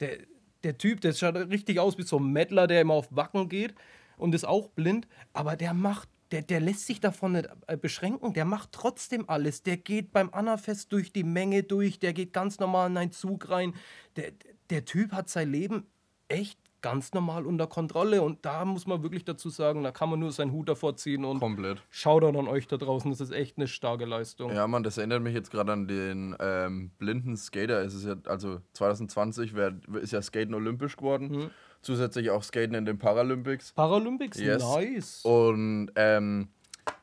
Der, 0.00 0.18
der 0.64 0.76
Typ, 0.76 1.00
der 1.00 1.12
schaut 1.14 1.34
richtig 1.34 1.78
aus 1.80 1.96
wie 1.96 2.02
so 2.02 2.18
ein 2.18 2.30
Mettler, 2.30 2.66
der 2.66 2.82
immer 2.82 2.92
auf 2.94 3.08
Wacken 3.10 3.48
geht 3.48 3.74
und 4.18 4.34
ist 4.34 4.44
auch 4.46 4.68
blind, 4.68 5.08
aber 5.32 5.56
der 5.56 5.72
macht, 5.72 6.10
der, 6.34 6.42
der 6.42 6.60
lässt 6.60 6.86
sich 6.86 7.00
davon 7.00 7.32
nicht 7.32 7.48
äh, 7.68 7.76
beschränken, 7.76 8.32
der 8.32 8.44
macht 8.44 8.72
trotzdem 8.72 9.28
alles. 9.28 9.62
Der 9.62 9.76
geht 9.76 10.12
beim 10.12 10.30
Annerfest 10.32 10.92
durch 10.92 11.12
die 11.12 11.22
Menge 11.22 11.62
durch, 11.62 12.00
der 12.00 12.12
geht 12.12 12.32
ganz 12.32 12.58
normal 12.58 12.90
in 12.90 12.96
einen 12.96 13.12
Zug 13.12 13.48
rein. 13.50 13.72
Der, 14.16 14.32
der 14.70 14.84
Typ 14.84 15.12
hat 15.12 15.28
sein 15.28 15.52
Leben 15.52 15.86
echt 16.26 16.58
ganz 16.82 17.14
normal 17.14 17.46
unter 17.46 17.68
Kontrolle 17.68 18.20
und 18.20 18.44
da 18.44 18.64
muss 18.64 18.86
man 18.86 19.02
wirklich 19.02 19.24
dazu 19.24 19.48
sagen, 19.48 19.84
da 19.84 19.92
kann 19.92 20.10
man 20.10 20.18
nur 20.18 20.32
seinen 20.32 20.52
Hut 20.52 20.68
davor 20.68 20.96
ziehen 20.96 21.24
und 21.24 21.38
Komplett. 21.38 21.82
Shoutout 21.88 22.38
an 22.38 22.48
euch 22.48 22.66
da 22.66 22.76
draußen, 22.76 23.10
das 23.10 23.20
ist 23.20 23.30
echt 23.30 23.56
eine 23.56 23.68
starke 23.68 24.04
Leistung. 24.04 24.52
Ja, 24.52 24.66
Mann, 24.66 24.82
das 24.82 24.98
erinnert 24.98 25.22
mich 25.22 25.34
jetzt 25.34 25.50
gerade 25.50 25.72
an 25.72 25.86
den 25.86 26.36
ähm, 26.40 26.90
blinden 26.98 27.36
Skater. 27.36 27.80
Es 27.82 27.94
ist 27.94 28.04
ja, 28.04 28.16
also 28.26 28.60
2020 28.74 29.54
wär, 29.54 29.76
ist 30.02 30.12
ja 30.12 30.20
Skaten 30.20 30.52
olympisch 30.52 30.96
geworden. 30.96 31.28
Mhm. 31.28 31.50
Zusätzlich 31.84 32.30
auch 32.30 32.42
Skaten 32.42 32.74
in 32.74 32.84
den 32.86 32.98
Paralympics. 32.98 33.72
Paralympics, 33.72 34.38
Yes. 34.38 34.62
nice. 34.62 35.24
Und 35.24 35.90
ähm, 35.96 36.48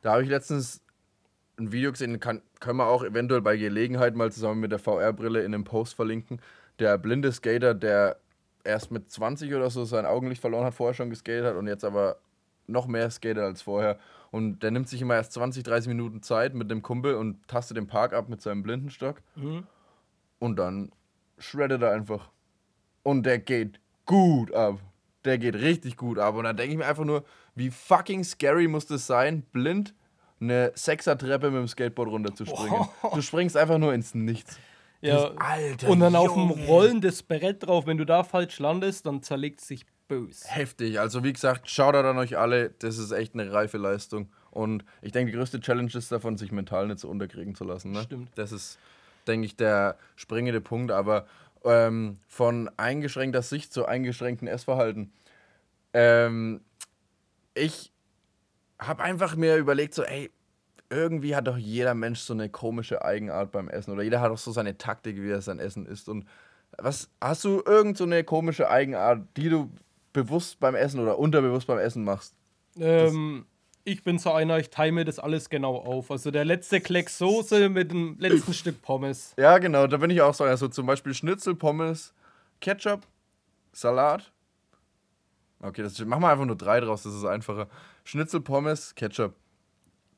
da 0.01 0.13
habe 0.13 0.23
ich 0.23 0.29
letztens 0.29 0.81
ein 1.57 1.71
Video 1.71 1.91
gesehen, 1.91 2.19
kann, 2.19 2.41
können 2.59 2.77
wir 2.77 2.87
auch 2.87 3.03
eventuell 3.03 3.41
bei 3.41 3.57
Gelegenheit 3.57 4.15
mal 4.15 4.31
zusammen 4.31 4.59
mit 4.59 4.71
der 4.71 4.79
VR-Brille 4.79 5.39
in 5.43 5.53
einem 5.53 5.63
Post 5.63 5.93
verlinken. 5.93 6.41
Der 6.79 6.97
blinde 6.97 7.31
Skater, 7.31 7.73
der 7.75 8.17
erst 8.63 8.91
mit 8.91 9.09
20 9.11 9.53
oder 9.53 9.69
so 9.69 9.85
sein 9.85 10.05
Augenlicht 10.05 10.41
verloren 10.41 10.65
hat, 10.65 10.73
vorher 10.73 10.93
schon 10.93 11.09
geskatet 11.09 11.45
hat 11.45 11.55
und 11.55 11.67
jetzt 11.67 11.83
aber 11.83 12.17
noch 12.67 12.87
mehr 12.87 13.09
skatet 13.11 13.43
als 13.43 13.61
vorher. 13.61 13.99
Und 14.31 14.63
der 14.63 14.71
nimmt 14.71 14.87
sich 14.87 15.01
immer 15.01 15.15
erst 15.15 15.33
20, 15.33 15.63
30 15.63 15.89
Minuten 15.89 16.23
Zeit 16.23 16.53
mit 16.53 16.71
dem 16.71 16.81
Kumpel 16.81 17.15
und 17.15 17.45
tastet 17.47 17.77
den 17.77 17.87
Park 17.87 18.13
ab 18.13 18.29
mit 18.29 18.41
seinem 18.41 18.63
Blindenstock. 18.63 19.21
Mhm. 19.35 19.67
Und 20.39 20.55
dann 20.57 20.91
shreddet 21.37 21.81
er 21.81 21.91
einfach. 21.91 22.29
Und 23.03 23.25
der 23.25 23.39
geht 23.39 23.80
gut 24.05 24.53
ab. 24.53 24.79
Der 25.25 25.37
geht 25.37 25.55
richtig 25.55 25.97
gut 25.97 26.17
ab. 26.17 26.35
Und 26.35 26.43
dann 26.45 26.57
denke 26.57 26.71
ich 26.73 26.77
mir 26.77 26.85
einfach 26.85 27.03
nur, 27.05 27.23
wie 27.55 27.69
fucking 27.69 28.23
scary 28.23 28.67
muss 28.67 28.85
das 28.87 29.05
sein, 29.07 29.43
blind 29.51 29.93
eine 30.39 30.71
Sechser-Treppe 30.73 31.51
mit 31.51 31.59
dem 31.59 31.67
Skateboard 31.67 32.09
runterzuspringen. 32.09 32.87
Du 33.13 33.21
springst 33.21 33.55
einfach 33.55 33.77
nur 33.77 33.93
ins 33.93 34.15
Nichts. 34.15 34.57
Ja. 35.01 35.29
Das- 35.29 35.37
Alter, 35.37 35.89
Und 35.89 35.99
dann 35.99 36.15
auf 36.15 36.33
dem 36.33 36.49
Junge. 36.49 36.65
rollendes 36.65 37.21
Brett 37.23 37.67
drauf, 37.67 37.85
wenn 37.85 37.97
du 37.97 38.05
da 38.05 38.23
falsch 38.23 38.57
landest, 38.59 39.05
dann 39.05 39.21
zerlegt 39.21 39.61
es 39.61 39.67
sich 39.67 39.85
bös. 40.07 40.43
Heftig. 40.47 40.99
Also 40.99 41.23
wie 41.23 41.31
gesagt, 41.33 41.69
Shoutout 41.69 42.07
an 42.07 42.17
euch 42.17 42.37
alle. 42.37 42.71
Das 42.79 42.97
ist 42.97 43.11
echt 43.11 43.33
eine 43.35 43.51
reife 43.53 43.77
Leistung. 43.77 44.29
Und 44.49 44.83
ich 45.03 45.11
denke, 45.11 45.31
die 45.31 45.37
größte 45.37 45.59
Challenge 45.59 45.91
ist 45.93 46.11
davon, 46.11 46.37
sich 46.37 46.51
mental 46.51 46.87
nicht 46.87 46.99
so 46.99 47.07
unterkriegen 47.09 47.53
zu 47.55 47.63
lassen. 47.63 47.91
Ne? 47.91 48.01
Stimmt. 48.01 48.29
Das 48.35 48.51
ist, 48.51 48.79
denke 49.27 49.45
ich, 49.45 49.55
der 49.55 49.97
springende 50.15 50.59
Punkt. 50.59 50.91
Aber 50.91 51.25
ähm, 51.63 52.19
von 52.27 52.69
eingeschränkter 52.77 53.41
Sicht 53.41 53.73
zu 53.73 53.85
eingeschränkten 53.85 54.47
Essverhalten. 54.47 55.11
Ähm, 55.93 56.61
ich 57.53 57.91
habe 58.79 59.03
einfach 59.03 59.35
mir 59.35 59.57
überlegt, 59.57 59.93
so, 59.93 60.03
ey, 60.03 60.31
irgendwie 60.89 61.35
hat 61.35 61.47
doch 61.47 61.57
jeder 61.57 61.93
Mensch 61.93 62.19
so 62.19 62.33
eine 62.33 62.49
komische 62.49 63.03
Eigenart 63.03 63.51
beim 63.51 63.69
Essen. 63.69 63.91
Oder 63.91 64.03
jeder 64.03 64.21
hat 64.21 64.31
doch 64.31 64.37
so 64.37 64.51
seine 64.51 64.77
Taktik, 64.77 65.17
wie 65.17 65.29
er 65.29 65.41
sein 65.41 65.59
Essen 65.59 65.85
isst. 65.85 66.09
Und 66.09 66.25
was 66.77 67.09
hast 67.21 67.43
du 67.43 67.61
irgend 67.65 67.97
so 67.97 68.03
eine 68.03 68.23
komische 68.23 68.69
Eigenart, 68.69 69.21
die 69.37 69.49
du 69.49 69.71
bewusst 70.13 70.59
beim 70.59 70.75
Essen 70.75 70.99
oder 70.99 71.17
unterbewusst 71.17 71.67
beim 71.67 71.79
Essen 71.79 72.03
machst? 72.03 72.35
Ähm, 72.77 73.45
ich 73.83 74.03
bin 74.03 74.19
so 74.19 74.31
einer, 74.31 74.59
ich 74.59 74.69
teile 74.69 74.91
mir 74.91 75.05
das 75.05 75.19
alles 75.19 75.49
genau 75.49 75.75
auf. 75.75 76.11
Also 76.11 76.31
der 76.31 76.45
letzte 76.45 76.81
Klecks 76.81 77.17
Soße 77.17 77.69
mit 77.69 77.91
dem 77.91 78.17
letzten 78.19 78.53
Stück 78.53 78.81
Pommes. 78.81 79.33
Ja, 79.37 79.57
genau, 79.57 79.87
da 79.87 79.97
bin 79.97 80.09
ich 80.09 80.21
auch 80.21 80.33
so. 80.33 80.43
Also 80.43 80.67
zum 80.67 80.85
Beispiel 80.85 81.13
Schnitzel, 81.13 81.55
Pommes, 81.55 82.13
Ketchup, 82.59 83.01
Salat. 83.71 84.31
Okay, 85.61 85.83
das 85.83 85.99
machen 86.05 86.21
wir 86.21 86.29
einfach 86.29 86.45
nur 86.45 86.57
drei 86.57 86.79
draus, 86.79 87.03
das 87.03 87.13
ist 87.13 87.25
einfacher. 87.25 87.67
Schnitzel, 88.03 88.41
Pommes, 88.41 88.95
Ketchup. 88.95 89.35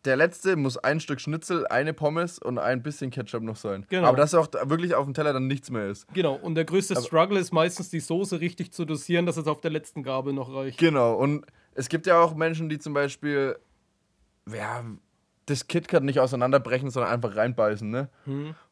Der 0.06 0.18
letzte 0.18 0.58
muss 0.58 0.78
ein 0.78 1.00
Stück 1.00 1.22
Schnitzel, 1.22 1.66
eine 1.68 1.94
Pommes 1.94 2.38
und 2.38 2.58
ein 2.58 2.84
bisschen 2.84 3.10
Ketchup 3.10 3.42
noch 3.42 3.56
sein. 3.56 3.86
Genau. 3.88 4.08
Aber 4.08 4.18
dass 4.18 4.34
auch 4.36 4.48
wirklich 4.66 4.96
auf 4.96 5.06
dem 5.06 5.14
Teller 5.14 5.32
dann 5.32 5.48
nichts 5.48 5.70
mehr 5.70 5.88
ist. 5.88 6.14
Genau, 6.14 6.36
und 6.36 6.56
der 6.56 6.66
größte 6.66 7.02
Struggle 7.02 7.40
ist 7.40 7.54
meistens 7.54 7.90
die 7.90 8.02
Soße 8.02 8.42
richtig 8.42 8.74
zu 8.74 8.84
dosieren, 8.84 9.26
dass 9.26 9.38
es 9.38 9.48
auf 9.48 9.62
der 9.62 9.72
letzten 9.72 10.04
Gabel 10.04 10.34
noch 10.34 10.54
reicht. 10.54 10.78
Genau, 10.78 11.14
und 11.14 11.46
es 11.76 11.90
gibt 11.90 12.06
ja 12.08 12.20
auch 12.22 12.36
Menschen, 12.36 12.70
die 12.70 12.80
zum 12.80 12.94
Beispiel 12.94 13.58
ja, 14.50 14.84
das 15.46 15.68
KitKat 15.68 16.04
nicht 16.04 16.20
auseinanderbrechen, 16.20 16.90
sondern 16.90 17.12
einfach 17.12 17.36
reinbeißen, 17.36 17.90
ne? 17.90 18.10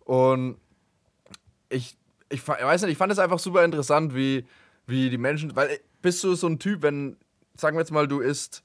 Und 0.06 0.58
ich, 1.70 1.98
ich 2.30 2.42
fa- 2.42 2.58
weiß 2.62 2.82
nicht, 2.84 2.92
ich 2.92 2.98
fand 2.98 3.12
es 3.12 3.20
einfach 3.20 3.40
super 3.40 3.64
interessant, 3.64 4.14
wie, 4.16 4.46
wie 4.88 5.10
die 5.10 5.18
Menschen, 5.18 5.56
weil 5.56 5.70
äh, 5.70 5.80
bist 6.02 6.24
du 6.24 6.34
so 6.36 6.48
ein 6.48 6.60
Typ, 6.60 6.82
wenn, 6.82 7.18
sagen 7.56 7.78
wir 7.78 7.82
jetzt 7.82 7.92
mal, 7.92 8.08
du 8.08 8.20
isst 8.20 8.64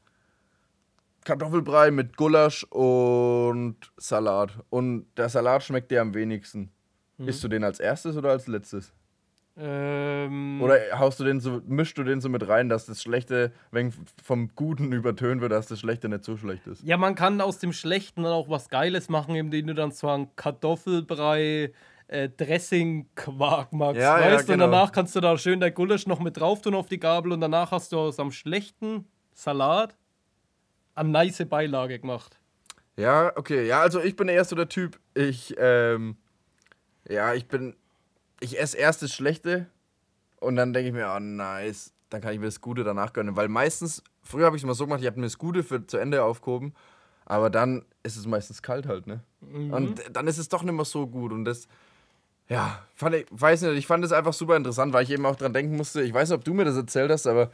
Kartoffelbrei 1.24 1.90
mit 1.90 2.16
Gulasch 2.16 2.64
und 2.70 3.76
Salat 3.96 4.58
und 4.70 5.06
der 5.16 5.28
Salat 5.28 5.64
schmeckt 5.64 5.90
dir 5.90 6.00
am 6.00 6.14
wenigsten. 6.14 6.70
Isst 7.18 7.42
du 7.42 7.48
den 7.48 7.64
als 7.64 7.80
erstes 7.80 8.16
oder 8.16 8.30
als 8.30 8.46
letztes? 8.46 8.92
Ähm, 9.58 10.60
Oder 10.60 10.98
haust 10.98 11.18
du 11.18 11.24
den 11.24 11.40
so, 11.40 11.62
mischst 11.66 11.96
du 11.96 12.04
den 12.04 12.20
so 12.20 12.28
mit 12.28 12.46
rein, 12.46 12.68
dass 12.68 12.84
das 12.86 13.00
Schlechte 13.02 13.52
wenn 13.70 13.90
vom 14.22 14.50
Guten 14.54 14.92
übertönt 14.92 15.40
wird, 15.40 15.52
dass 15.52 15.66
das 15.66 15.80
Schlechte 15.80 16.08
nicht 16.10 16.24
so 16.24 16.36
schlecht 16.36 16.66
ist? 16.66 16.82
ja, 16.82 16.98
man 16.98 17.14
kann 17.14 17.40
aus 17.40 17.58
dem 17.58 17.72
Schlechten 17.72 18.22
dann 18.22 18.32
auch 18.32 18.50
was 18.50 18.68
Geiles 18.68 19.08
machen, 19.08 19.34
indem 19.34 19.68
du 19.68 19.74
dann 19.74 19.92
zwar 19.92 20.14
einen 20.16 20.36
Kartoffelbrei, 20.36 21.72
äh, 22.08 22.28
Dressing-Quark 22.28 23.72
magst, 23.72 24.00
Ja, 24.02 24.20
ja, 24.20 24.34
weißt 24.34 24.48
du? 24.48 24.52
genau. 24.52 24.66
Und 24.66 24.72
danach 24.72 24.92
kannst 24.92 25.16
du 25.16 25.20
da 25.20 25.38
schön 25.38 25.58
dein 25.58 25.72
Gulasch 25.72 26.06
noch 26.06 26.20
mit 26.20 26.36
drauf 26.38 26.60
tun 26.60 26.74
auf 26.74 26.86
die 26.88 27.00
Gabel 27.00 27.32
und 27.32 27.40
danach 27.40 27.70
hast 27.70 27.92
du 27.92 27.98
aus 27.98 28.20
am 28.20 28.30
schlechten 28.30 29.06
Salat 29.32 29.96
eine 30.94 31.08
nice 31.08 31.44
Beilage 31.48 31.98
gemacht. 31.98 32.38
Ja, 32.96 33.32
okay. 33.36 33.66
Ja, 33.66 33.80
also 33.80 34.00
ich 34.02 34.16
bin 34.16 34.28
eher 34.28 34.44
so 34.44 34.54
der 34.54 34.68
Typ, 34.68 34.98
ich, 35.14 35.54
ähm, 35.58 36.16
ja, 37.08 37.34
ich 37.34 37.46
bin, 37.48 37.74
ich 38.40 38.58
esse 38.58 38.76
erst 38.76 39.02
das 39.02 39.12
Schlechte 39.12 39.66
und 40.40 40.56
dann 40.56 40.72
denke 40.72 40.88
ich 40.88 40.94
mir, 40.94 41.12
oh 41.14 41.20
nice, 41.20 41.92
dann 42.10 42.20
kann 42.20 42.32
ich 42.32 42.38
mir 42.38 42.46
das 42.46 42.60
Gute 42.60 42.84
danach 42.84 43.12
gönnen. 43.12 43.36
Weil 43.36 43.48
meistens, 43.48 44.02
früher 44.22 44.46
habe 44.46 44.56
ich 44.56 44.62
es 44.62 44.66
mal 44.66 44.74
so 44.74 44.84
gemacht, 44.84 45.00
ich 45.00 45.06
habe 45.06 45.18
mir 45.18 45.26
das 45.26 45.38
Gute 45.38 45.62
für 45.62 45.86
zu 45.86 45.96
Ende 45.96 46.22
aufgehoben, 46.22 46.74
aber 47.24 47.50
dann 47.50 47.84
ist 48.02 48.16
es 48.16 48.26
meistens 48.26 48.62
kalt 48.62 48.86
halt, 48.86 49.06
ne? 49.06 49.20
Und 49.40 50.02
dann 50.12 50.26
ist 50.26 50.38
es 50.38 50.48
doch 50.48 50.62
nicht 50.62 50.74
mehr 50.74 50.84
so 50.84 51.06
gut 51.06 51.32
und 51.32 51.44
das, 51.44 51.68
ja, 52.48 52.84
fand 52.94 53.16
ich, 53.16 53.26
weiß 53.30 53.62
nicht, 53.62 53.76
ich 53.76 53.86
fand 53.86 54.04
es 54.04 54.12
einfach 54.12 54.32
super 54.32 54.56
interessant, 54.56 54.92
weil 54.92 55.04
ich 55.04 55.10
eben 55.10 55.26
auch 55.26 55.36
dran 55.36 55.52
denken 55.52 55.76
musste, 55.76 56.02
ich 56.02 56.14
weiß 56.14 56.28
nicht, 56.28 56.38
ob 56.38 56.44
du 56.44 56.54
mir 56.54 56.64
das 56.64 56.76
erzählt 56.76 57.10
hast, 57.10 57.26
aber 57.26 57.50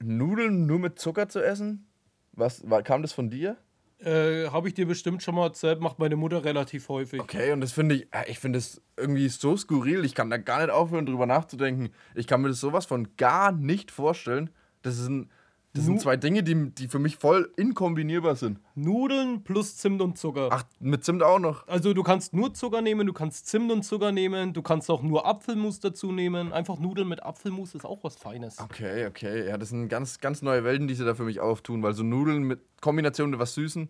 Nudeln 0.00 0.66
nur 0.66 0.78
mit 0.78 0.98
Zucker 0.98 1.28
zu 1.28 1.40
essen? 1.40 1.86
Was, 2.32 2.68
war, 2.68 2.82
kam 2.82 3.02
das 3.02 3.12
von 3.12 3.30
dir? 3.30 3.56
Äh, 4.04 4.48
Habe 4.48 4.68
ich 4.68 4.74
dir 4.74 4.86
bestimmt 4.86 5.22
schon 5.22 5.34
mal 5.34 5.46
erzählt, 5.46 5.80
macht 5.80 5.98
meine 5.98 6.16
Mutter 6.16 6.44
relativ 6.44 6.88
häufig. 6.88 7.20
Okay, 7.20 7.52
und 7.52 7.60
das 7.60 7.72
finde 7.72 7.96
ich, 7.96 8.08
äh, 8.12 8.28
ich 8.28 8.38
finde 8.38 8.58
es 8.58 8.82
irgendwie 8.96 9.28
so 9.28 9.56
skurril. 9.56 10.04
Ich 10.04 10.14
kann 10.14 10.30
da 10.30 10.38
gar 10.38 10.60
nicht 10.60 10.70
aufhören, 10.70 11.06
drüber 11.06 11.26
nachzudenken. 11.26 11.90
Ich 12.14 12.26
kann 12.26 12.42
mir 12.42 12.48
das 12.48 12.60
sowas 12.60 12.86
von 12.86 13.16
gar 13.16 13.52
nicht 13.52 13.90
vorstellen. 13.90 14.50
Das 14.82 14.96
sind, 14.96 15.28
das 15.74 15.84
sind 15.84 16.00
zwei 16.02 16.18
Dinge, 16.18 16.42
die, 16.42 16.70
die 16.70 16.88
für 16.88 16.98
mich 16.98 17.16
voll 17.16 17.50
inkombinierbar 17.56 18.36
sind. 18.36 18.58
Nudeln 18.74 19.42
plus 19.42 19.78
Zimt 19.78 20.02
und 20.02 20.18
Zucker. 20.18 20.48
Ach, 20.50 20.64
mit 20.80 21.02
Zimt 21.02 21.22
auch 21.22 21.38
noch. 21.38 21.66
Also 21.66 21.94
du 21.94 22.02
kannst 22.02 22.34
nur 22.34 22.52
Zucker 22.52 22.82
nehmen, 22.82 23.06
du 23.06 23.14
kannst 23.14 23.46
Zimt 23.46 23.72
und 23.72 23.82
Zucker 23.82 24.12
nehmen, 24.12 24.52
du 24.52 24.60
kannst 24.60 24.90
auch 24.90 25.02
nur 25.02 25.26
Apfelmus 25.26 25.80
dazu 25.80 26.12
nehmen. 26.12 26.52
Einfach 26.52 26.78
Nudeln 26.78 27.08
mit 27.08 27.22
Apfelmus 27.22 27.74
ist 27.74 27.86
auch 27.86 28.04
was 28.04 28.16
Feines. 28.16 28.58
Okay, 28.58 29.06
okay. 29.06 29.48
Ja, 29.48 29.56
das 29.56 29.70
sind 29.70 29.88
ganz, 29.88 30.20
ganz 30.20 30.42
neue 30.42 30.62
Welten, 30.62 30.88
die 30.88 30.94
sie 30.94 31.06
da 31.06 31.14
für 31.14 31.24
mich 31.24 31.40
auftun, 31.40 31.82
weil 31.82 31.94
so 31.94 32.02
Nudeln 32.02 32.42
mit 32.42 32.60
Kombination 32.82 33.30
mit 33.30 33.40
was 33.40 33.54
Süßen. 33.54 33.88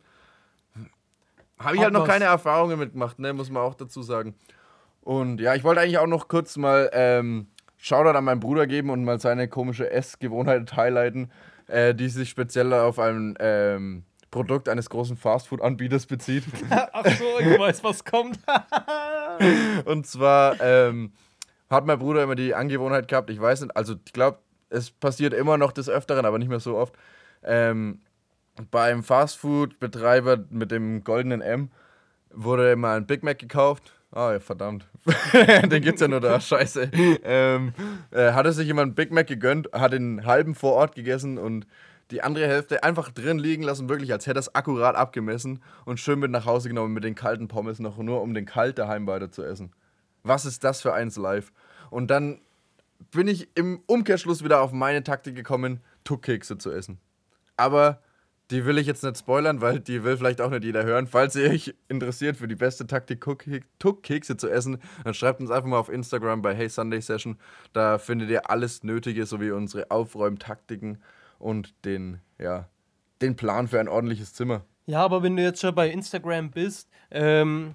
Habe 1.59 1.75
ich 1.75 1.81
Hat 1.81 1.87
halt 1.87 1.95
noch 1.95 2.03
was. 2.03 2.09
keine 2.09 2.27
Erfahrungen 2.27 2.79
mitgemacht, 2.79 3.19
ne, 3.19 3.33
muss 3.33 3.51
man 3.51 3.63
auch 3.63 3.75
dazu 3.75 4.03
sagen. 4.03 4.35
Und 5.01 5.41
ja, 5.41 5.55
ich 5.57 5.65
wollte 5.65 5.81
eigentlich 5.81 5.99
auch 5.99 6.07
noch 6.07 6.29
kurz 6.29 6.57
mal 6.57 6.91
ähm, 6.93 7.49
Shoutout 7.77 8.17
an 8.17 8.25
meinen 8.25 8.41
Bruder 8.41 8.69
geben 8.69 8.91
und 8.91 9.05
mal 9.05 9.19
seine 9.19 9.49
komische 9.49 9.91
Essgewohnheit 9.91 10.77
highlighten, 10.77 11.33
äh, 11.73 11.95
die 11.95 12.09
sich 12.09 12.29
speziell 12.31 12.73
auf 12.73 12.99
ein 12.99 13.35
ähm, 13.41 14.05
Produkt 14.31 14.69
eines 14.69 14.89
großen 14.91 15.17
Fastfood-Anbieters 15.17 16.07
bezieht. 16.07 16.45
Ach 16.71 17.05
so, 17.05 17.39
ich 17.41 17.59
weiß, 17.59 17.83
was 17.83 18.05
kommt. 18.05 18.39
Und 19.85 20.07
zwar 20.07 20.61
ähm, 20.61 21.13
hat 21.71 21.87
mein 21.87 21.99
Bruder 21.99 22.23
immer 22.23 22.35
die 22.35 22.55
Angewohnheit 22.55 23.09
gehabt, 23.09 23.31
ich 23.31 23.41
weiß 23.41 23.63
nicht, 23.63 23.77
also 23.77 23.95
ich 24.05 24.13
glaube, 24.13 24.39
es 24.71 24.91
passiert 24.91 25.35
immer 25.35 25.59
noch 25.59 25.73
des 25.73 25.89
Öfteren, 25.89 26.25
aber 26.25 26.39
nicht 26.39 26.49
mehr 26.49 26.61
so 26.61 26.77
oft. 26.77 26.95
Ähm, 27.43 28.01
beim 28.71 29.03
Fastfood-Betreiber 29.03 30.45
mit 30.51 30.71
dem 30.71 31.05
goldenen 31.05 31.41
M 31.41 31.71
wurde 32.31 32.73
immer 32.73 32.93
ein 32.93 33.07
Big 33.07 33.23
Mac 33.23 33.39
gekauft 33.39 33.93
Ah, 34.13 34.33
ja, 34.33 34.41
verdammt. 34.41 34.87
den 35.33 35.83
gibt's 35.83 36.01
ja 36.01 36.09
nur 36.09 36.21
da, 36.21 36.41
scheiße. 36.41 36.91
Ähm, 37.25 37.73
äh, 38.11 38.33
hatte 38.33 38.53
sich 38.53 38.67
jemand 38.67 38.95
Big 38.95 39.11
Mac 39.11 39.27
gegönnt, 39.27 39.69
hat 39.73 39.93
den 39.93 40.25
halben 40.25 40.55
vor 40.55 40.75
Ort 40.75 40.95
gegessen 40.95 41.39
und 41.39 41.67
die 42.11 42.23
andere 42.23 42.47
Hälfte 42.47 42.83
einfach 42.83 43.11
drin 43.11 43.39
liegen 43.39 43.63
lassen, 43.63 43.89
wirklich, 43.89 44.13
als 44.13 44.27
hätte 44.27 44.39
er 44.39 44.41
es 44.41 44.55
akkurat 44.55 44.95
abgemessen 44.95 45.63
und 45.85 45.99
schön 45.99 46.19
mit 46.19 46.31
nach 46.31 46.47
Hause 46.47 46.69
genommen 46.69 46.93
mit 46.93 47.05
den 47.05 47.15
kalten 47.15 47.49
Pommes 47.49 47.79
noch, 47.79 47.97
nur 47.99 48.21
um 48.21 48.35
den 48.35 48.45
kalt 48.45 48.79
daheim 48.79 49.07
weiter 49.07 49.31
zu 49.31 49.43
essen. 49.43 49.73
Was 50.23 50.45
ist 50.45 50.63
das 50.63 50.83
für 50.83 50.93
eins 50.93 51.17
live? 51.17 51.53
Und 51.91 52.11
dann 52.11 52.41
bin 53.11 53.29
ich 53.29 53.49
im 53.57 53.83
Umkehrschluss 53.87 54.45
wieder 54.45 54.61
auf 54.61 54.73
meine 54.73 55.03
Taktik 55.03 55.35
gekommen, 55.35 55.81
Tuckkekse 56.05 56.59
zu 56.59 56.71
essen. 56.71 56.99
Aber 57.57 58.01
die 58.53 58.67
will 58.67 58.77
ich 58.77 58.87
jetzt 58.87 59.03
nicht 59.03 59.19
spoilern, 59.19 59.61
weil 59.63 59.81
die 59.81 60.05
will 60.05 60.17
vielleicht 60.17 60.41
auch 60.41 60.51
nicht 60.51 60.63
jeder 60.63 60.85
hören. 60.85 61.07
Falls 61.07 61.35
ihr 61.35 61.51
euch 61.51 61.75
interessiert 61.89 62.37
für 62.37 62.47
die 62.47 62.55
beste 62.55 62.87
Taktik, 62.87 63.25
Tuckkekse 63.79 64.37
zu 64.37 64.49
essen, 64.49 64.79
dann 65.05 65.15
schreibt 65.15 65.41
uns 65.41 65.51
einfach 65.51 65.69
mal 65.69 65.79
auf 65.79 65.89
Instagram 65.89 66.43
bei 66.43 66.55
Hey 66.55 66.69
Sunday 66.69 67.01
Session. 67.01 67.39
Da 67.73 67.99
findet 67.99 68.29
ihr 68.29 68.51
alles 68.51 68.85
Nötige, 68.85 69.25
sowie 69.25 69.51
unsere 69.51 69.91
Aufräumtaktiken 69.91 71.03
und 71.39 71.75
den, 71.87 72.21
ja, 72.39 72.69
den 73.23 73.37
Plan 73.37 73.69
für 73.69 73.81
ein 73.81 73.89
ordentliches 73.89 74.35
Zimmer. 74.35 74.65
Ja, 74.85 75.03
aber 75.03 75.23
wenn 75.23 75.37
du 75.37 75.43
jetzt 75.43 75.61
schon 75.61 75.75
bei 75.75 75.89
Instagram 75.91 76.51
bist, 76.51 76.91
ähm, 77.11 77.75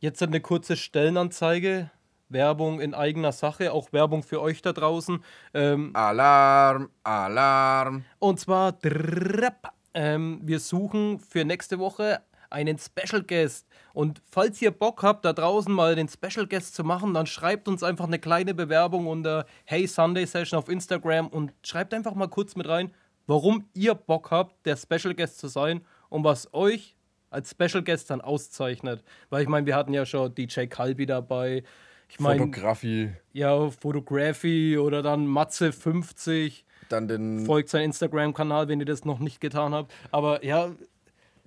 jetzt 0.00 0.20
eine 0.22 0.40
kurze 0.40 0.76
Stellenanzeige 0.76 1.90
Werbung 2.30 2.80
in 2.80 2.94
eigener 2.94 3.32
Sache, 3.32 3.72
auch 3.72 3.92
Werbung 3.92 4.22
für 4.22 4.40
euch 4.40 4.62
da 4.62 4.72
draußen. 4.72 5.22
Ähm, 5.54 5.90
Alarm, 5.94 6.90
Alarm. 7.02 8.04
Und 8.18 8.40
zwar, 8.40 8.72
drrrp, 8.72 9.68
ähm, 9.94 10.40
wir 10.42 10.60
suchen 10.60 11.18
für 11.18 11.44
nächste 11.44 11.78
Woche 11.78 12.22
einen 12.50 12.78
Special 12.78 13.22
Guest. 13.22 13.66
Und 13.92 14.22
falls 14.28 14.60
ihr 14.60 14.70
Bock 14.70 15.02
habt, 15.02 15.24
da 15.24 15.32
draußen 15.32 15.72
mal 15.72 15.94
den 15.94 16.08
Special 16.08 16.46
Guest 16.46 16.74
zu 16.74 16.84
machen, 16.84 17.14
dann 17.14 17.26
schreibt 17.26 17.68
uns 17.68 17.82
einfach 17.82 18.06
eine 18.06 18.18
kleine 18.18 18.54
Bewerbung 18.54 19.06
unter 19.06 19.46
Hey 19.64 19.86
Sunday 19.86 20.26
Session 20.26 20.58
auf 20.58 20.68
Instagram 20.68 21.28
und 21.28 21.52
schreibt 21.64 21.94
einfach 21.94 22.14
mal 22.14 22.28
kurz 22.28 22.56
mit 22.56 22.68
rein, 22.68 22.92
warum 23.26 23.68
ihr 23.74 23.94
Bock 23.94 24.30
habt, 24.30 24.66
der 24.66 24.76
Special 24.76 25.14
Guest 25.14 25.38
zu 25.38 25.48
sein 25.48 25.82
und 26.08 26.24
was 26.24 26.52
euch 26.52 26.96
als 27.30 27.50
Special 27.50 27.82
Guest 27.82 28.10
dann 28.10 28.20
auszeichnet. 28.20 29.04
Weil 29.30 29.42
ich 29.42 29.48
meine, 29.48 29.66
wir 29.66 29.76
hatten 29.76 29.94
ja 29.94 30.04
schon 30.04 30.34
DJ 30.34 30.66
Kalbi 30.66 31.06
dabei, 31.06 31.62
ich 32.10 32.20
meine, 32.20 32.40
Fotografie. 32.40 33.12
Ja, 33.32 33.70
Fotografie 33.70 34.76
oder 34.78 35.02
dann 35.02 35.26
Matze50. 35.26 36.64
Dann 36.88 37.06
den. 37.06 37.46
Folgt 37.46 37.68
sein 37.68 37.84
Instagram-Kanal, 37.84 38.68
wenn 38.68 38.80
ihr 38.80 38.86
das 38.86 39.04
noch 39.04 39.20
nicht 39.20 39.40
getan 39.40 39.72
habt. 39.72 39.92
Aber 40.10 40.44
ja. 40.44 40.72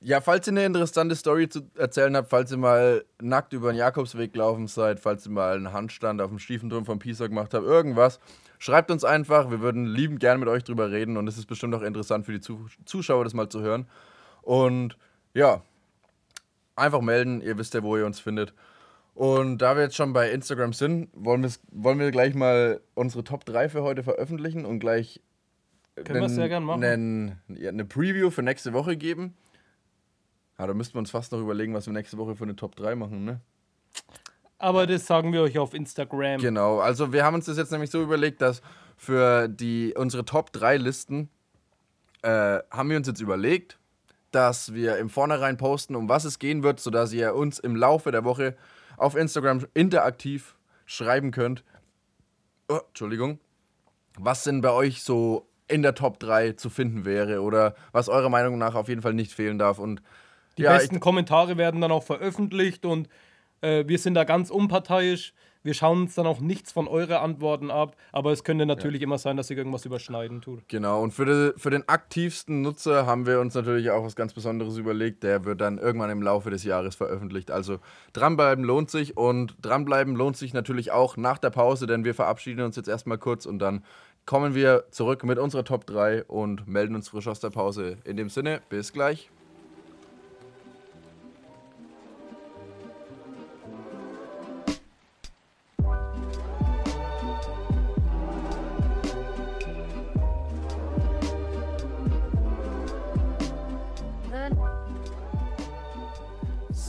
Ja, 0.01 0.19
falls 0.19 0.47
ihr 0.47 0.51
eine 0.51 0.65
interessante 0.65 1.15
Story 1.15 1.47
zu 1.47 1.61
erzählen 1.75 2.15
habt, 2.17 2.29
falls 2.29 2.51
ihr 2.51 2.57
mal 2.57 3.05
nackt 3.21 3.53
über 3.53 3.71
den 3.71 3.77
Jakobsweg 3.77 4.33
gelaufen 4.33 4.67
seid, 4.67 4.99
falls 4.99 5.25
ihr 5.25 5.31
mal 5.31 5.55
einen 5.55 5.71
Handstand 5.71 6.21
auf 6.21 6.29
dem 6.29 6.39
Stiefenturm 6.39 6.85
von 6.85 6.99
Pisa 6.99 7.27
gemacht 7.27 7.53
habt, 7.53 7.65
irgendwas, 7.65 8.19
schreibt 8.59 8.91
uns 8.91 9.05
einfach. 9.05 9.49
Wir 9.49 9.61
würden 9.61 9.85
liebend 9.85 10.19
gern 10.19 10.41
mit 10.41 10.49
euch 10.49 10.65
drüber 10.65 10.91
reden 10.91 11.15
und 11.15 11.27
es 11.27 11.37
ist 11.37 11.45
bestimmt 11.45 11.73
auch 11.73 11.81
interessant 11.81 12.25
für 12.25 12.33
die 12.33 12.41
Zuschauer, 12.85 13.23
das 13.23 13.33
mal 13.33 13.47
zu 13.47 13.61
hören. 13.61 13.87
Und 14.41 14.97
ja, 15.33 15.61
einfach 16.75 17.01
melden. 17.01 17.41
Ihr 17.41 17.57
wisst 17.57 17.73
ja, 17.73 17.83
wo 17.83 17.97
ihr 17.97 18.05
uns 18.05 18.19
findet. 18.19 18.53
Und 19.13 19.59
da 19.59 19.75
wir 19.75 19.83
jetzt 19.83 19.95
schon 19.95 20.11
bei 20.13 20.31
Instagram 20.31 20.73
sind, 20.73 21.09
wollen, 21.13 21.47
wollen 21.71 21.99
wir 21.99 22.11
gleich 22.11 22.33
mal 22.33 22.81
unsere 22.95 23.23
Top 23.23 23.45
3 23.45 23.69
für 23.69 23.83
heute 23.83 24.03
veröffentlichen 24.03 24.65
und 24.65 24.79
gleich 24.79 25.21
machen. 26.65 26.83
Einen, 26.83 27.41
eine 27.47 27.85
Preview 27.85 28.31
für 28.31 28.41
nächste 28.41 28.73
Woche 28.73 28.97
geben. 28.97 29.35
Ja, 30.57 30.65
da 30.67 30.73
müssten 30.73 30.95
wir 30.95 30.99
uns 30.99 31.11
fast 31.11 31.31
noch 31.31 31.39
überlegen, 31.39 31.73
was 31.73 31.85
wir 31.85 31.93
nächste 31.93 32.17
Woche 32.17 32.35
für 32.35 32.43
eine 32.43 32.55
Top 32.55 32.75
3 32.75 32.95
machen, 32.95 33.25
ne? 33.25 33.41
Aber 34.57 34.87
das 34.87 35.05
sagen 35.05 35.33
wir 35.33 35.41
euch 35.41 35.59
auf 35.59 35.73
Instagram. 35.73 36.39
Genau, 36.39 36.79
also 36.79 37.11
wir 37.11 37.25
haben 37.25 37.35
uns 37.35 37.45
das 37.45 37.57
jetzt 37.57 37.71
nämlich 37.71 37.91
so 37.91 38.01
überlegt, 38.01 38.41
dass 38.41 38.61
für 38.95 39.47
die, 39.47 39.93
unsere 39.95 40.25
Top 40.25 40.53
3 40.53 40.77
Listen 40.77 41.29
äh, 42.21 42.59
haben 42.71 42.89
wir 42.89 42.97
uns 42.97 43.07
jetzt 43.07 43.19
überlegt, 43.19 43.77
dass 44.31 44.73
wir 44.73 44.97
im 44.97 45.09
Vornherein 45.09 45.57
posten, 45.57 45.95
um 45.95 46.07
was 46.07 46.23
es 46.23 46.39
gehen 46.39 46.63
wird, 46.63 46.79
sodass 46.79 47.13
ihr 47.13 47.35
uns 47.35 47.59
im 47.59 47.75
Laufe 47.75 48.11
der 48.11 48.23
Woche 48.23 48.55
auf 49.03 49.15
Instagram 49.15 49.65
interaktiv 49.73 50.55
schreiben 50.85 51.31
könnt. 51.31 51.63
Oh, 52.69 52.79
Entschuldigung. 52.87 53.39
Was 54.17 54.43
denn 54.43 54.61
bei 54.61 54.71
euch 54.71 55.03
so 55.03 55.47
in 55.67 55.81
der 55.81 55.95
Top 55.95 56.19
3 56.19 56.53
zu 56.53 56.69
finden 56.69 57.05
wäre 57.05 57.41
oder 57.41 57.75
was 57.91 58.09
eurer 58.09 58.29
Meinung 58.29 58.57
nach 58.57 58.75
auf 58.75 58.89
jeden 58.89 59.01
Fall 59.01 59.13
nicht 59.13 59.31
fehlen 59.31 59.57
darf. 59.57 59.79
Und 59.79 60.01
die 60.57 60.63
ja, 60.63 60.73
besten 60.73 60.99
Kommentare 60.99 61.57
werden 61.57 61.81
dann 61.81 61.91
auch 61.91 62.03
veröffentlicht 62.03 62.85
und 62.85 63.09
äh, 63.61 63.85
wir 63.87 63.97
sind 63.97 64.13
da 64.13 64.23
ganz 64.23 64.49
unparteiisch. 64.49 65.33
Wir 65.63 65.73
schauen 65.73 66.01
uns 66.01 66.15
dann 66.15 66.27
auch 66.27 66.41
nichts 66.41 66.73
von 66.73 66.89
euren 66.89 67.13
Antworten 67.13 67.71
ab, 67.71 67.95
aber 68.11 68.33
es 68.33 68.43
könnte 68.43 68.65
natürlich 68.65 69.01
ja. 69.01 69.05
immer 69.05 69.17
sein, 69.17 69.37
dass 69.37 69.47
sich 69.47 69.57
irgendwas 69.57 69.85
überschneiden 69.85 70.41
tut. 70.41 70.67
Genau, 70.67 71.01
und 71.01 71.11
für, 71.11 71.25
die, 71.25 71.59
für 71.59 71.69
den 71.69 71.87
aktivsten 71.87 72.61
Nutzer 72.61 73.05
haben 73.05 73.25
wir 73.25 73.39
uns 73.39 73.55
natürlich 73.55 73.89
auch 73.89 74.03
was 74.03 74.17
ganz 74.17 74.33
Besonderes 74.33 74.77
überlegt. 74.77 75.23
Der 75.23 75.45
wird 75.45 75.61
dann 75.61 75.77
irgendwann 75.77 76.09
im 76.09 76.21
Laufe 76.21 76.49
des 76.49 76.65
Jahres 76.65 76.95
veröffentlicht. 76.95 77.49
Also 77.49 77.79
dranbleiben 78.11 78.65
lohnt 78.65 78.91
sich 78.91 79.15
und 79.15 79.55
dranbleiben 79.61 80.15
lohnt 80.17 80.35
sich 80.35 80.53
natürlich 80.53 80.91
auch 80.91 81.15
nach 81.15 81.37
der 81.37 81.49
Pause, 81.49 81.87
denn 81.87 82.03
wir 82.03 82.13
verabschieden 82.13 82.61
uns 82.61 82.75
jetzt 82.75 82.89
erstmal 82.89 83.17
kurz 83.17 83.45
und 83.45 83.59
dann 83.59 83.85
kommen 84.25 84.55
wir 84.55 84.85
zurück 84.91 85.23
mit 85.23 85.39
unserer 85.39 85.63
Top 85.63 85.85
3 85.85 86.25
und 86.25 86.67
melden 86.67 86.95
uns 86.95 87.09
frisch 87.09 87.27
aus 87.27 87.39
der 87.39 87.49
Pause. 87.49 87.97
In 88.03 88.17
dem 88.17 88.29
Sinne, 88.29 88.61
bis 88.69 88.91
gleich. 88.93 89.29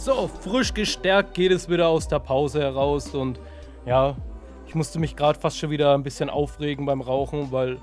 So, 0.05 0.29
frisch 0.29 0.75
gestärkt 0.75 1.33
geht 1.33 1.51
es 1.51 1.71
wieder 1.71 1.89
aus 1.89 2.07
der 2.09 2.19
Pause 2.19 2.61
heraus 2.61 3.15
und 3.15 3.41
ja, 3.87 4.15
ich 4.67 4.75
musste 4.75 4.99
mich 4.99 5.17
gerade 5.17 5.41
fast 5.41 5.57
schon 5.57 5.71
wieder 5.71 5.95
ein 5.95 6.03
bisschen 6.03 6.29
aufregen 6.29 6.85
beim 6.85 7.01
Rauchen, 7.01 7.53
weil 7.53 7.79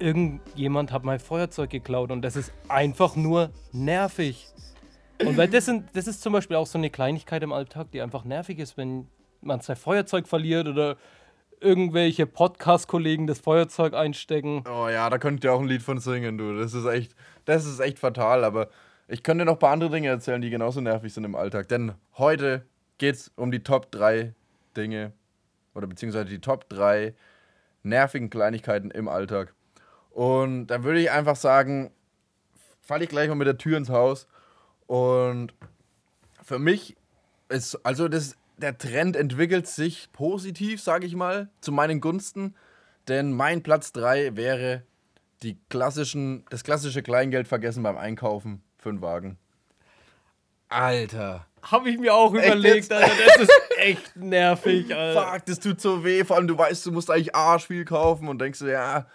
irgendjemand 0.00 0.90
hat 0.90 1.04
mein 1.04 1.20
Feuerzeug 1.20 1.70
geklaut 1.70 2.10
und 2.10 2.22
das 2.22 2.34
ist 2.34 2.52
einfach 2.66 3.14
nur 3.14 3.50
nervig. 3.70 4.48
Und 5.24 5.36
weil 5.36 5.46
das, 5.46 5.66
sind, 5.66 5.84
das 5.92 6.08
ist 6.08 6.22
zum 6.22 6.32
Beispiel 6.32 6.56
auch 6.56 6.66
so 6.66 6.76
eine 6.76 6.90
Kleinigkeit 6.90 7.44
im 7.44 7.52
Alltag, 7.52 7.92
die 7.92 8.02
einfach 8.02 8.24
nervig 8.24 8.58
ist, 8.58 8.76
wenn 8.76 9.06
man 9.42 9.60
sein 9.60 9.76
Feuerzeug 9.76 10.26
verliert 10.26 10.66
oder 10.66 10.96
irgendwelche 11.60 12.26
Podcast-Kollegen 12.26 13.28
das 13.28 13.38
Feuerzeug 13.38 13.94
einstecken. 13.94 14.64
Oh 14.68 14.88
ja, 14.88 15.08
da 15.08 15.18
könnt 15.18 15.44
ihr 15.44 15.52
auch 15.52 15.60
ein 15.60 15.68
Lied 15.68 15.82
von 15.82 16.00
singen, 16.00 16.36
du. 16.36 16.58
Das 16.58 16.74
ist 16.74 16.86
echt, 16.86 17.14
das 17.44 17.64
ist 17.64 17.78
echt 17.78 18.00
fatal, 18.00 18.42
aber 18.42 18.70
ich 19.10 19.24
könnte 19.24 19.44
noch 19.44 19.54
ein 19.54 19.58
paar 19.58 19.72
andere 19.72 19.90
Dinge 19.90 20.08
erzählen, 20.08 20.40
die 20.40 20.50
genauso 20.50 20.80
nervig 20.80 21.12
sind 21.12 21.24
im 21.24 21.34
Alltag. 21.34 21.68
Denn 21.68 21.94
heute 22.16 22.64
geht 22.98 23.16
es 23.16 23.32
um 23.34 23.50
die 23.50 23.62
Top 23.62 23.90
3 23.90 24.34
Dinge 24.76 25.12
oder 25.74 25.88
beziehungsweise 25.88 26.26
die 26.26 26.40
Top 26.40 26.68
3 26.68 27.14
nervigen 27.82 28.30
Kleinigkeiten 28.30 28.90
im 28.90 29.08
Alltag. 29.08 29.54
Und 30.10 30.68
dann 30.68 30.84
würde 30.84 31.00
ich 31.00 31.10
einfach 31.10 31.34
sagen, 31.34 31.90
falle 32.80 33.04
ich 33.04 33.10
gleich 33.10 33.28
mal 33.28 33.34
mit 33.34 33.48
der 33.48 33.58
Tür 33.58 33.78
ins 33.78 33.88
Haus. 33.88 34.28
Und 34.86 35.54
für 36.42 36.60
mich 36.60 36.96
ist, 37.48 37.84
also 37.84 38.06
das, 38.06 38.36
der 38.58 38.78
Trend 38.78 39.16
entwickelt 39.16 39.66
sich 39.66 40.12
positiv, 40.12 40.80
sage 40.80 41.06
ich 41.06 41.16
mal, 41.16 41.48
zu 41.60 41.72
meinen 41.72 42.00
Gunsten. 42.00 42.54
Denn 43.08 43.32
mein 43.32 43.64
Platz 43.64 43.92
3 43.92 44.36
wäre 44.36 44.84
die 45.42 45.58
klassischen, 45.68 46.44
das 46.50 46.62
klassische 46.62 47.02
Kleingeld 47.02 47.48
vergessen 47.48 47.82
beim 47.82 47.96
Einkaufen 47.96 48.62
für 48.80 48.88
einen 48.88 49.02
Wagen. 49.02 49.38
Alter. 50.68 51.46
Habe 51.62 51.90
ich 51.90 51.98
mir 51.98 52.14
auch 52.14 52.32
überlegt, 52.32 52.90
Alter. 52.92 53.10
Das 53.26 53.42
ist 53.42 53.60
echt 53.78 54.16
nervig, 54.16 54.94
Alter. 54.96 55.32
Fuck, 55.32 55.46
das 55.46 55.60
tut 55.60 55.80
so 55.80 56.04
weh. 56.04 56.24
Vor 56.24 56.36
allem, 56.36 56.46
du 56.46 56.56
weißt, 56.56 56.86
du 56.86 56.92
musst 56.92 57.10
eigentlich 57.10 57.34
Arschviel 57.34 57.84
kaufen 57.84 58.28
und 58.28 58.40
denkst 58.40 58.60
dir, 58.60 58.70
ja, 58.70 59.06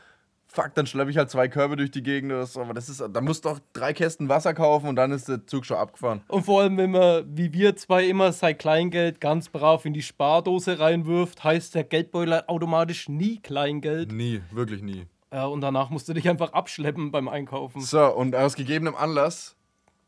fuck, 0.48 0.74
dann 0.76 0.86
schleppe 0.86 1.10
ich 1.12 1.18
halt 1.18 1.30
zwei 1.30 1.48
Körbe 1.48 1.76
durch 1.76 1.92
die 1.92 2.04
Gegend 2.04 2.32
oder 2.32 2.46
so. 2.46 2.62
Aber 2.62 2.74
das 2.74 2.90
ist, 2.90 3.04
da 3.12 3.22
musst 3.22 3.46
du 3.46 3.50
doch 3.50 3.60
drei 3.74 3.94
Kästen 3.94 4.30
Wasser 4.30 4.54
kaufen 4.54 4.88
und 4.88 4.96
dann 4.96 5.12
ist 5.12 5.28
der 5.28 5.46
Zug 5.48 5.66
schon 5.66 5.78
abgefahren. 5.78 6.22
Und 6.28 6.46
vor 6.46 6.62
allem, 6.62 6.78
wenn 6.78 6.92
man, 6.92 7.26
wie 7.36 7.52
wir 7.54 7.76
zwei 7.76 8.06
immer, 8.06 8.32
sein 8.32 8.58
Kleingeld 8.58 9.20
ganz 9.20 9.50
brav 9.50 9.86
in 9.86 9.94
die 9.94 10.04
Spardose 10.04 10.80
reinwirft, 10.80 11.44
heißt 11.44 11.74
der 11.74 11.84
Geldbeutel 11.84 12.44
automatisch 12.48 13.10
nie 13.10 13.40
Kleingeld. 13.40 14.12
Nie, 14.12 14.42
wirklich 14.52 14.82
nie. 14.82 15.08
Ja, 15.34 15.46
und 15.46 15.62
danach 15.62 15.90
musst 15.90 16.08
du 16.08 16.14
dich 16.14 16.30
einfach 16.30 16.54
abschleppen 16.54 17.12
beim 17.12 17.28
Einkaufen. 17.28 17.82
So, 17.82 18.06
und 18.16 18.36
aus 18.36 18.56
gegebenem 18.56 18.96
Anlass 18.96 19.55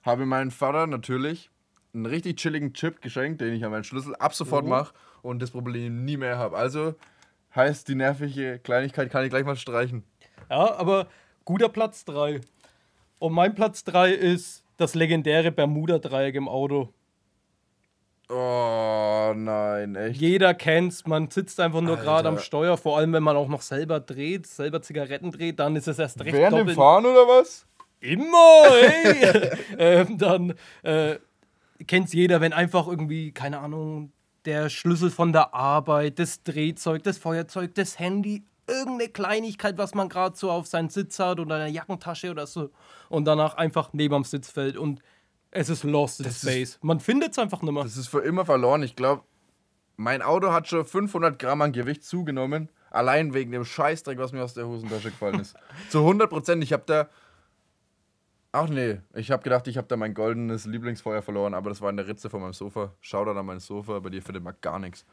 habe 0.08 0.26
meinen 0.26 0.52
Vater 0.52 0.88
natürlich 0.88 1.52
einen 1.94 2.06
richtig 2.06 2.38
chilligen 2.38 2.74
Chip 2.74 3.02
geschenkt, 3.02 3.42
den 3.42 3.54
ich 3.54 3.64
an 3.64 3.72
meinen 3.72 3.84
Schlüssel 3.84 4.16
ab 4.16 4.34
sofort 4.34 4.66
oh. 4.66 4.70
mache 4.70 4.94
und 5.22 5.42
das 5.42 5.52
Problem 5.52 6.06
nie 6.06 6.18
mehr 6.18 6.38
habe. 6.38 6.58
Also 6.58 6.96
heißt, 7.54 7.88
die 7.88 7.96
nervige 7.96 8.60
Kleinigkeit 8.60 9.12
kann 9.12 9.24
ich 9.26 9.30
gleich 9.30 9.46
mal 9.46 9.58
streichen. 9.58 10.04
Ja, 10.50 10.76
aber 10.76 11.08
guter 11.44 11.70
Platz 11.70 12.06
3. 12.06 12.40
Und 13.20 13.34
mein 13.34 13.54
Platz 13.54 13.84
3 13.84 14.12
ist 14.14 14.64
das 14.78 14.96
legendäre 14.96 15.52
Bermuda-Dreieck 15.52 16.36
im 16.36 16.48
Auto. 16.48 16.94
Oh 18.30 19.34
nein, 19.36 19.96
echt. 19.96 20.22
Jeder 20.22 20.54
kennt's, 20.54 21.06
man 21.06 21.30
sitzt 21.30 21.60
einfach 21.60 21.82
nur 21.82 21.98
gerade 21.98 22.30
am 22.30 22.40
Steuer, 22.40 22.78
vor 22.78 22.98
allem 22.98 23.14
wenn 23.14 23.24
man 23.24 23.36
auch 23.38 23.48
noch 23.48 23.62
selber 23.62 24.00
dreht, 24.00 24.48
selber 24.48 24.82
Zigaretten 24.82 25.32
dreht, 25.32 25.60
dann 25.60 25.76
ist 25.76 25.88
es 25.88 25.98
erst 25.98 26.24
recht 26.24 26.34
Während 26.34 26.54
dem 26.54 26.60
doppelt. 26.60 26.76
Fahren 26.76 27.06
oder 27.06 27.28
was? 27.28 27.66
Immer, 28.00 28.64
hey! 28.72 29.50
ähm, 29.78 30.18
dann 30.18 30.54
äh, 30.84 31.18
kennt's 31.88 32.14
jeder, 32.14 32.42
wenn 32.42 32.54
einfach 32.54 32.88
irgendwie, 32.88 33.32
keine 33.32 33.60
Ahnung, 33.60 34.12
der 34.46 34.70
Schlüssel 34.70 35.10
von 35.10 35.34
der 35.34 35.54
Arbeit, 35.54 36.20
das 36.20 36.44
Drehzeug, 36.44 37.04
das 37.04 37.18
Feuerzeug, 37.18 37.74
das 37.76 38.00
Handy, 38.00 38.44
irgendeine 38.68 39.10
Kleinigkeit, 39.10 39.78
was 39.78 39.94
man 39.96 40.10
gerade 40.10 40.38
so 40.38 40.52
auf 40.52 40.68
seinen 40.68 40.90
Sitz 40.90 41.20
hat 41.20 41.40
oder 41.40 41.56
eine 41.56 41.70
Jackentasche 41.70 42.32
oder 42.32 42.48
so 42.48 42.70
und 43.10 43.26
danach 43.26 43.56
einfach 43.56 43.90
neben 43.94 44.14
am 44.14 44.24
Sitz 44.24 44.50
fällt 44.52 44.78
und 44.78 45.02
es 45.52 45.70
ist 45.70 45.84
lost 45.84 46.20
in 46.20 46.26
Das 46.26 46.44
ist- 46.44 46.50
space. 46.50 46.80
Man 46.82 47.00
findet 47.00 47.32
es 47.32 47.40
einfach 47.40 47.62
nicht 47.62 47.72
mehr. 47.72 47.84
Das 47.84 47.98
ist 47.98 48.08
für 48.10 48.20
immer 48.20 48.46
verloren. 48.46 48.84
Ich 48.84 48.96
glaube, 48.96 49.24
mein 49.96 50.22
Auto 50.22 50.52
hat 50.52 50.68
schon 50.68 50.86
500 50.86 51.40
Gramm 51.40 51.62
an 51.62 51.72
Gewicht 51.72 52.04
zugenommen. 52.04 52.70
Allein 52.92 53.34
wegen 53.34 53.52
dem 53.52 53.66
Scheißdreck, 53.66 54.18
was 54.18 54.32
mir 54.34 54.44
aus 54.44 54.54
der 54.54 54.68
Hosentasche 54.68 55.10
gefallen 55.12 55.40
ist. 55.40 55.56
Zu 55.90 56.00
100 56.00 56.30
Prozent. 56.30 56.64
Ich 56.64 56.74
habe 56.74 56.84
da. 56.86 57.08
Ach 58.60 58.68
nee, 58.70 58.98
ich 59.14 59.30
habe 59.30 59.44
gedacht, 59.44 59.68
ich 59.68 59.78
habe 59.78 59.88
da 59.88 59.96
mein 59.98 60.16
goldenes 60.16 60.66
Lieblingsfeuer 60.66 61.22
verloren, 61.22 61.54
aber 61.54 61.70
das 61.70 61.80
war 61.80 61.92
in 61.92 61.98
der 61.98 62.08
Ritze 62.08 62.28
von 62.28 62.42
meinem 62.42 62.54
Sofa. 62.54 62.92
Schau 63.02 63.24
da 63.24 63.36
an 63.36 63.46
mein 63.46 63.60
Sofa, 63.60 64.00
bei 64.00 64.10
dir 64.10 64.24
findet 64.24 64.44
man 64.44 64.56
gar 64.62 64.80
nichts. 64.80 65.06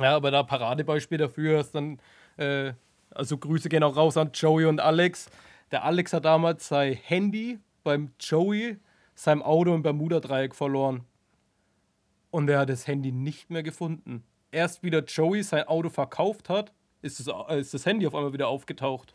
Ja, 0.00 0.16
aber 0.16 0.30
da 0.30 0.42
Paradebeispiel 0.42 1.18
dafür 1.18 1.60
ist 1.60 1.74
dann, 1.74 2.00
äh, 2.38 2.72
also 3.10 3.36
Grüße 3.36 3.68
gehen 3.68 3.82
auch 3.82 3.96
raus 3.96 4.16
an 4.16 4.30
Joey 4.32 4.64
und 4.64 4.80
Alex. 4.80 5.28
Der 5.72 5.84
Alex 5.84 6.14
hat 6.14 6.24
damals 6.24 6.68
sein 6.68 6.94
Handy 6.94 7.58
beim 7.84 8.12
Joey, 8.18 8.78
seinem 9.14 9.42
Auto 9.42 9.74
im 9.74 9.82
Bermuda-Dreieck 9.82 10.54
verloren. 10.54 11.04
Und 12.30 12.48
er 12.48 12.60
hat 12.60 12.70
das 12.70 12.86
Handy 12.86 13.12
nicht 13.12 13.50
mehr 13.50 13.62
gefunden. 13.62 14.24
Erst 14.50 14.82
wieder 14.82 15.04
Joey 15.04 15.42
sein 15.42 15.64
Auto 15.64 15.90
verkauft 15.90 16.48
hat, 16.48 16.72
ist 17.02 17.20
das, 17.20 17.26
äh, 17.50 17.60
ist 17.60 17.74
das 17.74 17.84
Handy 17.84 18.06
auf 18.06 18.14
einmal 18.14 18.32
wieder 18.32 18.48
aufgetaucht. 18.48 19.14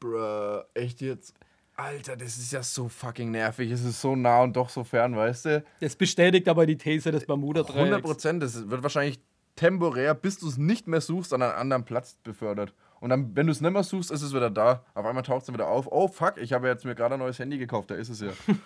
Bruh, 0.00 0.60
echt 0.74 1.00
jetzt? 1.00 1.34
Alter, 1.76 2.16
das 2.16 2.36
ist 2.36 2.52
ja 2.52 2.62
so 2.62 2.88
fucking 2.88 3.30
nervig. 3.30 3.70
Es 3.70 3.84
ist 3.84 4.00
so 4.00 4.14
nah 4.14 4.42
und 4.42 4.56
doch 4.56 4.68
so 4.68 4.84
fern, 4.84 5.16
weißt 5.16 5.44
du? 5.46 5.64
Das 5.80 5.96
bestätigt 5.96 6.48
aber 6.48 6.66
die 6.66 6.76
These 6.76 7.10
des 7.10 7.22
100 7.22 7.26
Bermuda-Dreiecks. 7.26 8.02
Prozent. 8.02 8.42
Das 8.42 8.68
wird 8.68 8.82
wahrscheinlich 8.82 9.20
temporär, 9.56 10.14
bis 10.14 10.38
du 10.38 10.48
es 10.48 10.58
nicht 10.58 10.86
mehr 10.86 11.00
suchst, 11.00 11.32
an 11.32 11.42
einen 11.42 11.52
anderen 11.52 11.84
Platz 11.84 12.16
befördert. 12.22 12.74
Und 13.00 13.10
dann, 13.10 13.34
wenn 13.34 13.46
du 13.46 13.52
es 13.52 13.60
nicht 13.60 13.72
mehr 13.72 13.82
suchst, 13.82 14.10
ist 14.10 14.22
es 14.22 14.32
wieder 14.32 14.50
da. 14.50 14.84
Auf 14.94 15.04
einmal 15.04 15.24
taucht 15.24 15.42
es 15.42 15.52
wieder 15.52 15.66
auf. 15.66 15.88
Oh 15.90 16.08
fuck, 16.08 16.34
ich 16.36 16.52
habe 16.52 16.68
jetzt 16.68 16.84
mir 16.84 16.94
gerade 16.94 17.14
ein 17.14 17.20
neues 17.20 17.38
Handy 17.38 17.58
gekauft. 17.58 17.90
Da 17.90 17.94
ist 17.94 18.08
es 18.08 18.20
ja. 18.20 18.30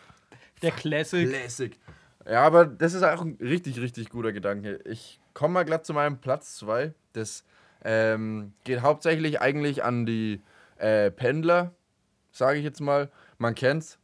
Der 0.63 0.73
Classic. 0.73 1.29
Classic. 1.29 1.79
Ja, 2.29 2.43
aber 2.43 2.67
das 2.67 2.93
ist 2.95 3.03
auch 3.03 3.23
ein 3.23 3.39
richtig, 3.41 3.81
richtig 3.81 4.11
guter 4.11 4.33
Gedanke. 4.33 4.81
Ich 4.85 5.21
komme 5.33 5.55
mal 5.55 5.65
glatt 5.65 5.87
zu 5.87 5.95
meinem 5.95 6.19
Platz 6.19 6.57
2. 6.57 6.93
Das 7.13 7.45
ähm, 7.85 8.53
geht 8.65 8.83
hauptsächlich 8.83 9.41
eigentlich 9.41 9.85
an 9.85 10.07
die 10.07 10.43
äh, 10.77 11.11
Pendler, 11.11 11.75
sage 12.37 12.59
ich 12.59 12.65
jetzt 12.65 12.81
mal. 12.81 13.11
Man 13.39 13.55
kennt's. 13.55 13.99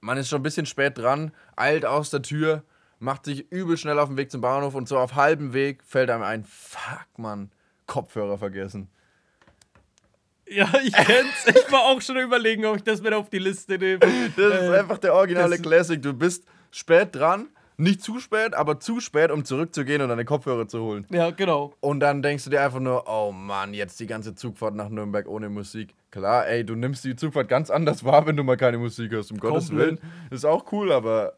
Man 0.00 0.16
ist 0.18 0.28
schon 0.28 0.40
ein 0.40 0.44
bisschen 0.44 0.66
spät 0.66 0.96
dran, 0.96 1.32
eilt 1.56 1.84
aus 1.84 2.10
der 2.10 2.22
Tür, 2.22 2.62
macht 3.00 3.24
sich 3.24 3.50
übel 3.50 3.76
schnell 3.76 3.98
auf 3.98 4.08
den 4.08 4.16
Weg 4.16 4.30
zum 4.30 4.40
Bahnhof 4.40 4.74
und 4.76 4.86
so 4.88 4.96
auf 4.96 5.14
halbem 5.16 5.52
Weg 5.54 5.82
fällt 5.82 6.08
einem 6.10 6.22
ein, 6.22 6.44
fuck 6.44 7.06
man, 7.16 7.50
Kopfhörer 7.86 8.38
vergessen. 8.38 8.88
Ja, 10.50 10.66
ich 10.82 10.92
kenn's. 10.94 11.46
Ich 11.46 11.70
war 11.72 11.82
auch 11.86 12.00
schon 12.00 12.16
überlegen, 12.16 12.64
ob 12.64 12.76
ich 12.76 12.82
das 12.84 13.02
mit 13.02 13.12
auf 13.12 13.28
die 13.28 13.38
Liste 13.38 13.76
nehme. 13.76 13.98
Das 13.98 14.12
ist 14.36 14.68
Äh, 14.70 14.78
einfach 14.78 14.98
der 14.98 15.14
originale 15.14 15.56
das- 15.56 15.62
Classic. 15.62 16.00
Du 16.00 16.12
bist 16.14 16.44
spät 16.70 17.14
dran, 17.14 17.48
nicht 17.78 18.02
zu 18.02 18.18
spät, 18.18 18.54
aber 18.54 18.80
zu 18.80 19.00
spät, 19.00 19.30
um 19.30 19.44
zurückzugehen 19.44 20.02
und 20.02 20.08
deine 20.08 20.24
Kopfhörer 20.24 20.66
zu 20.68 20.82
holen. 20.82 21.06
Ja, 21.10 21.30
genau. 21.30 21.72
Und 21.80 22.00
dann 22.00 22.22
denkst 22.22 22.44
du 22.44 22.50
dir 22.50 22.60
einfach 22.62 22.80
nur, 22.80 23.04
oh 23.08 23.32
Mann, 23.32 23.72
jetzt 23.72 23.98
die 24.00 24.06
ganze 24.06 24.34
Zugfahrt 24.34 24.74
nach 24.74 24.88
Nürnberg 24.88 25.26
ohne 25.28 25.48
Musik. 25.48 25.94
Klar, 26.10 26.46
ey, 26.48 26.64
du 26.64 26.74
nimmst 26.74 27.04
die 27.04 27.14
Zugfahrt 27.16 27.48
ganz 27.48 27.70
anders 27.70 28.04
wahr, 28.04 28.26
wenn 28.26 28.36
du 28.36 28.42
mal 28.42 28.56
keine 28.56 28.78
Musik 28.78 29.12
hast. 29.14 29.30
Um 29.30 29.38
Gottes 29.38 29.68
Komplett. 29.68 29.86
Willen. 30.02 30.12
Ist 30.30 30.44
auch 30.44 30.72
cool, 30.72 30.90
aber 30.92 31.34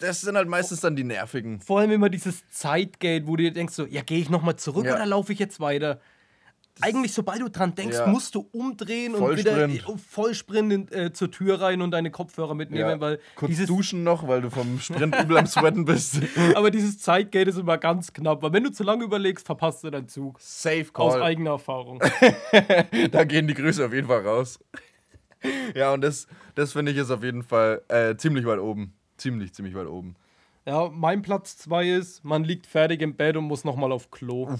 das 0.00 0.20
sind 0.22 0.36
halt 0.36 0.48
meistens 0.48 0.80
dann 0.80 0.96
die 0.96 1.04
nervigen. 1.04 1.60
Vor 1.60 1.78
allem 1.78 1.92
immer 1.92 2.08
dieses 2.10 2.48
Zeitgate, 2.50 3.26
wo 3.28 3.36
du 3.36 3.44
dir 3.44 3.52
denkst 3.52 3.74
so, 3.74 3.86
ja, 3.86 4.02
gehe 4.02 4.18
ich 4.18 4.30
nochmal 4.30 4.56
zurück 4.56 4.84
Ja. 4.84 4.96
oder 4.96 5.06
laufe 5.06 5.32
ich 5.32 5.38
jetzt 5.38 5.60
weiter? 5.60 6.00
Eigentlich, 6.80 7.12
sobald 7.12 7.40
du 7.40 7.48
dran 7.50 7.74
denkst, 7.74 7.98
Ja. 7.98 8.06
musst 8.06 8.34
du 8.34 8.48
umdrehen 8.52 9.12
und 9.14 9.18
Vollsprint. 9.20 9.74
wieder 9.74 9.98
Vollsprint 9.98 10.72
in, 10.72 10.92
äh, 10.92 11.12
zur 11.12 11.30
Tür 11.30 11.60
rein 11.60 11.82
und 11.82 11.90
deine 11.90 12.10
Kopfhörer 12.10 12.54
mitnehmen, 12.54 12.98
weil 13.00 13.20
Kurz 13.36 13.50
dieses, 13.50 13.66
duschen 13.66 14.02
noch, 14.04 14.26
weil 14.26 14.40
du 14.40 14.50
vom 14.50 14.80
Sprint 14.80 15.14
übel 15.22 15.36
am 15.36 15.46
Sweaten 15.46 15.84
bist. 15.84 16.16
aber 16.54 16.70
dieses 16.70 16.98
Zeitgate 16.98 17.50
ist 17.50 17.58
immer 17.58 17.76
ganz 17.76 18.12
knapp, 18.12 18.42
weil 18.42 18.52
wenn 18.54 18.64
du 18.64 18.72
zu 18.72 18.84
lange 18.84 19.04
überlegst, 19.04 19.44
verpasst 19.44 19.84
du 19.84 19.90
deinen 19.90 20.08
Zug. 20.08 20.40
Safe 20.40 20.86
Aus 20.94 21.12
Call. 21.14 21.22
eigener 21.22 21.50
Erfahrung. 21.50 22.00
da 23.10 23.24
gehen 23.24 23.46
die 23.46 23.54
Grüße 23.54 23.84
auf 23.84 23.92
jeden 23.92 24.06
Fall 24.08 24.26
raus. 24.26 24.58
ja, 25.74 25.92
und 25.92 26.00
das, 26.00 26.26
das 26.54 26.72
finde 26.72 26.92
ich 26.92 26.98
ist 26.98 27.10
auf 27.10 27.22
jeden 27.22 27.42
Fall 27.42 27.82
äh, 27.88 28.16
ziemlich 28.16 28.46
weit 28.46 28.60
oben. 28.60 28.94
Ziemlich, 29.18 29.52
ziemlich 29.52 29.74
weit 29.74 29.86
oben. 29.86 30.16
ja, 30.64 30.88
mein 30.88 31.20
Platz 31.22 31.58
2 31.58 31.90
ist, 31.90 32.24
man 32.24 32.44
liegt 32.44 32.66
fertig 32.66 33.02
im 33.02 33.14
Bett 33.14 33.36
und 33.36 33.44
muss 33.44 33.62
nochmal 33.64 33.92
auf 33.92 34.10
Klo. 34.10 34.56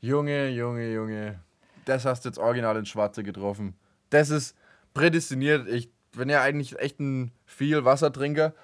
Junge, 0.00 0.48
Junge, 0.48 0.92
Junge. 0.92 1.40
Das 1.84 2.06
hast 2.06 2.24
du 2.24 2.30
jetzt 2.30 2.38
original 2.38 2.76
ins 2.76 2.88
Schwarze 2.88 3.22
getroffen. 3.22 3.74
Das 4.08 4.30
ist 4.30 4.56
prädestiniert. 4.94 5.68
Ich 5.68 5.90
bin 6.12 6.30
ja 6.30 6.40
eigentlich 6.40 6.78
echt 6.78 7.00
ein 7.00 7.32
viel 7.44 7.84
Wassertrinker. 7.84 8.54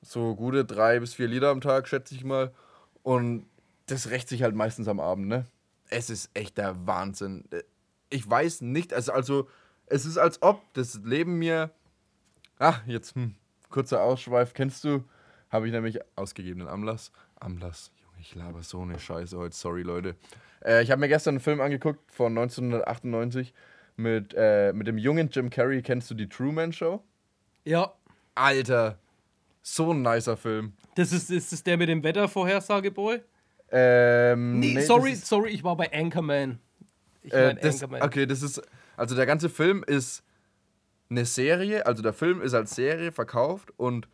So 0.00 0.34
gute 0.34 0.64
drei 0.64 0.98
bis 1.00 1.12
vier 1.12 1.28
Liter 1.28 1.50
am 1.50 1.60
Tag, 1.60 1.86
schätze 1.86 2.14
ich 2.14 2.24
mal. 2.24 2.52
Und 3.02 3.46
das 3.86 4.08
rächt 4.08 4.28
sich 4.28 4.42
halt 4.42 4.54
meistens 4.54 4.88
am 4.88 5.00
Abend, 5.00 5.28
ne? 5.28 5.44
Es 5.90 6.08
ist 6.08 6.30
echt 6.32 6.56
der 6.56 6.86
Wahnsinn. 6.86 7.44
Ich 8.08 8.28
weiß 8.28 8.62
nicht, 8.62 8.94
also, 8.94 9.12
also 9.12 9.48
es 9.86 10.06
ist 10.06 10.16
als 10.16 10.40
ob 10.40 10.62
das 10.72 11.00
Leben 11.04 11.38
mir. 11.38 11.70
Ach, 12.58 12.86
jetzt, 12.86 13.14
hm, 13.16 13.34
kurzer 13.68 14.02
Ausschweif. 14.02 14.54
Kennst 14.54 14.84
du? 14.84 15.04
Habe 15.50 15.66
ich 15.66 15.72
nämlich 15.72 15.98
ausgegebenen 16.16 16.68
Anlass. 16.68 17.12
Anlass. 17.38 17.90
Ich 18.20 18.34
laber 18.34 18.62
so 18.62 18.82
eine 18.82 18.98
Scheiße 18.98 19.36
heute. 19.38 19.54
Sorry, 19.56 19.82
Leute. 19.82 20.16
Äh, 20.64 20.82
ich 20.82 20.90
habe 20.90 21.00
mir 21.00 21.08
gestern 21.08 21.34
einen 21.34 21.40
Film 21.40 21.60
angeguckt 21.60 22.00
von 22.12 22.36
1998 22.36 23.54
mit, 23.96 24.34
äh, 24.36 24.72
mit 24.72 24.86
dem 24.86 24.98
jungen 24.98 25.28
Jim 25.30 25.50
Carrey. 25.50 25.82
Kennst 25.82 26.10
du 26.10 26.14
die 26.14 26.28
Truman 26.28 26.72
Show? 26.72 27.02
Ja, 27.64 27.92
Alter, 28.34 28.98
so 29.62 29.92
ein 29.92 30.02
nicer 30.02 30.36
Film. 30.36 30.72
das 30.94 31.12
ist, 31.12 31.30
ist 31.30 31.52
das 31.52 31.62
der 31.62 31.76
mit 31.76 31.88
dem 31.88 32.02
Wettervorhersageboy? 32.02 33.20
Ähm, 33.70 34.58
Nee, 34.60 34.74
nee, 34.74 34.80
sorry, 34.84 35.12
ist- 35.12 35.26
sorry, 35.26 35.50
ich 35.50 35.62
war 35.62 35.76
bei 35.76 35.90
Anchorman. 35.92 36.58
Ich 37.22 37.32
Äh, 37.32 37.54
das, 37.54 37.76
Anchorman. 37.82 38.02
okay, 38.02 38.26
das 38.26 38.42
ist. 38.42 38.60
Also 38.96 39.14
der 39.14 39.26
ganze 39.26 39.48
Film 39.48 39.82
ist 39.86 40.22
eine 41.08 41.24
Serie, 41.24 41.86
also 41.86 42.02
der 42.02 42.12
Film 42.12 42.42
ist 42.42 42.54
als 42.54 42.74
Serie 42.74 43.12
verkauft 43.12 43.72
und 43.76 44.08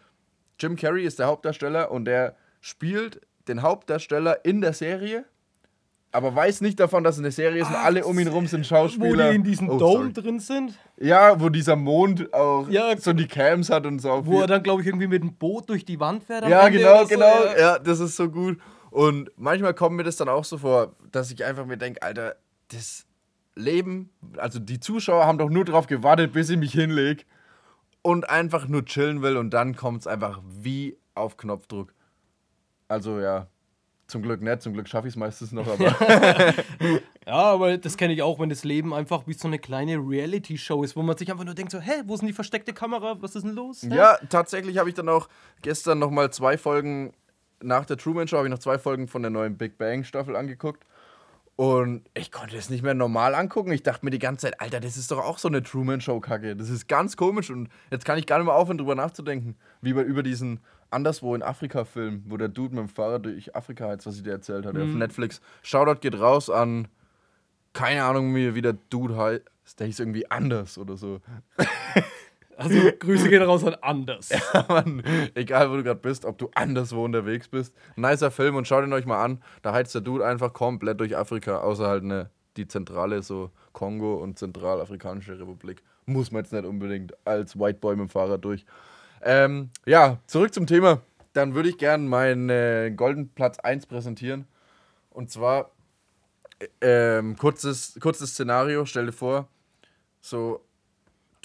Jim 0.60 0.76
Carrey 0.76 1.04
ist 1.04 1.18
der 1.18 1.26
Hauptdarsteller 1.26 1.90
und 1.90 2.04
der 2.04 2.36
spielt 2.60 3.25
den 3.48 3.62
Hauptdarsteller 3.62 4.44
in 4.44 4.60
der 4.60 4.72
Serie, 4.72 5.24
aber 6.12 6.34
weiß 6.34 6.62
nicht 6.62 6.80
davon, 6.80 7.04
dass 7.04 7.16
es 7.16 7.20
eine 7.20 7.30
Serie 7.30 7.60
ist 7.62 7.68
und 7.68 7.76
alle 7.76 8.04
um 8.04 8.18
ihn 8.18 8.28
rum 8.28 8.46
sind 8.46 8.60
Wo 8.60 8.64
Schauspieler. 8.64 9.30
die 9.30 9.36
in 9.36 9.44
diesem 9.44 9.68
Oh, 9.68 9.78
Dome 9.78 9.92
sorry. 9.98 10.12
drin 10.12 10.40
sind, 10.40 10.78
Ja, 10.98 11.38
wo 11.40 11.48
dieser 11.50 11.76
Mond 11.76 12.32
auch 12.32 12.68
Ja, 12.70 12.96
so 12.96 13.12
die 13.12 13.26
Cams 13.26 13.68
hat 13.70 13.84
und 13.86 13.98
so. 14.00 14.24
wo 14.26 14.32
viel- 14.32 14.40
er 14.42 14.46
dann, 14.46 14.62
glaube 14.62 14.80
ich, 14.80 14.86
irgendwie 14.86 15.08
mit 15.08 15.22
dem 15.22 15.34
Boot 15.34 15.68
durch 15.68 15.84
die 15.84 16.00
Wand 16.00 16.24
fährt. 16.24 16.48
Ja, 16.48 16.66
Ende 16.66 16.78
genau, 16.78 17.02
so, 17.02 17.08
genau. 17.08 17.44
ja. 17.44 17.58
Ja, 17.58 17.78
das 17.78 18.00
ist 18.00 18.16
so 18.16 18.30
gut. 18.30 18.58
Und 18.90 19.30
manchmal 19.36 19.74
kommt 19.74 19.96
mir 19.96 20.04
das 20.04 20.16
dann 20.16 20.28
auch 20.30 20.44
so 20.44 20.56
vor, 20.58 20.94
dass 21.12 21.30
ich 21.30 21.44
einfach 21.44 21.66
mir 21.66 21.76
denke, 21.76 22.00
Alter, 22.02 22.36
das 22.68 23.04
Leben, 23.54 24.10
also 24.38 24.58
die 24.58 24.80
Zuschauer 24.80 25.26
haben 25.26 25.38
doch 25.38 25.50
nur 25.50 25.64
darauf 25.66 25.86
gewartet, 25.86 26.32
bis 26.32 26.48
ich 26.48 26.56
mich 26.56 26.72
hinlege 26.72 27.24
und 28.02 28.30
einfach 28.30 28.68
nur 28.68 28.84
chillen 28.86 29.20
will 29.22 29.36
und 29.36 29.50
dann 29.50 29.76
kommt 29.76 30.00
es 30.00 30.06
einfach 30.06 30.40
wie 30.48 30.96
auf 31.14 31.36
Knopfdruck. 31.36 31.92
Also 32.88 33.20
ja, 33.20 33.48
zum 34.06 34.22
Glück 34.22 34.40
nicht, 34.40 34.62
zum 34.62 34.72
Glück 34.72 34.88
schaffe 34.88 35.08
ich 35.08 35.14
es 35.14 35.16
meistens 35.16 35.52
noch, 35.52 35.66
aber 35.66 35.94
Ja, 37.26 37.34
aber 37.34 37.76
das 37.76 37.96
kenne 37.96 38.12
ich 38.12 38.22
auch, 38.22 38.38
wenn 38.38 38.48
das 38.48 38.62
Leben 38.62 38.94
einfach 38.94 39.26
wie 39.26 39.32
so 39.32 39.48
eine 39.48 39.58
kleine 39.58 39.96
Reality-Show 39.96 40.84
ist, 40.84 40.94
wo 40.94 41.02
man 41.02 41.16
sich 41.16 41.28
einfach 41.28 41.44
nur 41.44 41.54
denkt 41.54 41.72
so, 41.72 41.80
hä, 41.80 42.02
wo 42.04 42.14
ist 42.14 42.20
denn 42.20 42.28
die 42.28 42.32
versteckte 42.32 42.72
Kamera? 42.72 43.16
Was 43.20 43.34
ist 43.34 43.44
denn 43.44 43.54
los? 43.54 43.82
Hä? 43.82 43.96
ja, 43.96 44.16
tatsächlich 44.28 44.78
habe 44.78 44.88
ich 44.88 44.94
dann 44.94 45.08
auch 45.08 45.28
gestern 45.60 45.98
nochmal 45.98 46.32
zwei 46.32 46.56
Folgen 46.56 47.12
nach 47.60 47.84
der 47.84 47.96
Truman 47.96 48.28
Show, 48.28 48.36
habe 48.36 48.46
ich 48.46 48.52
noch 48.52 48.60
zwei 48.60 48.78
Folgen 48.78 49.08
von 49.08 49.22
der 49.22 49.32
neuen 49.32 49.56
Big 49.56 49.76
Bang 49.76 50.04
Staffel 50.04 50.36
angeguckt. 50.36 50.84
Und 51.56 52.02
ich 52.12 52.30
konnte 52.30 52.54
das 52.54 52.68
nicht 52.68 52.82
mehr 52.82 52.92
normal 52.92 53.34
angucken. 53.34 53.72
Ich 53.72 53.82
dachte 53.82 54.04
mir 54.04 54.10
die 54.10 54.18
ganze 54.18 54.46
Zeit, 54.46 54.60
Alter, 54.60 54.78
das 54.78 54.98
ist 54.98 55.10
doch 55.10 55.18
auch 55.18 55.38
so 55.38 55.48
eine 55.48 55.62
Truman-Show-Kacke. 55.62 56.54
Das 56.54 56.68
ist 56.68 56.86
ganz 56.86 57.16
komisch 57.16 57.50
und 57.50 57.70
jetzt 57.90 58.04
kann 58.04 58.18
ich 58.18 58.26
gar 58.26 58.36
nicht 58.36 58.46
mehr 58.46 58.54
aufhören, 58.54 58.76
drüber 58.76 58.94
nachzudenken. 58.94 59.56
Wie 59.80 59.94
bei 59.94 60.02
über 60.02 60.22
diesen 60.22 60.60
anderswo 60.90 61.34
in 61.34 61.42
Afrika-Film, 61.42 62.24
wo 62.26 62.36
der 62.36 62.48
Dude 62.48 62.74
mit 62.74 62.84
dem 62.84 62.88
Fahrrad 62.88 63.24
durch 63.24 63.56
Afrika 63.56 63.88
heizt, 63.88 64.06
was 64.06 64.16
ich 64.16 64.22
dir 64.22 64.32
erzählt 64.32 64.66
hatte, 64.66 64.82
auf 64.82 64.88
Netflix. 64.90 65.40
Shoutout 65.62 66.00
geht 66.00 66.20
raus 66.20 66.50
an, 66.50 66.88
keine 67.72 68.04
Ahnung, 68.04 68.34
wie, 68.34 68.54
wie 68.54 68.62
der 68.62 68.74
Dude 68.90 69.16
heißt. 69.16 69.80
Der 69.80 69.86
hieß 69.86 70.00
irgendwie 70.00 70.30
anders 70.30 70.76
oder 70.76 70.96
so. 70.96 71.20
Also 72.56 72.78
Grüße 72.98 73.28
gehen 73.28 73.42
raus 73.42 73.64
an 73.64 73.76
Anders. 73.80 74.30
Ja, 74.54 74.64
Mann, 74.68 75.02
egal 75.34 75.70
wo 75.70 75.76
du 75.76 75.82
gerade 75.82 76.00
bist, 76.00 76.24
ob 76.24 76.38
du 76.38 76.50
anderswo 76.54 77.04
unterwegs 77.04 77.48
bist. 77.48 77.74
Nicer 77.96 78.30
Film 78.30 78.56
und 78.56 78.66
schaut 78.66 78.84
ihn 78.84 78.92
euch 78.92 79.06
mal 79.06 79.22
an. 79.22 79.42
Da 79.62 79.72
heizt 79.72 79.94
der 79.94 80.00
Dude 80.02 80.24
einfach 80.24 80.52
komplett 80.52 81.00
durch 81.00 81.16
Afrika, 81.16 81.58
außer 81.58 81.86
halt 81.86 82.04
ne, 82.04 82.30
die 82.56 82.66
Zentrale, 82.66 83.22
so 83.22 83.50
Kongo 83.72 84.14
und 84.14 84.38
Zentralafrikanische 84.38 85.38
Republik. 85.38 85.82
Muss 86.06 86.30
man 86.30 86.44
jetzt 86.44 86.52
nicht 86.52 86.64
unbedingt 86.64 87.14
als 87.26 87.58
White 87.58 87.80
Boy 87.80 87.96
mit 87.96 88.08
dem 88.08 88.10
Fahrrad 88.10 88.44
durch. 88.44 88.64
Ähm, 89.22 89.70
ja, 89.84 90.18
zurück 90.26 90.54
zum 90.54 90.66
Thema. 90.66 91.00
Dann 91.32 91.54
würde 91.54 91.68
ich 91.68 91.78
gerne 91.78 92.08
meinen 92.08 92.48
äh, 92.48 92.92
Golden 92.94 93.28
Platz 93.28 93.58
1 93.58 93.86
präsentieren. 93.86 94.46
Und 95.10 95.30
zwar, 95.30 95.72
äh, 96.80 97.18
ähm, 97.18 97.36
kurzes, 97.36 97.98
kurzes 98.00 98.30
Szenario, 98.30 98.86
stell 98.86 99.06
dir 99.06 99.12
vor, 99.12 99.48
so 100.20 100.64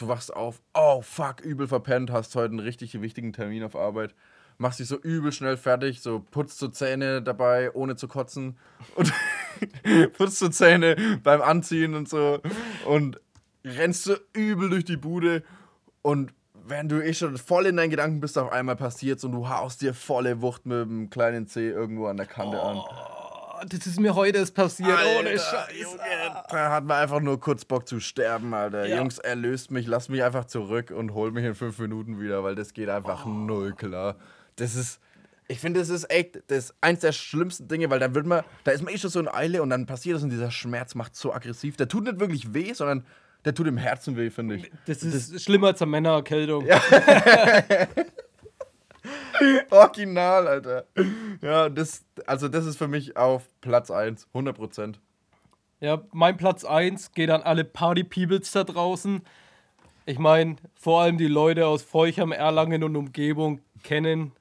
du 0.01 0.07
wachst 0.07 0.33
auf, 0.33 0.61
oh 0.73 1.01
fuck, 1.01 1.41
übel 1.41 1.67
verpennt, 1.67 2.11
hast 2.11 2.35
heute 2.35 2.51
einen 2.51 2.59
richtig 2.59 2.99
wichtigen 3.01 3.33
Termin 3.33 3.63
auf 3.63 3.75
Arbeit, 3.75 4.15
machst 4.57 4.79
dich 4.79 4.87
so 4.87 4.97
übel 4.97 5.31
schnell 5.31 5.57
fertig, 5.57 6.01
so 6.01 6.19
putzt 6.19 6.59
so 6.59 6.67
Zähne 6.67 7.21
dabei, 7.21 7.73
ohne 7.73 7.95
zu 7.95 8.07
kotzen 8.07 8.57
und 8.95 9.13
putzt 10.13 10.39
so 10.39 10.49
Zähne 10.49 11.19
beim 11.23 11.41
Anziehen 11.41 11.95
und 11.95 12.09
so 12.09 12.39
und 12.85 13.19
rennst 13.63 14.03
so 14.03 14.15
übel 14.33 14.69
durch 14.69 14.85
die 14.85 14.97
Bude 14.97 15.43
und 16.01 16.33
wenn 16.63 16.89
du 16.89 17.03
eh 17.03 17.13
schon 17.13 17.37
voll 17.37 17.65
in 17.65 17.77
deinen 17.77 17.89
Gedanken 17.89 18.19
bist, 18.19 18.37
auf 18.37 18.51
einmal 18.51 18.75
passiert's 18.75 19.23
und 19.23 19.31
du 19.31 19.49
haust 19.49 19.81
dir 19.81 19.93
volle 19.93 20.41
Wucht 20.41 20.65
mit 20.65 20.79
dem 20.79 21.09
kleinen 21.09 21.47
Zeh 21.47 21.69
irgendwo 21.69 22.05
an 22.05 22.17
der 22.17 22.27
Kante 22.27 22.61
an. 22.61 22.81
Oh, 23.61 23.65
das 23.67 23.85
ist 23.87 23.99
mir 23.99 24.15
heute 24.15 24.39
erst 24.39 24.55
passiert, 24.55 24.97
ohne 25.19 25.37
Scheiß. 25.37 25.67
Junge, 25.79 25.99
da 26.49 26.71
hat 26.71 26.83
man 26.85 26.97
einfach 26.97 27.19
nur 27.19 27.39
kurz 27.39 27.63
Bock 27.65 27.87
zu 27.87 27.99
sterben, 27.99 28.53
Alter. 28.53 28.87
Ja. 28.87 28.97
Jungs, 28.97 29.19
erlöst 29.19 29.69
mich, 29.71 29.85
lass 29.87 30.09
mich 30.09 30.23
einfach 30.23 30.45
zurück 30.45 30.91
und 30.91 31.13
hol 31.13 31.31
mich 31.31 31.45
in 31.45 31.53
fünf 31.55 31.77
Minuten 31.79 32.19
wieder, 32.19 32.43
weil 32.43 32.55
das 32.55 32.73
geht 32.73 32.89
Oh. 32.89 32.93
einfach 32.93 33.25
null 33.25 33.73
klar. 33.73 34.15
Das 34.55 34.75
ist, 34.75 34.99
ich 35.47 35.59
finde, 35.59 35.79
das 35.79 35.89
ist 35.89 36.09
echt, 36.11 36.37
das 36.47 36.65
ist 36.65 36.75
eins 36.81 37.01
der 37.01 37.11
schlimmsten 37.11 37.67
Dinge, 37.67 37.89
weil 37.89 37.99
dann 37.99 38.15
wird 38.15 38.25
man, 38.25 38.43
da 38.63 38.71
ist 38.71 38.81
man 38.83 38.93
eh 38.93 38.97
schon 38.97 39.09
so 39.09 39.19
in 39.19 39.27
Eile 39.27 39.61
und 39.61 39.69
dann 39.69 39.85
passiert 39.85 40.15
das 40.15 40.23
und 40.23 40.29
dieser 40.29 40.51
Schmerz 40.51 40.95
macht 40.95 41.15
so 41.15 41.33
aggressiv. 41.33 41.77
Der 41.77 41.87
tut 41.87 42.03
nicht 42.05 42.19
wirklich 42.19 42.53
weh, 42.53 42.73
sondern 42.73 43.05
der 43.45 43.53
tut 43.55 43.67
im 43.67 43.77
Herzen 43.77 44.17
weh, 44.17 44.29
finde 44.29 44.55
ich. 44.55 44.71
Das 44.85 45.03
ist 45.03 45.41
schlimmer 45.43 45.67
als 45.67 45.81
eine 45.81 45.91
Männererkältung. 45.91 46.65
Original, 49.71 50.47
Alter. 50.47 50.85
Ja, 51.41 51.69
das, 51.69 52.03
also 52.27 52.47
das 52.47 52.65
ist 52.65 52.77
für 52.77 52.87
mich 52.87 53.17
auf 53.17 53.47
Platz 53.61 53.91
1, 53.91 54.27
100 54.33 54.55
Prozent. 54.55 54.99
Ja, 55.79 56.01
mein 56.11 56.37
Platz 56.37 56.63
1 56.63 57.13
geht 57.13 57.29
an 57.29 57.41
alle 57.41 57.63
Party-Peoples 57.63 58.51
da 58.51 58.63
draußen. 58.63 59.21
Ich 60.05 60.19
meine, 60.19 60.57
vor 60.75 61.01
allem 61.01 61.17
die 61.17 61.27
Leute 61.27 61.65
aus 61.67 61.81
Feucham, 61.81 62.31
Erlangen 62.31 62.83
und 62.83 62.95
Umgebung 62.95 63.61
kennen 63.83 64.31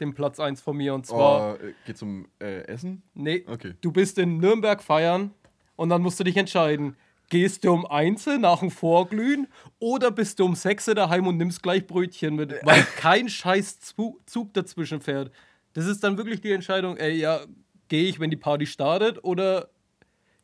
den 0.00 0.14
Platz 0.14 0.40
1 0.40 0.60
von 0.60 0.76
mir. 0.76 0.94
Und 0.94 1.06
zwar, 1.06 1.54
Oh, 1.54 1.66
geht's 1.86 2.02
um 2.02 2.26
äh, 2.40 2.62
Essen? 2.66 3.02
nee, 3.14 3.44
Okay. 3.48 3.74
du 3.80 3.92
bist 3.92 4.18
in 4.18 4.38
Nürnberg 4.38 4.82
feiern 4.82 5.32
und 5.76 5.88
dann 5.88 6.02
musst 6.02 6.18
du 6.20 6.24
dich 6.24 6.36
entscheiden. 6.36 6.96
Gehst 7.30 7.62
du 7.64 7.72
um 7.72 7.84
Einzel 7.84 8.38
nach 8.38 8.60
dem 8.60 8.70
Vorglühen 8.70 9.48
oder 9.80 10.10
bist 10.10 10.38
du 10.40 10.46
um 10.46 10.54
Sechse 10.54 10.94
daheim 10.94 11.26
und 11.26 11.36
nimmst 11.36 11.62
gleich 11.62 11.86
Brötchen 11.86 12.36
mit, 12.36 12.54
weil 12.64 12.82
kein 12.96 13.28
scheiß 13.28 13.80
Zu- 13.80 14.18
Zug 14.24 14.54
dazwischen 14.54 15.00
fährt. 15.00 15.30
Das 15.72 15.86
ist 15.86 16.02
dann 16.02 16.16
wirklich 16.16 16.40
die 16.40 16.52
Entscheidung, 16.52 16.96
ey, 16.96 17.12
ja, 17.12 17.40
gehe 17.88 18.08
ich, 18.08 18.20
wenn 18.20 18.30
die 18.30 18.36
Party 18.36 18.66
startet 18.66 19.22
oder 19.24 19.70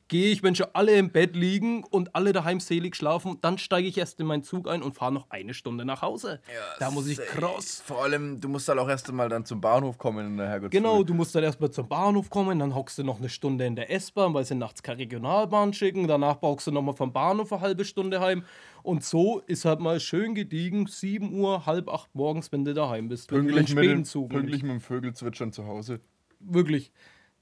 gehe 0.08 0.30
ich, 0.32 0.42
wenn 0.42 0.54
schon 0.54 0.66
alle 0.74 0.92
im 0.96 1.10
Bett 1.10 1.34
liegen 1.34 1.82
und 1.84 2.14
alle 2.14 2.32
daheim 2.32 2.60
selig 2.60 2.94
schlafen, 2.94 3.38
dann 3.40 3.56
steige 3.58 3.88
ich 3.88 3.96
erst 3.96 4.20
in 4.20 4.26
meinen 4.26 4.42
Zug 4.42 4.68
ein 4.68 4.82
und 4.82 4.94
fahre 4.94 5.12
noch 5.12 5.30
eine 5.30 5.54
Stunde 5.54 5.84
nach 5.84 6.02
Hause. 6.02 6.40
da 6.78 6.90
muss 6.90 7.06
ich 7.08 7.18
cross. 7.18 7.82
Vor 7.84 8.02
allem, 8.02 8.40
du 8.40 8.48
musst 8.48 8.68
halt 8.68 8.78
auch 8.78 8.88
erst 8.88 9.08
einmal 9.08 9.28
dann 9.28 9.44
zum 9.46 9.60
Bahnhof 9.60 9.96
kommen 9.98 10.26
in 10.26 10.36
der 10.36 10.48
Herrgottsfrüh. 10.48 10.78
Genau, 10.78 11.02
du 11.02 11.14
musst 11.14 11.34
dann 11.34 11.42
erstmal 11.42 11.70
zum 11.70 11.88
Bahnhof 11.88 12.28
kommen, 12.30 12.58
dann 12.58 12.74
hockst 12.74 12.98
du 12.98 13.02
noch 13.04 13.18
eine 13.18 13.28
Stunde 13.30 13.64
in 13.64 13.76
der 13.76 13.90
S-Bahn, 13.90 14.34
weil 14.34 14.44
sie 14.44 14.54
nachts 14.54 14.82
keine 14.82 14.98
Regionalbahn 14.98 15.72
schicken. 15.72 16.06
Danach 16.06 16.38
brauchst 16.38 16.66
du 16.66 16.70
nochmal 16.70 16.94
vom 16.94 17.12
Bahnhof 17.12 17.52
eine 17.52 17.62
halbe 17.62 17.84
Stunde 17.84 18.20
heim. 18.20 18.44
Und 18.82 19.02
so 19.02 19.40
ist 19.46 19.64
halt 19.64 19.80
mal 19.80 19.98
schön 20.00 20.34
gediegen, 20.34 20.86
7 20.86 21.32
Uhr, 21.32 21.64
halb 21.64 21.88
acht 21.88 22.14
morgens, 22.14 22.52
wenn 22.52 22.66
du 22.66 22.74
daheim 22.74 23.08
bist. 23.08 23.28
Pünktlich, 23.28 23.74
mit, 23.74 23.84
dem- 23.84 24.28
pünktlich 24.28 24.62
mit 24.62 24.70
dem 24.72 24.80
Vögelzwitschern 24.82 25.52
zu 25.52 25.66
Hause. 25.66 26.00
Wirklich. 26.40 26.92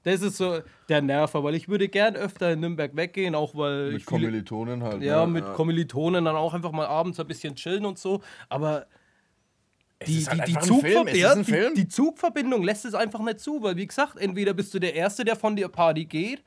Das 0.05 0.21
ist 0.21 0.37
so 0.37 0.61
der 0.89 1.01
Nerver, 1.01 1.45
weil 1.45 1.55
ich 1.55 1.69
würde 1.69 1.89
gern 1.89 2.17
öfter 2.17 2.53
in 2.53 2.61
Nürnberg 2.61 2.97
weggehen, 2.97 3.35
auch 3.35 3.55
weil 3.55 3.93
Mit 3.93 3.99
ich 3.99 4.07
viele, 4.07 4.21
Kommilitonen 4.21 4.83
halt. 4.83 5.03
ja, 5.03 5.25
ne? 5.25 5.33
mit 5.33 5.53
Kommilitonen 5.55 6.25
dann 6.25 6.37
auch 6.37 6.55
einfach 6.55 6.73
mal 6.73 6.87
abends 6.87 7.21
ein 7.21 7.27
bisschen 7.27 7.55
chillen 7.55 7.85
und 7.85 7.99
so. 7.99 8.21
Aber 8.49 8.87
die, 10.07 10.25
halt 10.27 10.49
ja, 10.49 11.71
die 11.71 11.89
Zugverbindung 11.89 12.63
lässt 12.63 12.85
es 12.85 12.95
einfach 12.95 13.21
nicht 13.21 13.41
zu, 13.41 13.63
weil 13.63 13.77
wie 13.77 13.87
gesagt, 13.87 14.19
entweder 14.19 14.55
bist 14.55 14.75
du 14.75 14.81
der 14.81 14.95
Erste, 14.95 15.25
der 15.25 15.37
von 15.37 15.55
der 15.55 15.69
Party 15.69 16.05
geht, 16.05 16.43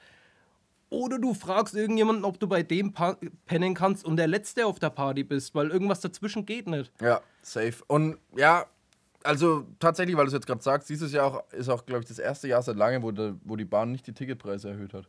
oder 0.89 1.19
du 1.19 1.33
fragst 1.33 1.75
irgendjemanden, 1.75 2.25
ob 2.25 2.39
du 2.39 2.47
bei 2.47 2.63
dem 2.63 2.93
pa 2.93 3.17
pennen 3.45 3.73
kannst 3.73 4.05
und 4.05 4.17
der 4.17 4.27
Letzte 4.27 4.65
auf 4.65 4.79
der 4.79 4.91
Party 4.91 5.23
bist, 5.23 5.55
weil 5.55 5.69
irgendwas 5.69 5.99
dazwischen 5.99 6.45
geht 6.45 6.67
nicht. 6.67 6.91
Ja, 7.01 7.21
safe. 7.41 7.83
Und 7.87 8.17
ja, 8.35 8.65
also 9.25 9.65
tatsächlich, 9.79 10.15
weil 10.15 10.25
du 10.25 10.27
es 10.29 10.33
jetzt 10.33 10.47
gerade 10.47 10.61
sagst, 10.63 10.89
dieses 10.89 11.11
Jahr 11.11 11.25
auch, 11.27 11.43
ist 11.51 11.69
auch, 11.69 11.85
glaube 11.85 12.01
ich, 12.01 12.07
das 12.07 12.19
erste 12.19 12.47
Jahr 12.47 12.61
seit 12.61 12.77
langem, 12.77 13.03
wo, 13.03 13.11
der, 13.11 13.35
wo 13.43 13.55
die 13.55 13.65
Bahn 13.65 13.91
nicht 13.91 14.07
die 14.07 14.13
Ticketpreise 14.13 14.69
erhöht 14.69 14.93
hat. 14.93 15.07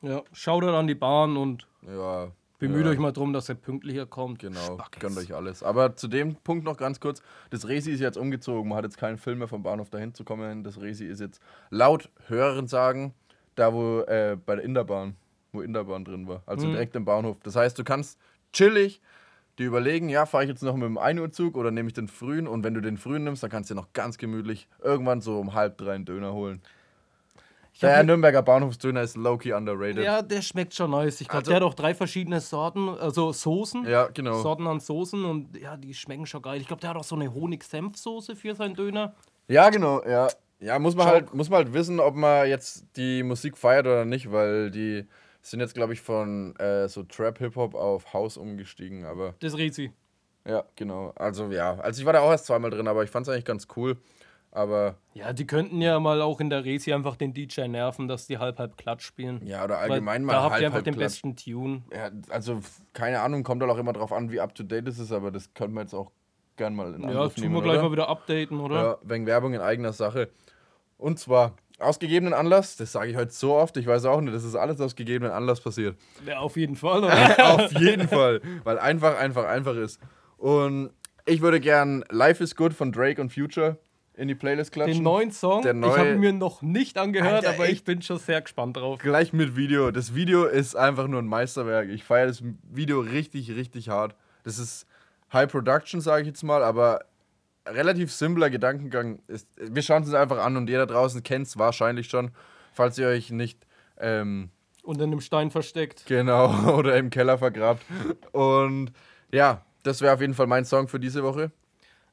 Ja, 0.00 0.22
schaut 0.32 0.64
dann 0.64 0.74
an 0.74 0.86
die 0.86 0.94
Bahn 0.96 1.36
und 1.36 1.66
Ja. 1.86 2.30
bemüht 2.58 2.84
ja. 2.84 2.90
euch 2.92 2.98
mal 2.98 3.12
drum, 3.12 3.32
dass 3.32 3.48
er 3.48 3.54
pünktlicher 3.54 4.06
kommt. 4.06 4.40
Genau, 4.40 4.74
Spackes. 4.78 5.00
gönnt 5.00 5.18
euch 5.18 5.34
alles. 5.34 5.62
Aber 5.62 5.94
zu 5.94 6.08
dem 6.08 6.34
Punkt 6.36 6.64
noch 6.64 6.76
ganz 6.76 6.98
kurz: 6.98 7.22
Das 7.50 7.68
Resi 7.68 7.92
ist 7.92 8.00
jetzt 8.00 8.16
umgezogen. 8.18 8.68
Man 8.68 8.78
hat 8.78 8.84
jetzt 8.84 8.98
keinen 8.98 9.18
Film 9.18 9.38
mehr 9.38 9.48
vom 9.48 9.62
Bahnhof 9.62 9.90
dahin 9.90 10.12
zu 10.14 10.24
kommen. 10.24 10.64
Das 10.64 10.80
Resi 10.80 11.06
ist 11.06 11.20
jetzt 11.20 11.40
laut 11.70 12.10
Hörern 12.26 12.66
sagen, 12.66 13.14
da 13.54 13.72
wo 13.72 14.00
äh, 14.00 14.36
bei 14.44 14.56
der 14.56 14.64
Inderbahn, 14.64 15.14
wo 15.52 15.60
Inderbahn 15.60 16.04
drin 16.04 16.26
war. 16.26 16.42
Also 16.46 16.66
Mhm. 16.66 16.72
direkt 16.72 16.96
im 16.96 17.04
Bahnhof. 17.04 17.38
Das 17.44 17.54
heißt, 17.54 17.78
du 17.78 17.84
kannst 17.84 18.18
chillig 18.52 19.00
dir 19.58 19.66
überlegen, 19.66 20.08
ja, 20.08 20.26
fahre 20.26 20.44
ich 20.44 20.50
jetzt 20.50 20.62
noch 20.62 20.74
mit 20.74 20.84
dem 20.84 20.98
1 20.98 21.20
Uhr 21.20 21.30
Zug 21.30 21.56
oder 21.56 21.70
nehme 21.70 21.88
ich 21.88 21.94
den 21.94 22.08
frühen? 22.08 22.46
Und 22.46 22.64
wenn 22.64 22.74
du 22.74 22.80
den 22.80 22.96
frühen 22.96 23.24
nimmst, 23.24 23.42
dann 23.42 23.50
kannst 23.50 23.70
du 23.70 23.74
dir 23.74 23.80
noch 23.80 23.92
ganz 23.92 24.18
gemütlich 24.18 24.68
irgendwann 24.82 25.20
so 25.20 25.38
um 25.38 25.54
halb 25.54 25.76
drei 25.78 25.92
einen 25.94 26.04
Döner 26.04 26.32
holen. 26.32 26.62
Der 27.80 28.04
Nürnberger 28.04 28.42
Bahnhofsdöner 28.42 29.02
ist 29.02 29.16
low-key 29.16 29.52
underrated. 29.54 30.04
Ja, 30.04 30.22
der 30.22 30.42
schmeckt 30.42 30.74
schon 30.74 30.90
nice. 30.90 31.20
Ich 31.20 31.26
glaube, 31.28 31.38
Also- 31.38 31.50
der 31.50 31.56
hat 31.56 31.62
auch 31.62 31.74
drei 31.74 31.94
verschiedene 31.94 32.40
Sorten, 32.40 32.88
also 32.88 33.32
Soßen. 33.32 33.86
Ja, 33.86 34.08
genau. 34.08 34.40
Sorten 34.40 34.66
an 34.66 34.78
Soßen 34.78 35.24
und 35.24 35.56
ja, 35.56 35.76
die 35.76 35.94
schmecken 35.94 36.26
schon 36.26 36.42
geil. 36.42 36.60
Ich 36.60 36.66
glaube, 36.68 36.80
der 36.80 36.90
hat 36.90 36.96
auch 36.96 37.04
so 37.04 37.16
eine 37.16 37.32
Honig-Senf-Soße 37.34 38.36
für 38.36 38.54
seinen 38.54 38.74
Döner. 38.74 39.14
Ja, 39.48 39.70
genau, 39.70 40.02
ja. 40.06 40.28
Ja, 40.60 40.78
muss 40.78 40.94
man, 40.94 41.06
halt, 41.08 41.34
muss 41.34 41.50
man 41.50 41.64
halt 41.64 41.72
wissen, 41.74 41.98
ob 41.98 42.14
man 42.14 42.46
jetzt 42.48 42.84
die 42.96 43.24
Musik 43.24 43.58
feiert 43.58 43.86
oder 43.86 44.04
nicht, 44.04 44.30
weil 44.30 44.70
die 44.70 45.06
sind 45.42 45.60
jetzt, 45.60 45.74
glaube 45.74 45.92
ich, 45.92 46.00
von 46.00 46.54
äh, 46.56 46.88
so 46.88 47.02
Trap-Hip-Hop 47.02 47.74
auf 47.74 48.12
House 48.12 48.36
umgestiegen, 48.36 49.04
aber 49.04 49.34
Das 49.40 49.56
Rezi. 49.58 49.92
ja, 50.46 50.64
genau. 50.76 51.12
Also 51.16 51.50
ja, 51.50 51.74
also 51.80 52.00
ich 52.00 52.06
war 52.06 52.12
da 52.12 52.20
auch 52.20 52.30
erst 52.30 52.46
zweimal 52.46 52.70
drin, 52.70 52.86
aber 52.88 53.02
ich 53.04 53.10
fand 53.10 53.26
es 53.26 53.32
eigentlich 53.32 53.44
ganz 53.44 53.66
cool. 53.76 53.96
Aber 54.54 54.96
Ja, 55.14 55.32
die 55.32 55.46
könnten 55.46 55.80
ja 55.80 55.98
mal 55.98 56.20
auch 56.20 56.38
in 56.38 56.50
der 56.50 56.62
Rezi 56.64 56.92
einfach 56.92 57.16
den 57.16 57.32
DJ 57.32 57.62
nerven, 57.68 58.06
dass 58.06 58.26
die 58.26 58.36
halb 58.36 58.58
halb 58.58 58.76
Klatsch 58.76 59.02
spielen. 59.02 59.40
ja, 59.46 59.64
oder 59.64 59.76
Weil 59.76 59.92
allgemein 59.92 60.24
mal 60.24 60.34
Da 60.34 60.42
habt 60.42 60.60
ihr 60.60 60.66
einfach 60.66 60.74
halb 60.76 60.84
den 60.84 60.94
Klatsch. 60.94 61.22
besten 61.22 61.36
Tune. 61.36 61.82
Ja, 61.90 62.10
also 62.28 62.60
keine 62.92 63.20
Ahnung, 63.22 63.44
kommt 63.44 63.62
halt 63.62 63.72
auch 63.72 63.78
immer 63.78 63.94
drauf 63.94 64.12
an, 64.12 64.30
wie 64.30 64.40
up 64.40 64.54
to 64.54 64.62
date 64.62 64.86
es 64.88 64.98
ist, 64.98 65.10
aber 65.10 65.30
das 65.30 65.54
könnten 65.54 65.74
wir 65.74 65.80
jetzt 65.80 65.94
auch 65.94 66.10
gern 66.56 66.74
mal 66.76 66.92
in 66.94 67.00
Ja, 67.02 67.08
Angriff 67.08 67.34
tun 67.34 67.44
nehmen, 67.44 67.54
wir 67.54 67.62
gleich 67.62 67.74
oder? 67.76 67.82
mal 67.84 67.92
wieder 67.92 68.08
updaten, 68.10 68.60
oder? 68.60 68.74
Ja, 68.82 68.98
wegen 69.02 69.26
Werbung 69.26 69.54
in 69.54 69.60
eigener 69.62 69.94
Sache. 69.94 70.28
Und 70.98 71.18
zwar 71.18 71.56
aus 71.82 71.98
gegebenen 71.98 72.32
Anlass, 72.34 72.76
das 72.76 72.92
sage 72.92 73.10
ich 73.10 73.16
heute 73.16 73.32
so 73.32 73.54
oft, 73.54 73.76
ich 73.76 73.86
weiß 73.86 74.04
auch 74.06 74.20
nicht, 74.20 74.34
das 74.34 74.44
ist 74.44 74.54
alles 74.54 74.80
aus 74.80 74.96
gegebenen 74.96 75.32
Anlass 75.32 75.60
passiert. 75.60 75.96
Ja, 76.26 76.38
auf 76.38 76.56
jeden 76.56 76.76
Fall, 76.76 77.04
oder? 77.04 77.54
Auf 77.54 77.72
jeden 77.80 78.08
Fall, 78.08 78.40
weil 78.64 78.78
einfach, 78.78 79.18
einfach, 79.18 79.44
einfach 79.46 79.76
ist. 79.76 80.00
Und 80.38 80.90
ich 81.26 81.40
würde 81.40 81.60
gern 81.60 82.04
Life 82.10 82.42
is 82.42 82.56
Good 82.56 82.74
von 82.74 82.90
Drake 82.92 83.20
und 83.20 83.32
Future 83.32 83.78
in 84.14 84.28
die 84.28 84.34
Playlist 84.34 84.72
klatschen. 84.72 84.94
Den 84.98 85.02
neuen 85.04 85.30
Song, 85.32 85.62
Der 85.62 85.72
ich 85.72 85.78
neue- 85.80 85.98
habe 85.98 86.14
mir 86.16 86.32
noch 86.32 86.60
nicht 86.62 86.98
angehört, 86.98 87.46
Alter, 87.46 87.50
aber 87.50 87.68
ich 87.68 87.84
bin 87.84 88.02
schon 88.02 88.18
sehr 88.18 88.42
gespannt 88.42 88.76
drauf. 88.76 89.00
Gleich 89.00 89.32
mit 89.32 89.56
Video. 89.56 89.90
Das 89.90 90.14
Video 90.14 90.44
ist 90.44 90.74
einfach 90.76 91.06
nur 91.08 91.20
ein 91.22 91.26
Meisterwerk. 91.26 91.88
Ich 91.88 92.04
feiere 92.04 92.26
das 92.26 92.42
Video 92.70 93.00
richtig, 93.00 93.50
richtig 93.54 93.88
hart. 93.88 94.14
Das 94.44 94.58
ist 94.58 94.86
High 95.32 95.50
Production, 95.50 96.00
sage 96.02 96.22
ich 96.22 96.28
jetzt 96.28 96.42
mal, 96.42 96.62
aber 96.62 97.04
relativ 97.66 98.12
simpler 98.12 98.50
Gedankengang. 98.50 99.20
Ist, 99.28 99.48
wir 99.56 99.82
schauen 99.82 100.02
es 100.02 100.08
uns 100.08 100.16
einfach 100.16 100.38
an 100.38 100.56
und 100.56 100.68
jeder 100.68 100.86
draußen 100.86 101.22
kennt 101.22 101.46
es 101.46 101.58
wahrscheinlich 101.58 102.08
schon, 102.08 102.30
falls 102.72 102.98
ihr 102.98 103.08
euch 103.08 103.30
nicht 103.30 103.66
ähm, 103.98 104.50
Unter 104.82 105.04
einem 105.04 105.20
Stein 105.20 105.50
versteckt. 105.50 106.04
genau 106.06 106.74
oder 106.76 106.96
im 106.96 107.10
Keller 107.10 107.38
vergrabt. 107.38 107.84
Und 108.32 108.92
ja, 109.32 109.64
das 109.82 110.00
wäre 110.00 110.14
auf 110.14 110.20
jeden 110.20 110.34
Fall 110.34 110.46
mein 110.46 110.64
Song 110.64 110.88
für 110.88 111.00
diese 111.00 111.22
Woche. 111.22 111.50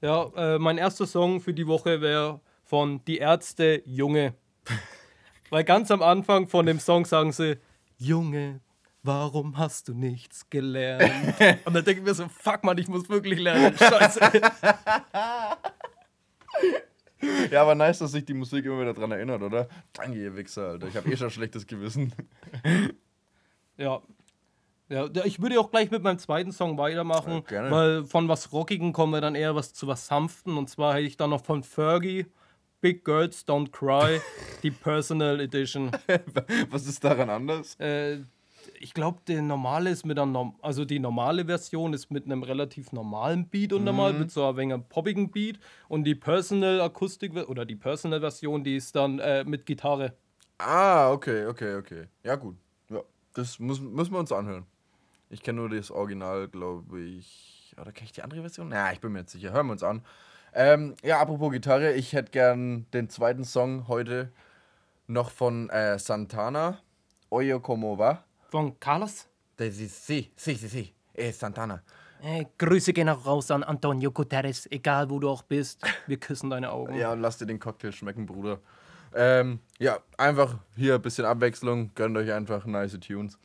Ja, 0.01 0.31
äh, 0.35 0.59
mein 0.59 0.77
erster 0.77 1.05
Song 1.05 1.41
für 1.41 1.53
die 1.53 1.67
Woche 1.67 2.01
wäre 2.01 2.39
von 2.63 3.03
Die 3.05 3.17
Ärzte 3.17 3.81
Junge. 3.85 4.33
Weil 5.49 5.63
ganz 5.63 5.91
am 5.91 6.01
Anfang 6.01 6.47
von 6.47 6.65
dem 6.65 6.79
Song 6.79 7.05
sagen 7.05 7.31
sie, 7.31 7.57
Junge, 7.97 8.61
warum 9.03 9.57
hast 9.57 9.87
du 9.87 9.93
nichts 9.93 10.49
gelernt? 10.49 11.35
Und 11.65 11.73
dann 11.73 11.83
denke 11.85 12.01
ich 12.01 12.03
mir 12.05 12.13
so, 12.13 12.27
fuck 12.27 12.63
man, 12.63 12.77
ich 12.77 12.87
muss 12.87 13.09
wirklich 13.09 13.39
lernen. 13.39 13.77
Scheiße. 13.77 14.19
Ja, 17.51 17.63
aber 17.63 17.75
nice, 17.75 17.99
dass 17.99 18.13
sich 18.13 18.23
die 18.23 18.33
Musik 18.33 18.63
immer 18.65 18.79
wieder 18.79 18.93
dran 18.93 19.11
erinnert, 19.11 19.41
oder? 19.41 19.67
Danke, 19.91 20.17
ihr 20.23 20.35
Wichser, 20.37 20.69
Alter. 20.69 20.87
Ich 20.87 20.95
habe 20.95 21.11
eh 21.11 21.17
schon 21.17 21.29
schlechtes 21.29 21.67
Gewissen. 21.67 22.13
Ja. 23.77 24.01
Ja, 24.89 25.07
ich 25.23 25.41
würde 25.41 25.57
auch 25.59 25.71
gleich 25.71 25.89
mit 25.91 26.03
meinem 26.03 26.19
zweiten 26.19 26.51
Song 26.51 26.77
weitermachen, 26.77 27.31
Ja, 27.33 27.39
gerne. 27.41 27.71
weil 27.71 28.03
von 28.05 28.27
was 28.27 28.51
Rockigen 28.51 28.91
kommen 28.91 29.13
wir 29.13 29.21
dann 29.21 29.35
eher 29.35 29.55
was 29.55 29.73
zu 29.73 29.87
was 29.87 30.07
Sanften. 30.07 30.57
Und 30.57 30.69
zwar 30.69 30.95
hätte 30.95 31.05
ich 31.05 31.15
dann 31.15 31.29
noch 31.29 31.45
von 31.45 31.63
Fergie 31.63 32.25
Big 32.81 33.05
Girls 33.05 33.47
Don't 33.47 33.71
Cry, 33.71 34.19
die 34.63 34.71
Personal 34.71 35.39
Edition. 35.39 35.91
Was 36.71 36.87
ist 36.87 37.03
daran 37.05 37.29
anders? 37.29 37.75
Äh, 37.79 38.19
ich 38.79 38.93
glaube, 38.93 39.19
der 39.27 39.41
normale 39.41 39.89
ist 39.89 40.05
mit 40.05 40.17
einem, 40.17 40.31
Norm- 40.31 40.55
also 40.61 40.85
die 40.85 40.99
normale 40.99 41.45
Version 41.45 41.93
ist 41.93 42.09
mit 42.09 42.25
einem 42.25 42.43
relativ 42.43 42.91
normalen 42.91 43.47
Beat 43.47 43.73
untermalt, 43.73 44.17
mit 44.17 44.31
so 44.31 44.47
ein 44.47 44.57
wenig 44.57 44.81
poppigen 44.89 45.29
Beat. 45.29 45.59
Und 45.87 46.05
die 46.05 46.15
Personal 46.15 46.81
Akustik 46.81 47.35
oder 47.47 47.65
die 47.65 47.75
Personal 47.75 48.19
Version, 48.19 48.63
die 48.63 48.77
ist 48.77 48.95
dann 48.95 49.19
äh, 49.19 49.43
mit 49.43 49.65
Gitarre. 49.65 50.13
Ah, 50.57 51.11
okay, 51.11 51.45
okay, 51.45 51.75
okay. 51.75 52.07
Ja, 52.23 52.35
gut. 52.35 52.55
Ja, 52.89 53.01
das 53.33 53.59
muss, 53.59 53.79
müssen 53.79 54.13
wir 54.13 54.19
uns 54.19 54.31
anhören. 54.31 54.65
Ich 55.29 55.43
kenne 55.43 55.59
nur 55.59 55.69
das 55.69 55.91
Original, 55.91 56.47
glaube 56.47 56.99
ich. 57.01 57.75
Oder 57.79 57.91
kenne 57.91 58.05
ich 58.05 58.13
die 58.13 58.23
andere 58.23 58.41
Version? 58.41 58.69
Na, 58.69 58.91
ich 58.91 58.99
bin 58.99 59.11
mir 59.11 59.19
jetzt 59.19 59.31
sicher. 59.31 59.51
Hören 59.51 59.67
wir 59.67 59.73
uns 59.73 59.83
an. 59.83 60.01
Ähm, 60.53 60.95
ja, 61.03 61.19
apropos 61.19 61.51
Gitarre, 61.51 61.93
ich 61.93 62.13
hätte 62.13 62.31
gern 62.31 62.87
den 62.93 63.09
zweiten 63.09 63.43
Song 63.43 63.87
heute 63.87 64.31
noch 65.07 65.29
von 65.29 65.69
äh, 65.69 65.99
Santana. 65.99 66.79
Oyo 67.29 67.59
como 67.59 67.97
va. 67.97 68.23
Von 68.49 68.79
Carlos. 68.79 69.27
Das 69.57 69.77
ist 69.77 70.05
sí, 70.05 70.31
sí, 70.35 70.55
sí, 70.55 70.67
sí. 70.67 70.93
Eh, 71.13 71.31
Santana. 71.31 71.83
Äh, 72.21 72.45
Grüße 72.57 72.93
gehen 72.93 73.07
auch 73.09 73.25
raus 73.25 73.51
an 73.51 73.63
Antonio 73.63 74.11
Guterres, 74.11 74.67
egal 74.71 75.09
wo 75.09 75.19
du 75.19 75.29
auch 75.29 75.43
bist. 75.43 75.81
Wir 76.07 76.17
küssen 76.17 76.49
deine 76.49 76.71
Augen. 76.71 76.95
Ja, 76.95 77.13
und 77.13 77.21
lass 77.21 77.37
dir 77.37 77.45
den 77.45 77.59
Cocktail 77.59 77.91
schmecken, 77.91 78.25
Bruder. 78.25 78.59
Ähm, 79.13 79.59
ja, 79.79 79.99
einfach 80.17 80.57
hier 80.75 80.95
ein 80.95 81.01
bisschen 81.01 81.25
Abwechslung. 81.25 81.91
Gönnt 81.95 82.17
euch 82.17 82.31
einfach 82.31 82.65
nice 82.65 82.99
Tunes. 82.99 83.37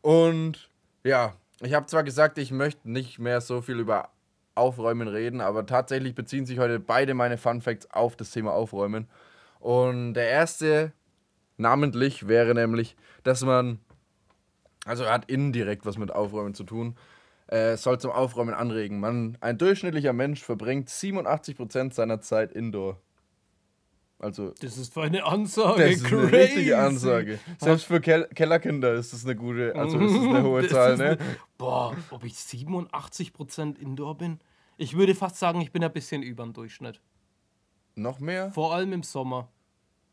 Und 0.00 0.70
ja, 1.04 1.34
ich 1.60 1.74
habe 1.74 1.86
zwar 1.86 2.02
gesagt, 2.02 2.38
ich 2.38 2.50
möchte 2.50 2.90
nicht 2.90 3.18
mehr 3.18 3.40
so 3.40 3.60
viel 3.60 3.78
über 3.78 4.10
Aufräumen 4.54 5.08
reden, 5.08 5.40
aber 5.40 5.64
tatsächlich 5.64 6.14
beziehen 6.14 6.44
sich 6.44 6.58
heute 6.58 6.78
beide 6.78 7.14
meine 7.14 7.38
Fun 7.38 7.62
Facts 7.62 7.90
auf 7.90 8.16
das 8.16 8.30
Thema 8.30 8.52
Aufräumen. 8.52 9.08
Und 9.60 10.14
der 10.14 10.28
erste 10.28 10.92
namentlich 11.56 12.28
wäre 12.28 12.54
nämlich, 12.54 12.96
dass 13.22 13.42
man, 13.42 13.78
also 14.84 15.06
hat 15.08 15.30
indirekt 15.30 15.86
was 15.86 15.98
mit 15.98 16.10
Aufräumen 16.12 16.54
zu 16.54 16.64
tun, 16.64 16.96
äh, 17.48 17.76
soll 17.76 17.98
zum 18.00 18.10
Aufräumen 18.10 18.54
anregen. 18.54 19.00
Man, 19.00 19.36
ein 19.40 19.58
durchschnittlicher 19.58 20.12
Mensch 20.12 20.42
verbringt 20.42 20.88
87% 20.88 21.92
seiner 21.94 22.20
Zeit 22.20 22.52
indoor. 22.52 22.98
Also, 24.18 24.52
Das 24.60 24.78
ist 24.78 24.94
für 24.94 25.02
eine 25.02 25.24
Ansage. 25.24 25.82
das 25.82 25.90
ist 25.96 26.06
eine 26.06 26.28
crazy. 26.28 26.36
richtige 26.36 26.78
Ansage. 26.78 27.38
Selbst 27.58 27.86
für 27.86 28.00
Kel 28.00 28.28
Kellerkinder 28.34 28.92
ist 28.94 29.12
das 29.12 29.24
eine 29.24 29.34
gute, 29.34 29.74
also 29.74 29.98
ist 29.98 30.14
das 30.14 30.22
eine 30.22 30.42
hohe 30.44 30.62
Das 30.62 30.70
Zahl, 30.70 30.96
ne? 30.96 31.04
eine- 31.04 31.18
Boah, 31.58 31.96
ob 32.10 32.22
ich 32.24 32.34
87% 32.34 33.78
Indoor 33.78 34.16
bin? 34.16 34.38
Ich 34.76 34.96
würde 34.96 35.14
fast 35.16 35.36
sagen, 35.38 35.60
ich 35.60 35.72
bin 35.72 35.82
ein 35.82 35.92
bisschen 35.92 36.22
über 36.22 36.44
dem 36.44 36.52
Durchschnitt. 36.52 37.00
Noch 37.96 38.20
mehr? 38.20 38.50
Vor 38.52 38.72
allem 38.74 38.92
im 38.92 39.02
Sommer. 39.02 39.48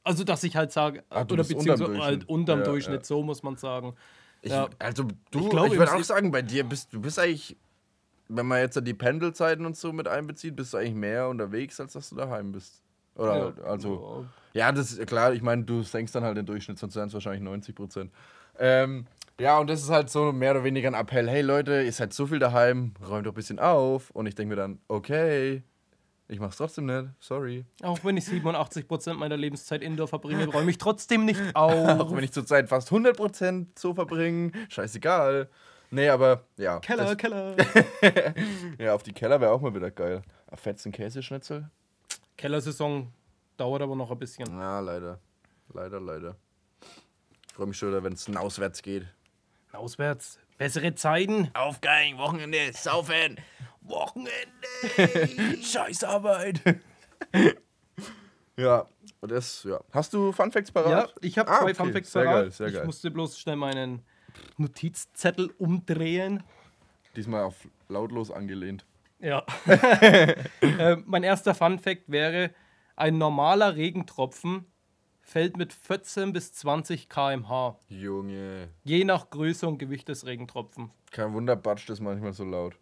Also, 0.03 0.23
dass 0.23 0.43
ich 0.43 0.55
halt 0.55 0.71
sage, 0.71 1.03
Ah, 1.09 1.21
oder 1.21 1.21
unterm 1.21 1.37
beziehungsweise 1.37 1.83
Durchschnitt. 1.83 2.03
halt 2.03 2.29
unterm 2.29 2.59
Ja, 2.59 2.65
Durchschnitt, 2.65 3.01
ja. 3.01 3.05
so 3.05 3.21
muss 3.23 3.43
man 3.43 3.57
sagen. 3.57 3.93
Ich, 4.41 4.51
Ja. 4.51 4.69
Also 4.79 5.03
du, 5.03 5.39
Ich 5.39 5.45
ich, 5.45 5.49
glaub, 5.49 5.71
würde 5.71 5.93
auch 5.93 6.03
sagen, 6.03 6.31
bei 6.31 6.41
dir 6.41 6.63
bist 6.63 6.93
du 6.93 7.01
bist 7.01 7.19
eigentlich, 7.19 7.57
wenn 8.27 8.45
man 8.45 8.59
jetzt 8.59 8.79
die 8.85 8.93
Pendelzeiten 8.93 9.65
und 9.65 9.75
so 9.75 9.91
mit 9.91 10.07
einbezieht, 10.07 10.55
bist 10.55 10.73
du 10.73 10.77
eigentlich 10.77 10.95
mehr 10.95 11.27
unterwegs, 11.27 11.79
als 11.79 11.93
dass 11.93 12.09
du 12.09 12.15
daheim 12.15 12.51
bist. 12.51 12.81
Oder 13.15 13.53
Ja. 13.57 13.63
also. 13.63 14.25
Ja, 14.53 14.71
das 14.71 14.91
ist 14.91 15.07
klar, 15.07 15.33
ich 15.33 15.41
meine, 15.41 15.63
du 15.63 15.83
senkst 15.83 16.15
dann 16.15 16.23
halt 16.23 16.37
den 16.37 16.45
Durchschnitt, 16.45 16.79
sonst 16.79 16.95
wären 16.95 17.07
es 17.07 17.13
wahrscheinlich 17.13 17.41
90 17.41 17.75
Prozent. 17.75 18.11
Ähm, 18.57 19.05
ja, 19.39 19.57
und 19.59 19.69
das 19.69 19.81
ist 19.81 19.89
halt 19.89 20.09
so 20.09 20.31
mehr 20.31 20.51
oder 20.51 20.63
weniger 20.63 20.89
ein 20.89 20.95
Appell, 20.95 21.29
hey 21.29 21.41
Leute, 21.41 21.83
ihr 21.83 21.93
seid 21.93 22.13
so 22.13 22.27
viel 22.27 22.39
daheim, 22.39 22.93
räumt 23.07 23.25
doch 23.25 23.31
ein 23.31 23.35
bisschen 23.35 23.59
auf. 23.59 24.09
Und 24.11 24.25
ich 24.25 24.35
denke 24.35 24.55
mir 24.55 24.61
dann, 24.61 24.79
okay, 24.87 25.63
ich 26.29 26.39
mach's 26.39 26.55
trotzdem 26.57 26.85
nicht, 26.85 27.09
sorry. 27.19 27.65
Auch 27.83 27.99
wenn 28.03 28.15
ich 28.15 28.23
87% 28.25 29.13
meiner 29.15 29.35
Lebenszeit 29.35 29.81
Indoor 29.81 30.07
verbringe, 30.07 30.47
räume 30.47 30.71
ich 30.71 30.77
trotzdem 30.77 31.25
nicht 31.25 31.41
auf. 31.55 31.99
Auch 31.99 32.15
wenn 32.15 32.23
ich 32.23 32.31
zurzeit 32.31 32.69
fast 32.69 32.89
100% 32.91 33.67
so 33.77 33.93
verbringe, 33.93 34.51
scheißegal. 34.69 35.49
Nee, 35.91 36.07
aber 36.09 36.45
ja. 36.57 36.79
Keller, 36.79 37.03
das- 37.05 37.17
Keller. 37.17 37.55
Ja, 38.77 38.93
auf 38.93 39.03
die 39.03 39.11
Keller 39.13 39.41
wäre 39.41 39.51
auch 39.51 39.59
mal 39.61 39.73
wieder 39.73 39.91
geil. 39.91 40.21
Ah, 40.47 40.55
Fetzen 40.55 40.91
Käseschnitzel? 40.91 41.69
Kellersaison 42.37 43.11
dauert 43.57 43.81
aber 43.81 43.95
noch 43.95 44.11
ein 44.11 44.19
bisschen. 44.19 44.47
Ja, 44.57 44.79
leider. 44.79 45.19
Leider, 45.73 45.99
leider. 45.99 46.35
Ich 47.47 47.53
freue 47.53 47.67
mich 47.67 47.77
schon 47.77 47.89
wieder, 47.89 48.03
wenn 48.03 48.13
es 48.13 48.29
auswärts 48.35 48.81
geht. 48.81 49.07
Auswärts. 49.71 50.39
Bessere 50.57 50.93
Zeiten. 50.95 51.49
Aufgeigen, 51.53 52.17
Wochenende, 52.17 52.57
saufen. 52.73 53.37
Wochenende. 53.89 55.57
Scheißarbeit. 55.63 56.61
ja, 58.57 58.85
und 59.21 59.31
das, 59.31 59.63
ja. 59.63 59.79
Hast 59.91 60.13
du 60.13 60.31
Fun 60.31 60.51
Facts 60.51 60.71
Ja, 60.75 60.81
parat? 60.81 61.15
ich 61.21 61.37
habe 61.37 61.49
Ah, 61.49 61.57
zwei 61.59 61.63
okay. 61.65 61.73
Fun 61.75 61.93
Facts 61.93 62.11
Sehr 62.11 62.23
parat. 62.23 62.41
geil, 62.43 62.51
sehr 62.51 62.67
ich 62.67 62.73
geil. 62.75 62.85
musste 62.85 63.11
bloß 63.11 63.39
schnell 63.39 63.55
meinen 63.55 64.01
Notizzettel 64.57 65.51
umdrehen. 65.57 66.43
Diesmal 67.15 67.43
auf 67.43 67.67
lautlos 67.87 68.31
angelehnt. 68.31 68.85
Ja. 69.19 69.45
äh, 70.61 70.95
mein 71.05 71.23
erster 71.23 71.53
Fun 71.55 71.79
Fact 71.79 72.03
wäre, 72.07 72.51
ein 72.95 73.17
normaler 73.17 73.75
Regentropfen 73.75 74.65
fällt 75.21 75.57
mit 75.57 75.73
14 75.73 76.31
bis 76.33 76.53
20 76.53 77.09
km/h. 77.09 77.79
Junge. 77.87 78.69
Je 78.83 79.03
nach 79.03 79.29
Größe 79.29 79.67
und 79.67 79.77
Gewicht 79.77 80.07
des 80.09 80.25
Regentropfen. 80.25 80.91
Kein 81.11 81.33
Wunder, 81.33 81.55
batscht 81.55 81.89
das 81.89 81.99
manchmal 81.99 82.33
so 82.33 82.45
laut. 82.45 82.75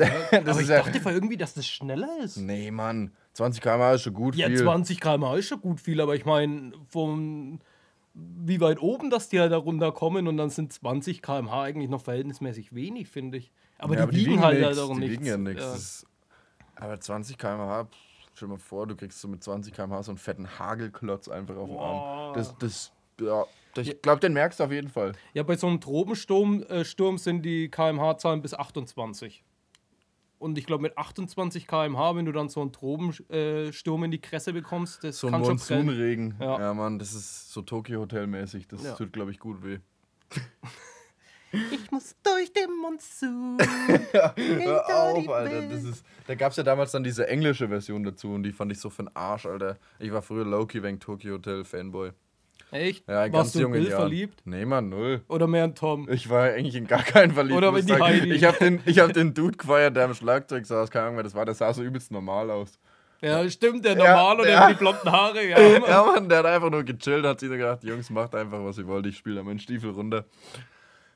Aber 0.32 0.40
das 0.42 0.56
ich 0.56 0.62
ist 0.64 0.68
ja. 0.70 0.82
dachte 0.82 1.00
vor 1.00 1.12
irgendwie, 1.12 1.36
dass 1.36 1.54
das 1.54 1.66
schneller 1.66 2.08
ist. 2.22 2.36
Nee, 2.38 2.70
Mann. 2.70 3.12
20 3.34 3.62
km/h 3.62 3.94
ist 3.94 4.02
schon 4.02 4.14
gut 4.14 4.34
Ja, 4.34 4.46
viel. 4.48 4.58
20 4.58 5.00
km/h 5.00 5.36
ist 5.36 5.46
schon 5.48 5.60
gut 5.60 5.80
viel, 5.80 6.00
aber 6.00 6.14
ich 6.14 6.24
meine, 6.24 6.72
von 6.88 7.60
wie 8.14 8.60
weit 8.60 8.80
oben, 8.82 9.08
dass 9.10 9.28
die 9.28 9.38
halt 9.40 9.52
da 9.52 9.56
runterkommen 9.56 10.26
und 10.26 10.36
dann 10.36 10.50
sind 10.50 10.72
20 10.72 11.22
km/h 11.22 11.62
eigentlich 11.62 11.88
noch 11.88 12.02
verhältnismäßig 12.02 12.74
wenig, 12.74 13.08
finde 13.08 13.38
ich. 13.38 13.52
Aber, 13.78 13.94
Ja, 13.96 14.06
die, 14.06 14.16
wiegen 14.16 14.40
halt 14.40 14.58
nix, 14.58 14.66
halt 14.66 14.78
auch 14.78 14.92
die 14.94 15.00
nichts. 15.00 15.12
wiegen 15.12 15.26
ja 15.26 15.36
nichts. 15.36 16.06
Ja. 16.76 16.84
Aber 16.84 16.98
20 17.00 17.38
km/h, 17.38 17.86
stell 18.34 18.48
dir 18.48 18.54
mal 18.54 18.58
vor, 18.58 18.86
du 18.86 18.96
kriegst 18.96 19.20
so 19.20 19.28
mit 19.28 19.42
20 19.44 19.72
km/h 19.72 20.02
so 20.02 20.10
einen 20.10 20.18
fetten 20.18 20.58
Hagelklotz 20.58 21.28
einfach 21.28 21.56
auf 21.56 21.68
den 21.68 21.78
Arm. 21.78 22.34
Das, 22.34 22.56
das, 22.58 22.92
ja, 23.20 23.44
ich 23.76 24.02
glaube, 24.02 24.20
den 24.20 24.32
merkst 24.32 24.58
du 24.58 24.64
auf 24.64 24.72
jeden 24.72 24.88
Fall. 24.88 25.12
Ja, 25.34 25.44
bei 25.44 25.56
so 25.56 25.68
einem 25.68 25.80
Tropensturm 25.80 26.62
äh, 26.64 26.84
Sturm 26.84 27.16
sind 27.18 27.42
die 27.42 27.68
kmh-Zahlen 27.70 28.42
bis 28.42 28.54
28. 28.54 29.44
Und 30.40 30.56
ich 30.56 30.64
glaube, 30.64 30.80
mit 30.82 30.96
28 30.96 31.66
km/h, 31.66 32.16
wenn 32.16 32.24
du 32.24 32.32
dann 32.32 32.48
so 32.48 32.62
einen 32.62 32.72
Tropensturm 32.72 34.02
äh, 34.02 34.04
in 34.06 34.10
die 34.10 34.20
Kresse 34.22 34.54
bekommst, 34.54 35.04
das 35.04 35.18
So 35.18 35.28
kann 35.28 35.44
schon 35.44 35.58
prellen. 35.58 35.84
Monsunregen. 35.86 36.34
Ja. 36.40 36.58
Ja. 36.58 36.74
Mann, 36.74 36.98
das 36.98 37.12
ist 37.12 37.52
so 37.52 37.60
Tokyo-Hotel-mäßig. 37.60 38.66
Das 38.66 38.82
Ja. 38.82 38.94
tut, 38.94 39.12
glaube 39.12 39.30
ich, 39.32 39.38
gut 39.38 39.62
weh. 39.62 39.78
Ich 41.52 41.90
muss 41.90 42.14
durch 42.22 42.52
den 42.52 42.70
Monsun. 42.80 43.58
Hör 44.12 44.34
Hinter 44.36 44.86
auf, 44.86 45.18
die 45.20 45.28
Alter. 45.28 45.50
Welt. 45.52 45.72
Das 45.72 45.82
ist, 45.82 46.04
da 46.28 46.36
gab 46.36 46.52
es 46.52 46.56
ja 46.56 46.62
damals 46.62 46.92
dann 46.92 47.02
diese 47.02 47.26
englische 47.26 47.66
Version 47.66 48.04
dazu 48.04 48.28
und 48.32 48.44
die 48.44 48.52
fand 48.52 48.70
ich 48.70 48.78
so 48.78 48.88
für 48.88 49.02
den 49.02 49.16
Arsch, 49.16 49.46
Alter. 49.46 49.76
Ich 49.98 50.12
war 50.12 50.22
früher 50.22 50.44
Loki 50.44 50.80
wegen 50.80 51.00
Tokyo 51.00 51.34
Hotel 51.34 51.64
Fanboy. 51.64 52.12
Echt? 52.70 53.08
Ja, 53.08 53.24
in 53.24 53.32
Warst 53.32 53.52
ganz 53.54 53.62
du 53.62 53.66
in 53.66 53.72
Bill 53.72 53.88
Jahren. 53.88 54.00
verliebt? 54.00 54.40
Nee, 54.44 54.64
Mann, 54.64 54.88
null. 54.88 55.22
Oder 55.28 55.46
mehr 55.46 55.64
in 55.64 55.74
Tom? 55.74 56.08
Ich 56.10 56.28
war 56.28 56.44
eigentlich 56.44 56.74
in 56.74 56.86
gar 56.86 57.02
keinen 57.02 57.32
verliebt. 57.32 57.56
Oder 57.56 57.68
in 57.70 57.86
die 57.86 57.92
sagen. 57.92 58.02
Heidi. 58.02 58.32
Ich 58.32 58.44
habe 58.44 58.58
den, 58.58 58.80
ich 58.86 58.98
hab 58.98 59.12
den 59.12 59.34
Dude 59.34 59.56
gefeiert, 59.56 59.96
der 59.96 60.04
am 60.04 60.14
Schlagzeug 60.14 60.66
saß. 60.66 60.90
Keine 60.90 61.06
Ahnung, 61.06 61.16
wer 61.16 61.24
das 61.24 61.34
war. 61.34 61.44
Der 61.44 61.54
sah 61.54 61.72
so 61.72 61.82
übelst 61.82 62.10
normal 62.10 62.50
aus. 62.50 62.78
Ja, 63.22 63.48
stimmt, 63.50 63.84
der 63.84 63.96
Ja, 63.98 63.98
normal 63.98 64.36
und 64.38 64.44
der 64.44 64.52
ja. 64.52 64.60
hat 64.60 64.70
die 64.70 64.74
blonden 64.78 65.10
Haare. 65.12 65.46
Ja, 65.46 65.58
Mann. 65.78 65.90
Ja, 65.90 66.04
Mann, 66.04 66.28
der 66.28 66.38
hat 66.38 66.46
einfach 66.46 66.70
nur 66.70 66.84
gechillt, 66.84 67.24
hat 67.26 67.40
sich 67.40 67.50
gedacht, 67.50 67.84
Jungs, 67.84 68.08
macht 68.08 68.34
einfach, 68.34 68.64
was 68.64 68.78
ihr 68.78 68.86
wollt. 68.86 69.04
Ich 69.06 69.18
spiele 69.18 69.36
da 69.36 69.42
meinen 69.42 69.58
Stiefel 69.58 69.90
runter. 69.90 70.24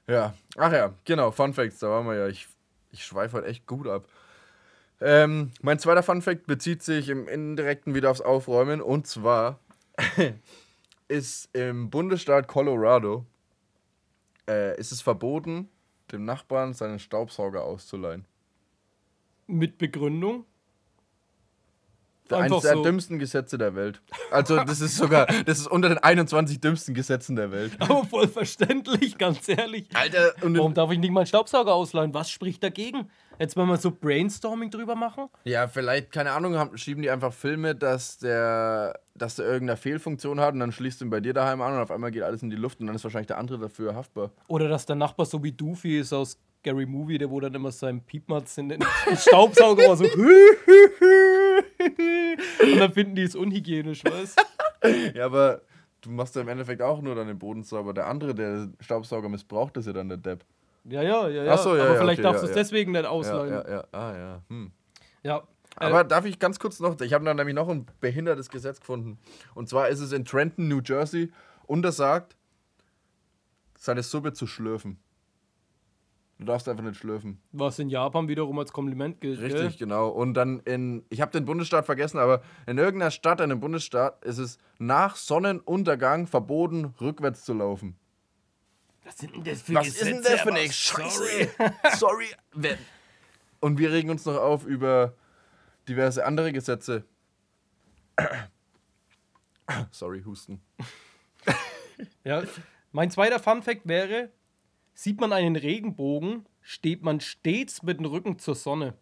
Ja, 0.06 0.34
ach 0.58 0.72
ja, 0.72 0.92
genau, 1.06 1.30
Fun 1.30 1.54
Facts, 1.54 1.78
da 1.78 1.88
waren 1.88 2.06
wir 2.06 2.14
ja. 2.14 2.28
Ich, 2.28 2.46
ich 2.92 3.04
schweife 3.04 3.38
heute 3.38 3.46
echt 3.46 3.66
gut 3.66 3.88
ab. 3.88 4.04
Ähm, 5.00 5.50
mein 5.62 5.78
zweiter 5.78 6.02
Fun 6.02 6.22
Fact 6.22 6.46
bezieht 6.46 6.82
sich 6.82 7.08
im 7.08 7.26
Indirekten 7.26 7.94
wieder 7.94 8.10
aufs 8.10 8.20
Aufräumen. 8.20 8.80
Und 8.80 9.06
zwar 9.06 9.58
ist 11.14 11.48
im 11.56 11.90
Bundesstaat 11.90 12.48
Colorado 12.48 13.24
äh, 14.48 14.78
ist 14.78 14.90
es 14.90 15.00
verboten, 15.00 15.68
dem 16.10 16.24
Nachbarn 16.24 16.74
seinen 16.74 16.98
Staubsauger 16.98 17.62
auszuleihen. 17.62 18.24
Mit 19.46 19.78
Begründung. 19.78 20.44
Eines 22.30 22.62
der 22.62 22.72
so. 22.72 22.82
dümmsten 22.82 23.18
Gesetze 23.18 23.58
der 23.58 23.74
Welt. 23.74 24.00
Also, 24.30 24.56
das 24.64 24.80
ist 24.80 24.96
sogar, 24.96 25.26
das 25.26 25.58
ist 25.58 25.66
unter 25.66 25.90
den 25.90 25.98
21 25.98 26.58
dümmsten 26.58 26.94
Gesetzen 26.94 27.36
der 27.36 27.52
Welt. 27.52 27.76
Aber 27.78 28.04
voll 28.04 28.26
verständlich, 28.26 29.18
ganz 29.18 29.46
ehrlich. 29.48 29.86
Alter, 29.94 30.34
und 30.42 30.56
Warum 30.56 30.72
darf 30.74 30.90
ich 30.90 30.98
nicht 30.98 31.10
mal 31.10 31.20
einen 31.20 31.26
Staubsauger 31.26 31.74
ausleihen? 31.74 32.14
Was 32.14 32.30
spricht 32.30 32.62
dagegen? 32.62 33.10
Jetzt 33.38 33.56
mal 33.56 33.66
mal 33.66 33.78
so 33.78 33.90
Brainstorming 33.90 34.70
drüber 34.70 34.94
machen? 34.94 35.28
Ja, 35.44 35.66
vielleicht, 35.66 36.12
keine 36.12 36.32
Ahnung, 36.32 36.56
haben, 36.56 36.76
schieben 36.78 37.02
die 37.02 37.10
einfach 37.10 37.32
Filme, 37.32 37.74
dass 37.74 38.18
der, 38.18 39.00
dass 39.14 39.36
der 39.36 39.46
irgendeine 39.46 39.76
Fehlfunktion 39.76 40.40
hat 40.40 40.54
und 40.54 40.60
dann 40.60 40.72
schließt 40.72 41.00
du 41.00 41.06
ihn 41.06 41.10
bei 41.10 41.20
dir 41.20 41.34
daheim 41.34 41.60
an 41.60 41.74
und 41.74 41.80
auf 41.80 41.90
einmal 41.90 42.10
geht 42.10 42.22
alles 42.22 42.42
in 42.42 42.50
die 42.50 42.56
Luft 42.56 42.80
und 42.80 42.86
dann 42.86 42.96
ist 42.96 43.04
wahrscheinlich 43.04 43.26
der 43.26 43.38
andere 43.38 43.58
dafür 43.58 43.94
haftbar. 43.94 44.30
Oder 44.48 44.68
dass 44.68 44.86
der 44.86 44.96
Nachbar 44.96 45.26
so 45.26 45.42
wie 45.42 45.52
Doofy 45.52 45.98
ist 45.98 46.12
aus 46.12 46.38
Scary 46.60 46.86
Movie, 46.86 47.18
der 47.18 47.30
wo 47.30 47.40
dann 47.40 47.54
immer 47.54 47.70
seinen 47.72 48.00
Piepmatz 48.00 48.56
in 48.56 48.70
den 48.70 48.82
Staubsauger 49.16 49.88
war 49.88 49.96
so. 49.96 50.04
Und 52.62 52.78
dann 52.78 52.92
finden 52.92 53.14
die 53.16 53.22
es 53.22 53.36
unhygienisch, 53.36 54.04
weißt 54.04 54.40
Ja, 55.14 55.26
aber 55.26 55.60
du 56.00 56.10
machst 56.10 56.34
ja 56.36 56.42
im 56.42 56.48
Endeffekt 56.48 56.80
auch 56.80 57.02
nur 57.02 57.14
dann 57.14 57.26
den 57.26 57.38
Boden 57.38 57.62
sauber. 57.64 57.92
Der 57.92 58.06
andere, 58.06 58.34
der 58.34 58.68
Staubsauger 58.80 59.28
missbraucht, 59.28 59.76
ist 59.76 59.86
ja 59.86 59.92
dann 59.92 60.08
der 60.08 60.18
Depp. 60.18 60.44
Ja, 60.84 61.02
ja, 61.02 61.28
ja, 61.28 61.44
ja. 61.44 61.52
Ach 61.54 61.58
so, 61.58 61.76
ja, 61.76 61.82
Aber 61.84 61.94
ja, 61.94 62.00
vielleicht 62.00 62.20
okay, 62.20 62.22
darfst 62.22 62.42
du 62.42 62.48
es 62.48 62.54
deswegen 62.54 62.92
nicht 62.92 63.06
ausleihen. 63.06 63.52
ja, 63.52 63.68
ja. 63.70 63.84
Ah, 63.92 64.16
ja. 64.16 64.42
Hm. 64.48 64.72
Ja. 65.22 65.38
Äh, 65.80 65.84
Aber 65.86 66.04
darf 66.04 66.24
ich 66.24 66.38
ganz 66.38 66.58
kurz 66.58 66.78
noch, 66.78 67.00
ich 67.00 67.12
habe 67.12 67.24
da 67.24 67.34
nämlich 67.34 67.54
noch 67.54 67.68
ein 67.68 67.86
behindertes 68.00 68.48
Gesetz 68.50 68.80
gefunden. 68.80 69.18
Und 69.54 69.68
zwar 69.68 69.88
ist 69.88 70.00
es 70.00 70.12
in 70.12 70.24
Trenton, 70.24 70.68
New 70.68 70.80
Jersey, 70.84 71.32
untersagt, 71.66 72.36
seine 73.78 74.02
Suppe 74.02 74.32
zu 74.32 74.46
schlürfen. 74.46 74.98
Du 76.38 76.46
darfst 76.46 76.68
einfach 76.68 76.84
nicht 76.84 76.98
schlürfen. 76.98 77.40
was 77.52 77.78
in 77.78 77.88
Japan 77.88 78.28
wiederum 78.28 78.58
als 78.58 78.72
Kompliment 78.72 79.20
gilt. 79.20 79.40
Richtig, 79.40 79.78
genau. 79.78 80.08
Und 80.08 80.34
dann 80.34 80.60
in, 80.60 81.04
ich 81.08 81.20
habe 81.20 81.30
den 81.30 81.44
Bundesstaat 81.44 81.86
vergessen, 81.86 82.18
aber 82.18 82.42
in 82.66 82.76
irgendeiner 82.76 83.12
Stadt, 83.12 83.40
in 83.40 83.44
einem 83.50 83.60
Bundesstaat, 83.60 84.24
ist 84.24 84.38
es 84.38 84.58
nach 84.78 85.16
Sonnenuntergang 85.16 86.26
verboten, 86.26 86.86
rückwärts 87.00 87.44
zu 87.44 87.54
laufen. 87.54 87.96
Was 89.04 89.18
sind 89.18 89.34
denn 89.34 89.44
das 89.44 89.62
für 89.62 89.74
Was 89.74 89.86
ist 89.88 90.02
denn 90.02 90.22
das 90.22 90.40
für 90.40 90.52
eine 90.54 90.72
Scheiße? 90.72 91.48
Sorry. 91.98 92.26
Wer- 92.52 92.78
Und 93.60 93.78
wir 93.78 93.92
regen 93.92 94.10
uns 94.10 94.24
noch 94.24 94.36
auf 94.36 94.64
über 94.66 95.14
diverse 95.88 96.24
andere 96.24 96.52
Gesetze. 96.52 97.04
Sorry, 99.90 100.22
Husten. 100.24 100.60
Ja. 102.24 102.42
Mein 102.90 103.10
zweiter 103.12 103.38
Funfact 103.38 103.86
wäre: 103.86 104.30
Sieht 104.94 105.20
man 105.20 105.32
einen 105.32 105.54
Regenbogen, 105.54 106.44
steht 106.60 107.02
man 107.02 107.20
stets 107.20 107.82
mit 107.84 107.98
dem 108.00 108.06
Rücken 108.06 108.38
zur 108.40 108.56
Sonne. 108.56 108.94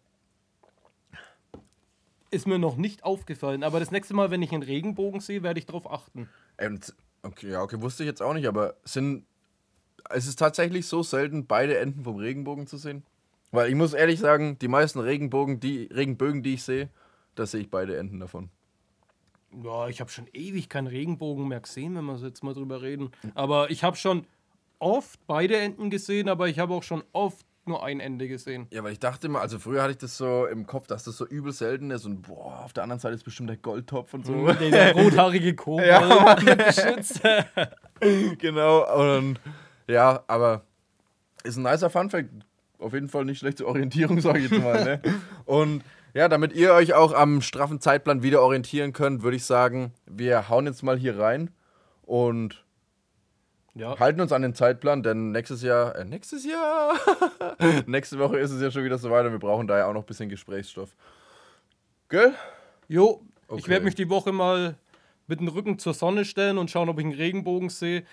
Ist 2.29 2.45
mir 2.45 2.59
noch 2.59 2.77
nicht 2.77 3.03
aufgefallen, 3.03 3.63
aber 3.63 3.79
das 3.79 3.89
nächste 3.91 4.13
Mal, 4.13 4.29
wenn 4.29 4.41
ich 4.43 4.51
einen 4.51 4.61
Regenbogen 4.63 5.21
sehe, 5.21 5.41
werde 5.41 5.59
ich 5.59 5.65
darauf 5.65 5.89
achten. 5.89 6.29
Ähm, 6.59 6.79
okay, 7.23 7.49
ja, 7.51 7.61
okay, 7.61 7.81
wusste 7.81 8.03
ich 8.03 8.07
jetzt 8.07 8.21
auch 8.21 8.33
nicht, 8.33 8.47
aber 8.47 8.75
sind. 8.83 9.25
Es 10.09 10.27
ist 10.27 10.37
tatsächlich 10.37 10.87
so 10.87 11.03
selten, 11.03 11.47
beide 11.47 11.77
Enden 11.77 12.03
vom 12.03 12.17
Regenbogen 12.17 12.67
zu 12.67 12.77
sehen. 12.77 13.03
Weil 13.51 13.69
ich 13.69 13.75
muss 13.75 13.93
ehrlich 13.93 14.19
sagen, 14.19 14.57
die 14.59 14.67
meisten 14.67 14.99
Regenbogen, 14.99 15.59
die 15.59 15.89
Regenbögen, 15.93 16.41
die 16.41 16.55
ich 16.55 16.63
sehe, 16.63 16.89
da 17.35 17.45
sehe 17.45 17.61
ich 17.61 17.69
beide 17.69 17.97
Enden 17.97 18.19
davon. 18.19 18.49
Ja, 19.63 19.87
ich 19.87 20.01
habe 20.01 20.09
schon 20.09 20.27
ewig 20.33 20.69
keinen 20.69 20.87
Regenbogen 20.87 21.47
mehr 21.47 21.59
gesehen, 21.59 21.95
wenn 21.95 22.05
wir 22.05 22.17
jetzt 22.17 22.43
mal 22.43 22.55
drüber 22.55 22.81
reden. 22.81 23.11
Aber 23.35 23.69
ich 23.69 23.83
habe 23.83 23.95
schon 23.95 24.25
oft 24.79 25.19
beide 25.27 25.57
Enden 25.57 25.89
gesehen, 25.89 26.29
aber 26.29 26.47
ich 26.47 26.57
habe 26.57 26.73
auch 26.73 26.83
schon 26.83 27.03
oft 27.13 27.45
nur 27.65 27.83
ein 27.83 27.99
Ende 27.99 28.27
gesehen. 28.27 28.67
Ja, 28.71 28.83
weil 28.83 28.93
ich 28.93 28.99
dachte 28.99 29.27
immer, 29.27 29.39
also 29.39 29.59
früher 29.59 29.81
hatte 29.81 29.91
ich 29.91 29.97
das 29.97 30.17
so 30.17 30.45
im 30.47 30.65
Kopf, 30.65 30.87
dass 30.87 31.03
das 31.03 31.15
so 31.15 31.25
übel 31.25 31.53
selten 31.53 31.91
ist 31.91 32.05
und 32.05 32.23
boah, 32.23 32.63
auf 32.65 32.73
der 32.73 32.83
anderen 32.83 32.99
Seite 32.99 33.15
ist 33.15 33.23
bestimmt 33.23 33.49
der 33.49 33.57
Goldtopf 33.57 34.13
und 34.13 34.25
so. 34.25 34.47
Der, 34.47 34.69
der 34.69 34.93
rothaarige 34.93 35.55
Kobold 35.55 35.87
Ja, 35.87 36.35
mit 36.43 36.65
Geschütze. 36.65 37.45
genau, 38.39 39.13
und 39.13 39.39
ja, 39.93 40.23
aber 40.27 40.63
ist 41.43 41.57
ein 41.57 41.63
nicer 41.63 41.89
Funfact. 41.89 42.29
Auf 42.79 42.93
jeden 42.93 43.09
Fall 43.09 43.25
nicht 43.25 43.39
schlecht 43.39 43.59
zur 43.59 43.67
Orientierung, 43.67 44.19
sage 44.19 44.39
ich 44.39 44.51
jetzt 44.51 44.61
mal. 44.61 44.83
Ne? 44.83 45.01
Und 45.45 45.83
ja, 46.13 46.27
damit 46.27 46.53
ihr 46.53 46.73
euch 46.73 46.93
auch 46.93 47.13
am 47.13 47.41
straffen 47.41 47.79
Zeitplan 47.79 48.23
wieder 48.23 48.41
orientieren 48.41 48.93
könnt, 48.93 49.23
würde 49.23 49.37
ich 49.37 49.45
sagen, 49.45 49.93
wir 50.05 50.49
hauen 50.49 50.65
jetzt 50.65 50.83
mal 50.83 50.97
hier 50.97 51.17
rein 51.17 51.49
und 52.03 52.63
Ja, 53.75 53.97
halten 53.99 54.21
uns 54.21 54.31
an 54.31 54.43
den 54.43 54.53
Zeitplan, 54.53 55.01
denn 55.01 55.31
nächstes 55.31 55.63
Jahr, 55.63 55.95
äh, 55.95 56.05
nächstes 56.05 56.45
Jahr, 56.45 56.93
nächste 57.87 58.19
Woche 58.19 58.37
ist 58.37 58.51
es 58.51 58.61
ja 58.61 58.69
schon 58.69 58.83
wieder 58.83 58.99
so 58.99 59.09
weit 59.09 59.25
und 59.25 59.31
wir 59.31 59.39
brauchen 59.39 59.65
da 59.65 59.77
ja 59.79 59.87
auch 59.87 59.93
noch 59.93 60.01
ein 60.03 60.05
bisschen 60.05 60.29
Gesprächsstoff. 60.29 60.95
Gell? 62.09 62.33
Jo, 62.87 63.21
ich 63.55 63.63
Okay. 63.63 63.71
werde 63.71 63.85
mich 63.85 63.95
die 63.95 64.09
Woche 64.09 64.31
mal 64.31 64.75
mit 65.27 65.39
dem 65.39 65.47
Rücken 65.47 65.79
zur 65.79 65.93
Sonne 65.95 66.25
stellen 66.25 66.57
und 66.59 66.69
schauen, 66.69 66.89
ob 66.89 66.99
ich 66.99 67.05
einen 67.05 67.15
Regenbogen 67.15 67.69
sehe. 67.69 68.03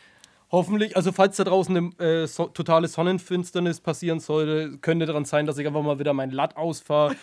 Hoffentlich, 0.53 0.97
also 0.97 1.13
falls 1.13 1.37
da 1.37 1.45
draußen 1.45 1.77
eine 1.77 2.05
äh, 2.23 2.27
so, 2.27 2.47
totale 2.47 2.89
Sonnenfinsternis 2.89 3.81
passieren 3.81 4.19
sollte, 4.19 4.79
könnte 4.79 5.07
daran 5.07 5.25
sein, 5.25 5.47
dass 5.47 5.59
ich 5.59 5.67
einfach 5.67 5.83
mal 5.83 6.01
wieder 6.01 6.13
mein 6.13 6.31
Latt 6.33 6.57
ausfahre. 6.57 7.15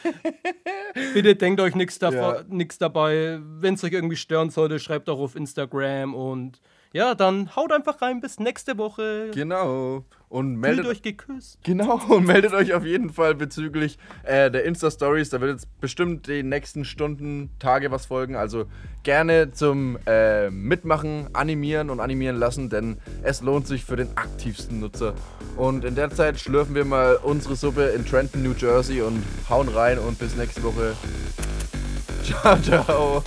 Bitte 1.13 1.35
denkt 1.35 1.59
euch 1.59 1.75
nichts 1.75 1.99
Ja. 1.99 2.43
dabei. 2.79 3.39
Wenn 3.59 3.73
es 3.73 3.83
euch 3.83 3.91
irgendwie 3.91 4.15
stören 4.15 4.49
sollte, 4.49 4.79
schreibt 4.79 5.09
auch 5.09 5.19
auf 5.19 5.35
Instagram 5.35 6.15
und 6.15 6.61
ja, 6.97 7.13
dann 7.13 7.55
haut 7.55 7.71
einfach 7.71 8.01
rein 8.01 8.21
bis 8.21 8.39
nächste 8.39 8.79
Woche. 8.79 9.29
Genau. 9.31 10.03
Und 10.29 10.47
Fühlt 10.53 10.59
meldet 10.59 10.87
euch 10.87 11.03
geküsst. 11.03 11.59
Genau, 11.63 12.01
und 12.09 12.25
meldet 12.25 12.53
euch 12.53 12.73
auf 12.73 12.83
jeden 12.83 13.11
Fall 13.11 13.35
bezüglich 13.35 13.99
äh, 14.23 14.49
der 14.49 14.63
Insta-Stories. 14.63 15.29
Da 15.29 15.39
wird 15.39 15.51
jetzt 15.51 15.79
bestimmt 15.79 16.25
die 16.27 16.41
nächsten 16.41 16.85
Stunden, 16.85 17.51
Tage 17.59 17.91
was 17.91 18.07
folgen. 18.07 18.35
Also 18.35 18.65
gerne 19.03 19.51
zum 19.51 19.99
äh, 20.07 20.49
Mitmachen, 20.49 21.29
animieren 21.33 21.91
und 21.91 21.99
animieren 21.99 22.35
lassen, 22.35 22.71
denn 22.71 22.97
es 23.21 23.41
lohnt 23.41 23.67
sich 23.67 23.85
für 23.85 23.95
den 23.95 24.17
aktivsten 24.17 24.79
Nutzer. 24.79 25.13
Und 25.55 25.85
in 25.85 25.93
der 25.93 26.09
Zeit 26.09 26.39
schlürfen 26.39 26.73
wir 26.73 26.83
mal 26.83 27.19
unsere 27.21 27.55
Suppe 27.55 27.89
in 27.89 28.07
Trenton, 28.07 28.41
New 28.41 28.55
Jersey 28.57 29.01
und 29.01 29.23
hauen 29.51 29.69
rein 29.69 29.99
und 29.99 30.17
bis 30.17 30.35
nächste 30.35 30.63
Woche. 30.63 30.95
Ciao, 32.23 32.59
ciao. 32.59 33.23